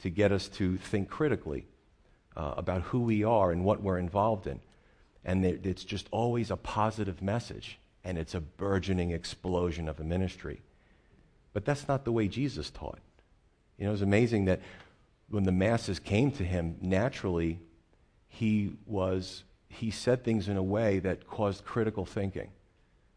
to 0.02 0.10
get 0.10 0.32
us 0.32 0.48
to 0.50 0.78
think 0.78 1.10
critically 1.10 1.66
uh, 2.36 2.54
about 2.58 2.84
who 2.84 3.02
we 3.02 3.24
are 3.24 3.52
and 3.52 3.64
what 3.64 3.82
we're 3.82 3.98
involved 3.98 4.48
in. 4.48 4.60
And 5.26 5.44
it's 5.44 5.84
just 5.84 6.08
always 6.12 6.50
a 6.50 6.58
positive 6.58 7.22
message, 7.22 7.78
and 8.04 8.18
it's 8.18 8.34
a 8.34 8.40
burgeoning 8.40 9.12
explosion 9.12 9.90
of 9.90 10.00
a 10.00 10.04
ministry. 10.04 10.62
But 11.54 11.66
that's 11.66 11.88
not 11.88 12.06
the 12.06 12.12
way 12.12 12.28
Jesus 12.28 12.70
taught. 12.70 13.00
You 13.78 13.86
know, 13.86 13.94
it's 13.94 14.02
amazing 14.02 14.46
that 14.46 14.62
when 15.30 15.44
the 15.44 15.52
masses 15.52 16.00
came 16.00 16.32
to 16.32 16.44
him, 16.44 16.78
naturally, 16.82 17.60
he 18.28 18.72
was 18.86 19.44
he 19.70 19.92
said 19.92 20.24
things 20.24 20.48
in 20.48 20.58
a 20.58 20.64
way 20.64 21.00
that 21.00 21.28
caused 21.28 21.64
critical 21.64 22.04
thinking, 22.06 22.50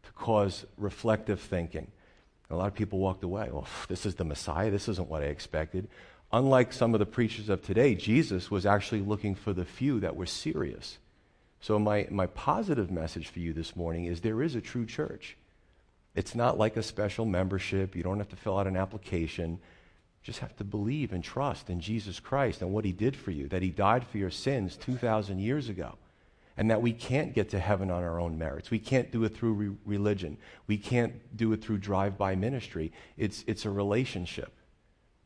to 0.03 0.11
cause 0.11 0.65
reflective 0.77 1.39
thinking. 1.39 1.87
A 2.53 2.57
lot 2.57 2.67
of 2.67 2.73
people 2.73 2.99
walked 2.99 3.23
away. 3.23 3.49
Well, 3.51 3.67
this 3.87 4.05
is 4.05 4.15
the 4.15 4.23
Messiah. 4.23 4.71
This 4.71 4.87
isn't 4.87 5.09
what 5.09 5.21
I 5.21 5.25
expected. 5.25 5.87
Unlike 6.31 6.73
some 6.73 6.93
of 6.93 6.99
the 6.99 7.05
preachers 7.05 7.49
of 7.49 7.61
today, 7.61 7.93
Jesus 7.93 8.49
was 8.49 8.65
actually 8.65 9.01
looking 9.01 9.35
for 9.35 9.53
the 9.53 9.65
few 9.65 9.99
that 9.99 10.15
were 10.15 10.25
serious. 10.25 10.97
So, 11.61 11.79
my, 11.79 12.07
my 12.09 12.27
positive 12.27 12.91
message 12.91 13.27
for 13.27 13.39
you 13.39 13.53
this 13.53 13.75
morning 13.75 14.05
is 14.05 14.21
there 14.21 14.41
is 14.41 14.55
a 14.55 14.61
true 14.61 14.85
church. 14.85 15.37
It's 16.15 16.35
not 16.35 16.57
like 16.57 16.75
a 16.75 16.83
special 16.83 17.25
membership. 17.25 17.95
You 17.95 18.03
don't 18.03 18.17
have 18.17 18.29
to 18.29 18.35
fill 18.35 18.57
out 18.57 18.67
an 18.67 18.77
application 18.77 19.59
just 20.23 20.39
have 20.39 20.55
to 20.55 20.63
believe 20.63 21.11
and 21.11 21.23
trust 21.23 21.69
in 21.69 21.81
Jesus 21.81 22.19
Christ 22.19 22.61
and 22.61 22.71
what 22.71 22.85
he 22.85 22.93
did 22.93 23.15
for 23.15 23.31
you, 23.31 23.49
that 23.49 23.61
he 23.61 23.69
died 23.69 24.07
for 24.07 24.17
your 24.17 24.31
sins 24.31 24.77
2,000 24.77 25.39
years 25.39 25.69
ago, 25.69 25.95
and 26.57 26.69
that 26.69 26.81
we 26.81 26.93
can't 26.93 27.33
get 27.33 27.49
to 27.49 27.59
heaven 27.59 27.89
on 27.89 28.03
our 28.03 28.19
own 28.19 28.37
merits. 28.37 28.69
We 28.69 28.79
can't 28.79 29.11
do 29.11 29.23
it 29.23 29.35
through 29.35 29.53
re- 29.53 29.75
religion. 29.85 30.37
We 30.67 30.77
can't 30.77 31.35
do 31.35 31.51
it 31.53 31.63
through 31.63 31.79
drive 31.79 32.17
by 32.17 32.35
ministry. 32.35 32.91
It's, 33.17 33.43
it's 33.47 33.65
a 33.65 33.69
relationship. 33.69 34.53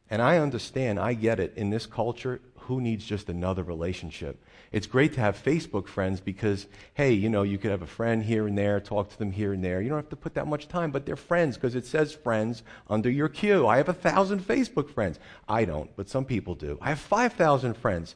And 0.10 0.22
I 0.22 0.38
understand, 0.38 1.00
I 1.00 1.14
get 1.14 1.40
it. 1.40 1.54
In 1.58 1.70
this 1.70 1.86
culture, 1.86 2.40
who 2.60 2.80
needs 2.80 3.06
just 3.06 3.28
another 3.28 3.64
relationship? 3.64 4.42
It's 4.72 4.88
great 4.88 5.14
to 5.14 5.22
have 5.22 5.42
Facebook 5.42 5.88
friends 5.88 6.22
because, 6.22 6.68
hey, 6.94 7.12
you 7.12 7.30
know, 7.30 7.44
you 7.44 7.58
could 7.58 7.72
have 7.72 7.82
a 7.82 7.88
friend 7.88 8.24
here 8.24 8.48
and 8.48 8.58
there, 8.58 8.80
talk 8.80 9.10
to 9.10 9.18
them 9.18 9.32
here 9.32 9.54
and 9.54 9.64
there. 9.64 9.82
You 9.82 9.90
don't 9.90 9.98
have 9.98 10.10
to 10.10 10.16
put 10.16 10.34
that 10.36 10.48
much 10.48 10.68
time, 10.68 10.92
but 10.92 11.06
they're 11.06 11.16
friends 11.16 11.56
because 11.56 11.76
it 11.76 11.86
says 11.86 12.14
friends 12.14 12.64
under 12.90 13.10
your 13.10 13.30
queue. 13.30 13.68
I 13.68 13.78
have 13.78 13.90
a 13.90 13.94
thousand 13.94 14.42
Facebook 14.42 14.90
friends. 14.90 15.20
I 15.48 15.66
don't, 15.66 15.94
but 15.96 16.10
some 16.10 16.26
people 16.26 16.56
do. 16.56 16.78
I 16.82 16.90
have 16.90 17.00
5,000 17.00 17.76
friends. 17.76 18.16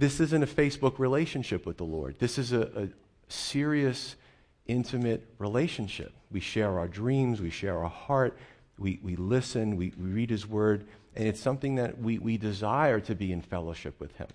This 0.00 0.18
isn't 0.18 0.42
a 0.42 0.46
Facebook 0.46 0.98
relationship 0.98 1.66
with 1.66 1.76
the 1.76 1.84
Lord. 1.84 2.18
This 2.18 2.38
is 2.38 2.54
a, 2.54 2.62
a 2.74 2.88
serious, 3.28 4.16
intimate 4.64 5.26
relationship. 5.36 6.14
We 6.30 6.40
share 6.40 6.78
our 6.78 6.88
dreams, 6.88 7.42
we 7.42 7.50
share 7.50 7.78
our 7.78 7.90
heart, 7.90 8.38
we, 8.78 8.98
we 9.02 9.14
listen, 9.14 9.76
we, 9.76 9.92
we 10.00 10.08
read 10.08 10.30
His 10.30 10.46
Word, 10.46 10.86
and 11.14 11.28
it's 11.28 11.38
something 11.38 11.74
that 11.74 11.98
we, 11.98 12.18
we 12.18 12.38
desire 12.38 12.98
to 13.00 13.14
be 13.14 13.30
in 13.30 13.42
fellowship 13.42 14.00
with 14.00 14.16
Him. 14.16 14.28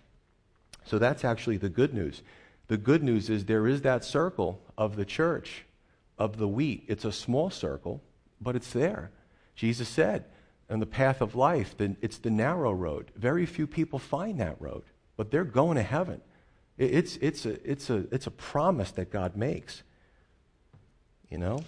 So 0.86 1.00
that's 1.00 1.26
actually 1.26 1.58
the 1.58 1.70
good 1.70 1.96
news. 1.96 2.22
The 2.68 2.78
good 2.78 3.02
news 3.02 3.32
is 3.32 3.46
there 3.46 3.68
is 3.68 3.82
that 3.82 4.06
circle 4.06 4.62
of 4.78 4.96
the 4.96 5.06
church, 5.06 5.66
of 6.20 6.38
the 6.38 6.48
wheat. 6.48 6.84
It's 6.88 7.06
a 7.06 7.12
small 7.12 7.50
circle, 7.50 8.04
but 8.40 8.56
it's 8.56 8.72
there. 8.72 9.10
Jesus 9.56 9.90
said, 9.90 10.26
on 10.70 10.80
the 10.80 10.86
path 10.86 11.22
of 11.22 11.34
life, 11.34 11.74
it's 11.80 12.20
the 12.20 12.30
narrow 12.30 12.72
road. 12.72 13.10
Very 13.16 13.48
few 13.48 13.66
people 13.66 13.98
find 13.98 14.40
that 14.40 14.62
road, 14.62 14.84
but 15.18 15.32
they're 15.32 15.44
going 15.44 15.76
to 15.76 15.84
heaven. 15.84 16.22
It's, 16.78 17.18
it's, 17.18 17.46
a, 17.46 17.70
it's, 17.70 17.90
a, 17.90 18.06
it's 18.12 18.28
a 18.28 18.32
promise 18.32 18.92
that 18.92 19.12
God 19.12 19.36
makes. 19.36 19.84
You 21.30 21.38
know? 21.38 21.64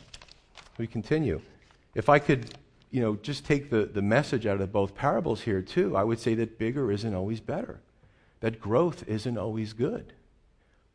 We 0.77 0.87
continue. 0.87 1.41
If 1.95 2.09
I 2.09 2.19
could, 2.19 2.53
you 2.91 3.01
know, 3.01 3.15
just 3.15 3.45
take 3.45 3.69
the, 3.69 3.85
the 3.85 4.01
message 4.01 4.45
out 4.45 4.61
of 4.61 4.71
both 4.71 4.95
parables 4.95 5.41
here, 5.41 5.61
too, 5.61 5.95
I 5.95 6.03
would 6.03 6.19
say 6.19 6.35
that 6.35 6.59
bigger 6.59 6.91
isn't 6.91 7.13
always 7.13 7.39
better 7.39 7.79
that 8.39 8.59
growth 8.59 9.03
isn't 9.07 9.37
always 9.37 9.73
good. 9.73 10.13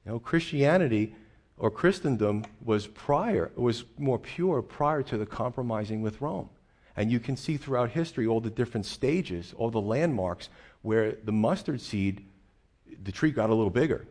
You 0.05 0.13
know, 0.13 0.19
Christianity 0.19 1.15
or 1.57 1.71
Christendom 1.71 2.45
was 2.65 2.87
prior, 2.87 3.51
was 3.55 3.85
more 3.99 4.19
pure 4.19 4.63
prior 4.63 5.03
to 5.05 5.19
the 5.19 5.27
compromising 5.27 6.03
with 6.03 6.21
Rome. 6.21 6.49
And 6.97 7.11
you 7.11 7.21
can 7.21 7.37
see 7.37 7.57
throughout 7.57 7.91
history 7.91 8.27
all 8.27 8.41
the 8.41 8.51
different 8.51 8.87
stages, 8.87 9.55
all 9.57 9.71
the 9.71 9.81
landmarks 9.81 10.49
where 10.83 11.13
the 11.25 11.33
mustard 11.33 11.81
seed, 11.81 12.25
the 13.03 13.13
tree 13.13 13.31
got 13.31 13.51
a 13.51 13.55
little 13.55 13.71
bigger 13.71 14.07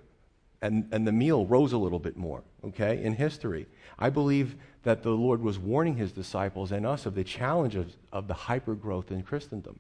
and, 0.61 0.87
and 0.91 1.07
the 1.07 1.11
meal 1.11 1.45
rose 1.45 1.73
a 1.73 1.77
little 1.77 1.99
bit 1.99 2.15
more, 2.15 2.43
okay, 2.63 3.03
in 3.03 3.13
history. 3.13 3.67
I 3.97 4.09
believe 4.09 4.55
that 4.83 5.03
the 5.03 5.11
Lord 5.11 5.41
was 5.41 5.57
warning 5.57 5.95
his 5.95 6.11
disciples 6.11 6.71
and 6.71 6.85
us 6.85 7.05
of 7.05 7.15
the 7.15 7.23
challenge 7.23 7.75
of, 7.75 7.95
of 8.11 8.27
the 8.27 8.33
hyper 8.33 8.75
growth 8.75 9.11
in 9.11 9.23
Christendom. 9.23 9.79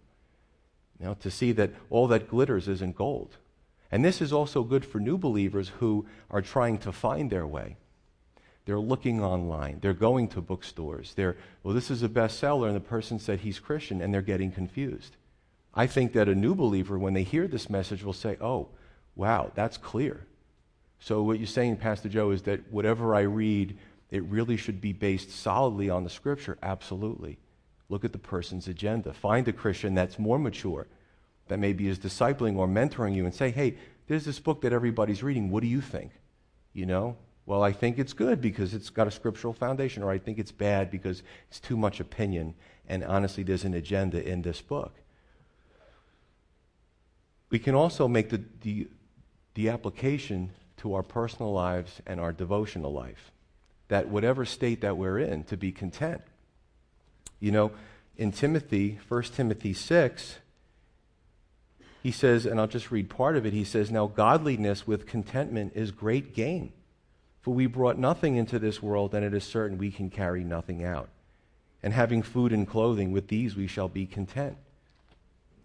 Know, 0.99 1.15
to 1.21 1.31
see 1.31 1.51
that 1.53 1.71
all 1.89 2.07
that 2.09 2.29
glitters 2.29 2.67
isn't 2.67 2.95
gold. 2.95 3.37
And 3.91 4.05
this 4.05 4.21
is 4.21 4.31
also 4.31 4.63
good 4.63 4.85
for 4.85 4.99
new 4.99 5.17
believers 5.17 5.69
who 5.79 6.05
are 6.29 6.43
trying 6.43 6.77
to 6.79 6.91
find 6.91 7.31
their 7.31 7.47
way. 7.47 7.77
They're 8.65 8.79
looking 8.79 9.19
online. 9.19 9.79
They're 9.81 9.93
going 9.93 10.27
to 10.29 10.41
bookstores. 10.41 11.15
They're, 11.15 11.37
well, 11.63 11.73
this 11.73 11.89
is 11.89 12.03
a 12.03 12.09
bestseller, 12.09 12.67
and 12.67 12.75
the 12.75 12.81
person 12.81 13.17
said 13.17 13.39
he's 13.39 13.59
Christian, 13.59 13.99
and 13.99 14.13
they're 14.13 14.21
getting 14.21 14.51
confused. 14.51 15.17
I 15.73 15.87
think 15.87 16.13
that 16.13 16.29
a 16.29 16.35
new 16.35 16.53
believer, 16.53 16.99
when 16.99 17.15
they 17.15 17.23
hear 17.23 17.47
this 17.47 17.67
message, 17.67 18.03
will 18.03 18.13
say, 18.13 18.37
oh, 18.39 18.67
wow, 19.15 19.51
that's 19.55 19.77
clear. 19.77 20.25
So, 20.99 21.23
what 21.23 21.39
you're 21.39 21.47
saying, 21.47 21.77
Pastor 21.77 22.09
Joe, 22.09 22.31
is 22.31 22.43
that 22.43 22.71
whatever 22.71 23.15
I 23.15 23.21
read, 23.21 23.77
it 24.11 24.23
really 24.23 24.57
should 24.57 24.81
be 24.81 24.93
based 24.93 25.31
solidly 25.31 25.89
on 25.89 26.03
the 26.03 26.09
scripture? 26.09 26.57
Absolutely. 26.61 27.39
Look 27.89 28.05
at 28.05 28.11
the 28.11 28.19
person's 28.19 28.67
agenda. 28.67 29.13
Find 29.13 29.47
a 29.47 29.53
Christian 29.53 29.95
that's 29.95 30.19
more 30.19 30.37
mature, 30.37 30.87
that 31.47 31.59
maybe 31.59 31.87
is 31.87 31.97
discipling 31.97 32.55
or 32.57 32.67
mentoring 32.67 33.15
you, 33.15 33.25
and 33.25 33.33
say, 33.33 33.49
hey, 33.49 33.77
there's 34.07 34.25
this 34.25 34.39
book 34.39 34.61
that 34.61 34.73
everybody's 34.73 35.23
reading. 35.23 35.49
What 35.49 35.61
do 35.61 35.67
you 35.67 35.81
think? 35.81 36.11
You 36.73 36.85
know? 36.85 37.17
Well, 37.45 37.63
I 37.63 37.71
think 37.71 37.97
it's 37.97 38.13
good 38.13 38.39
because 38.39 38.73
it's 38.73 38.89
got 38.89 39.07
a 39.07 39.11
scriptural 39.11 39.53
foundation, 39.53 40.03
or 40.03 40.11
I 40.11 40.19
think 40.19 40.37
it's 40.37 40.51
bad 40.51 40.91
because 40.91 41.23
it's 41.49 41.59
too 41.59 41.75
much 41.75 41.99
opinion, 41.99 42.53
and 42.87 43.03
honestly, 43.03 43.43
there's 43.43 43.65
an 43.65 43.73
agenda 43.73 44.25
in 44.25 44.43
this 44.43 44.61
book. 44.61 44.93
We 47.49 47.59
can 47.59 47.75
also 47.75 48.07
make 48.07 48.29
the, 48.29 48.43
the, 48.61 48.87
the 49.53 49.69
application 49.69 50.51
to 50.77 50.93
our 50.93 51.03
personal 51.03 51.51
lives 51.51 52.01
and 52.05 52.19
our 52.19 52.31
devotional 52.31 52.91
life. 52.91 53.31
That 53.87 54.07
whatever 54.07 54.45
state 54.45 54.81
that 54.81 54.97
we're 54.97 55.19
in, 55.19 55.43
to 55.45 55.57
be 55.57 55.71
content. 55.71 56.21
You 57.39 57.51
know, 57.51 57.71
in 58.17 58.31
Timothy, 58.31 58.99
1 59.07 59.23
Timothy 59.23 59.73
6, 59.73 60.37
he 62.03 62.11
says, 62.11 62.45
and 62.45 62.59
I'll 62.59 62.67
just 62.67 62.91
read 62.91 63.09
part 63.09 63.37
of 63.37 63.45
it, 63.45 63.53
he 63.53 63.63
says, 63.63 63.91
Now 63.91 64.07
godliness 64.07 64.87
with 64.87 65.05
contentment 65.05 65.73
is 65.75 65.91
great 65.91 66.33
gain. 66.33 66.73
For 67.41 67.53
we 67.53 67.67
brought 67.67 67.97
nothing 67.97 68.35
into 68.35 68.59
this 68.59 68.81
world, 68.81 69.13
and 69.13 69.25
it 69.25 69.33
is 69.33 69.43
certain 69.43 69.77
we 69.77 69.91
can 69.91 70.09
carry 70.09 70.43
nothing 70.43 70.83
out. 70.83 71.09
And 71.83 71.93
having 71.93 72.21
food 72.21 72.53
and 72.53 72.67
clothing, 72.67 73.11
with 73.11 73.27
these 73.27 73.55
we 73.55 73.67
shall 73.67 73.87
be 73.87 74.05
content. 74.05 74.57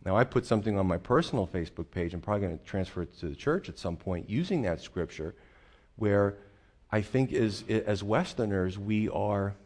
Now, 0.07 0.17
I 0.17 0.23
put 0.23 0.47
something 0.47 0.79
on 0.79 0.87
my 0.87 0.99
personal 0.99 1.49
Facebook 1.49 1.91
page. 1.91 2.15
I'm 2.15 2.21
probably 2.21 2.47
going 2.47 2.59
to 2.59 2.65
transfer 2.65 3.03
it 3.03 3.19
to 3.19 3.29
the 3.29 3.35
church 3.35 3.69
at 3.69 3.77
some 3.77 3.97
point 3.97 4.31
using 4.31 4.63
that 4.63 4.81
scripture 4.81 5.35
where 5.97 6.37
I 6.93 7.03
think 7.03 7.33
as, 7.33 7.65
as 7.69 8.05
Westerners, 8.05 8.79
we 8.79 9.09
are, 9.09 9.57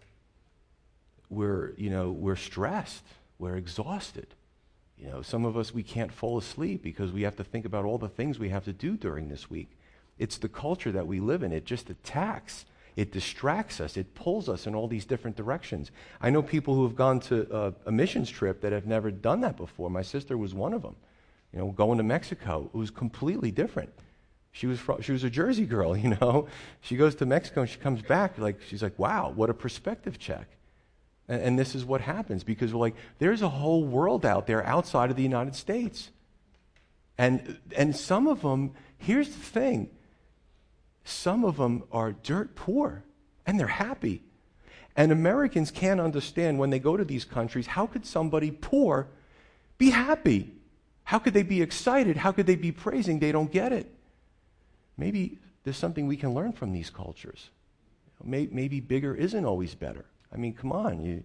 we're, 1.28 1.74
you 1.76 1.90
know, 1.90 2.10
we're 2.10 2.36
stressed, 2.36 3.04
we're 3.38 3.56
exhausted. 3.56 4.28
You 4.96 5.08
know, 5.10 5.20
some 5.20 5.44
of 5.44 5.58
us, 5.58 5.74
we 5.74 5.82
can't 5.82 6.10
fall 6.10 6.38
asleep 6.38 6.82
because 6.82 7.12
we 7.12 7.20
have 7.22 7.36
to 7.36 7.44
think 7.44 7.66
about 7.66 7.84
all 7.84 7.98
the 7.98 8.08
things 8.08 8.38
we 8.38 8.48
have 8.48 8.64
to 8.64 8.72
do 8.72 8.96
during 8.96 9.28
this 9.28 9.50
week. 9.50 9.76
It's 10.18 10.38
the 10.38 10.48
culture 10.48 10.92
that 10.92 11.06
we 11.06 11.20
live 11.20 11.42
in. 11.42 11.52
It 11.52 11.66
just 11.66 11.90
attacks 11.90 12.64
it 12.96 13.12
distracts 13.12 13.80
us. 13.80 13.96
It 13.96 14.14
pulls 14.14 14.48
us 14.48 14.66
in 14.66 14.74
all 14.74 14.88
these 14.88 15.04
different 15.04 15.36
directions. 15.36 15.90
I 16.20 16.30
know 16.30 16.42
people 16.42 16.74
who 16.74 16.82
have 16.84 16.96
gone 16.96 17.20
to 17.20 17.46
a, 17.54 17.88
a 17.88 17.92
missions 17.92 18.30
trip 18.30 18.60
that 18.62 18.72
have 18.72 18.86
never 18.86 19.10
done 19.10 19.40
that 19.42 19.56
before. 19.56 19.90
My 19.90 20.02
sister 20.02 20.36
was 20.36 20.54
one 20.54 20.72
of 20.72 20.82
them. 20.82 20.96
You 21.52 21.58
know, 21.60 21.70
going 21.70 21.98
to 21.98 22.04
Mexico, 22.04 22.70
it 22.72 22.76
was 22.76 22.90
completely 22.90 23.50
different. 23.50 23.90
She 24.52 24.66
was, 24.66 24.80
from, 24.80 25.00
she 25.00 25.12
was 25.12 25.24
a 25.24 25.30
Jersey 25.30 25.66
girl, 25.66 25.96
you 25.96 26.16
know. 26.20 26.48
She 26.80 26.96
goes 26.96 27.14
to 27.16 27.26
Mexico 27.26 27.62
and 27.62 27.70
she 27.70 27.78
comes 27.78 28.02
back, 28.02 28.38
like, 28.38 28.60
she's 28.62 28.82
like, 28.82 28.98
wow, 28.98 29.32
what 29.34 29.50
a 29.50 29.54
perspective 29.54 30.18
check. 30.18 30.48
And, 31.28 31.42
and 31.42 31.58
this 31.58 31.74
is 31.74 31.84
what 31.84 32.00
happens 32.00 32.44
because 32.44 32.72
we're 32.74 32.80
like, 32.80 32.96
there's 33.18 33.42
a 33.42 33.48
whole 33.48 33.84
world 33.84 34.26
out 34.26 34.46
there 34.46 34.64
outside 34.66 35.10
of 35.10 35.16
the 35.16 35.22
United 35.22 35.54
States. 35.54 36.10
And, 37.16 37.58
and 37.76 37.94
some 37.94 38.26
of 38.26 38.42
them, 38.42 38.72
here's 38.98 39.28
the 39.28 39.42
thing 39.42 39.90
some 41.20 41.44
of 41.44 41.58
them 41.58 41.84
are 41.92 42.12
dirt 42.12 42.54
poor 42.54 43.04
and 43.46 43.60
they're 43.60 43.66
happy. 43.66 44.22
And 44.96 45.12
Americans 45.12 45.70
can't 45.70 46.00
understand 46.00 46.58
when 46.58 46.70
they 46.70 46.78
go 46.78 46.96
to 46.96 47.04
these 47.04 47.26
countries 47.26 47.66
how 47.66 47.86
could 47.86 48.06
somebody 48.06 48.50
poor 48.50 49.06
be 49.76 49.90
happy? 49.90 50.52
How 51.04 51.18
could 51.18 51.34
they 51.34 51.42
be 51.42 51.60
excited? 51.60 52.16
How 52.16 52.32
could 52.32 52.46
they 52.46 52.56
be 52.56 52.72
praising? 52.72 53.18
They 53.18 53.32
don't 53.32 53.52
get 53.52 53.72
it. 53.72 53.92
Maybe 54.96 55.38
there's 55.64 55.76
something 55.76 56.06
we 56.06 56.16
can 56.16 56.32
learn 56.32 56.52
from 56.52 56.72
these 56.72 56.88
cultures. 56.88 57.50
Maybe 58.24 58.80
bigger 58.80 59.14
isn't 59.14 59.44
always 59.44 59.74
better. 59.74 60.06
I 60.32 60.36
mean, 60.36 60.54
come 60.54 60.72
on. 60.72 61.04
You, 61.04 61.22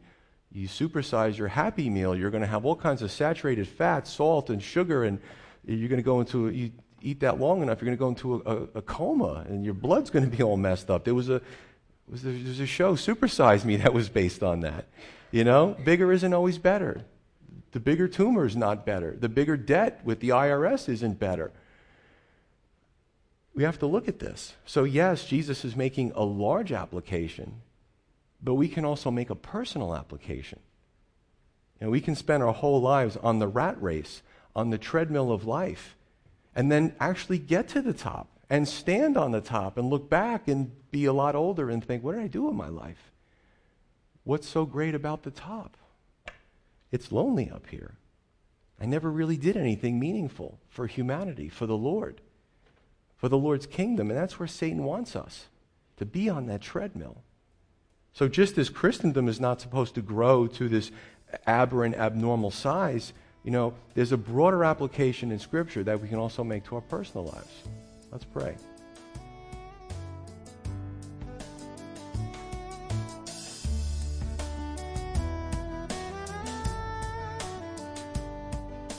you 0.51 0.67
supersize 0.67 1.37
your 1.37 1.49
happy 1.49 1.89
meal, 1.89 2.15
you're 2.15 2.31
going 2.31 2.41
to 2.41 2.47
have 2.47 2.65
all 2.65 2.75
kinds 2.75 3.01
of 3.01 3.11
saturated 3.11 3.67
fat, 3.67 4.07
salt, 4.07 4.49
and 4.49 4.61
sugar, 4.61 5.03
and 5.03 5.19
you're 5.65 5.89
going 5.89 5.99
to 5.99 6.03
go 6.03 6.19
into, 6.19 6.49
you, 6.49 6.71
eat 7.01 7.19
that 7.19 7.39
long 7.39 7.61
enough, 7.61 7.81
you're 7.81 7.95
going 7.95 7.97
to 7.97 7.99
go 7.99 8.09
into 8.09 8.49
a, 8.49 8.55
a, 8.55 8.79
a, 8.79 8.81
coma 8.81 9.45
and 9.47 9.63
your 9.63 9.73
blood's 9.73 10.09
going 10.09 10.29
to 10.29 10.35
be 10.35 10.41
all 10.43 10.57
messed 10.57 10.89
up. 10.89 11.03
There 11.03 11.13
was 11.13 11.29
a, 11.29 11.41
was 12.07 12.23
there, 12.23 12.33
there 12.33 12.47
was 12.47 12.59
a 12.59 12.65
show, 12.65 12.95
Supersize 12.95 13.65
Me, 13.65 13.75
that 13.77 13.93
was 13.93 14.09
based 14.09 14.43
on 14.43 14.61
that. 14.61 14.85
You 15.31 15.43
know, 15.43 15.75
bigger 15.83 16.11
isn't 16.11 16.33
always 16.33 16.57
better. 16.57 17.01
The 17.71 17.79
bigger 17.79 18.07
tumor 18.07 18.45
is 18.45 18.55
not 18.55 18.85
better. 18.85 19.15
The 19.19 19.29
bigger 19.29 19.57
debt 19.57 20.01
with 20.05 20.21
the 20.21 20.29
IRS 20.29 20.87
isn't 20.87 21.19
better. 21.19 21.51
We 23.53 23.63
have 23.63 23.79
to 23.79 23.85
look 23.85 24.07
at 24.07 24.19
this. 24.19 24.53
So, 24.65 24.83
yes, 24.83 25.25
Jesus 25.25 25.65
is 25.65 25.75
making 25.75 26.11
a 26.15 26.23
large 26.23 26.71
application, 26.71 27.61
but 28.41 28.55
we 28.55 28.67
can 28.67 28.85
also 28.85 29.11
make 29.11 29.29
a 29.29 29.35
personal 29.35 29.95
application. 29.95 30.59
And 31.81 31.91
we 31.91 32.01
can 32.01 32.15
spend 32.15 32.43
our 32.43 32.53
whole 32.53 32.81
lives 32.81 33.17
on 33.17 33.39
the 33.39 33.47
rat 33.47 33.81
race, 33.81 34.21
on 34.55 34.69
the 34.69 34.77
treadmill 34.77 35.31
of 35.31 35.45
life, 35.45 35.95
and 36.55 36.71
then 36.71 36.95
actually 36.99 37.37
get 37.37 37.67
to 37.69 37.81
the 37.81 37.93
top 37.93 38.27
and 38.49 38.67
stand 38.67 39.17
on 39.17 39.31
the 39.31 39.41
top 39.41 39.77
and 39.77 39.89
look 39.89 40.09
back 40.09 40.47
and 40.47 40.71
be 40.91 41.05
a 41.05 41.13
lot 41.13 41.35
older 41.35 41.69
and 41.69 41.83
think, 41.83 42.03
what 42.03 42.15
did 42.15 42.23
I 42.23 42.27
do 42.27 42.49
in 42.49 42.55
my 42.55 42.69
life? 42.69 43.11
What's 44.23 44.47
so 44.47 44.65
great 44.65 44.95
about 44.95 45.23
the 45.23 45.31
top? 45.31 45.77
It's 46.91 47.11
lonely 47.11 47.49
up 47.49 47.67
here. 47.67 47.95
I 48.79 48.85
never 48.85 49.09
really 49.11 49.37
did 49.37 49.57
anything 49.57 49.99
meaningful 49.99 50.59
for 50.69 50.87
humanity, 50.87 51.49
for 51.49 51.65
the 51.65 51.77
Lord, 51.77 52.21
for 53.15 53.29
the 53.29 53.37
Lord's 53.37 53.65
kingdom. 53.65 54.09
And 54.09 54.19
that's 54.19 54.39
where 54.39 54.47
Satan 54.47 54.83
wants 54.83 55.15
us 55.15 55.47
to 55.97 56.05
be 56.05 56.29
on 56.29 56.47
that 56.47 56.61
treadmill. 56.61 57.23
So, 58.13 58.27
just 58.27 58.57
as 58.57 58.69
Christendom 58.69 59.27
is 59.27 59.39
not 59.39 59.59
supposed 59.59 59.95
to 59.95 60.01
grow 60.01 60.47
to 60.47 60.69
this 60.69 60.91
aberrant, 61.45 61.95
abnormal 61.95 62.51
size, 62.51 63.13
you 63.45 63.51
know, 63.51 63.75
there's 63.93 64.11
a 64.11 64.17
broader 64.17 64.63
application 64.63 65.31
in 65.31 65.37
Scripture 65.37 65.83
that 65.83 66.01
we 66.01 66.07
can 66.07 66.17
also 66.17 66.43
make 66.43 66.63
to 66.65 66.75
our 66.75 66.81
personal 66.81 67.27
lives. 67.27 67.63
Let's 68.11 68.25
pray. 68.25 68.57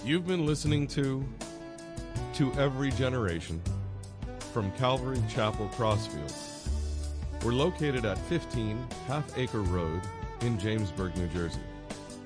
You've 0.04 0.28
been 0.28 0.46
listening 0.46 0.86
to 0.88 1.26
To 2.34 2.52
Every 2.52 2.92
Generation 2.92 3.60
from 4.52 4.70
Calvary 4.72 5.20
Chapel 5.28 5.68
Crossfields. 5.76 6.68
We're 7.44 7.50
located 7.50 8.04
at 8.04 8.16
15 8.16 8.78
Half 9.08 9.36
Acre 9.36 9.62
Road 9.62 10.00
in 10.42 10.56
Jamesburg, 10.58 11.16
New 11.16 11.26
Jersey. 11.28 11.58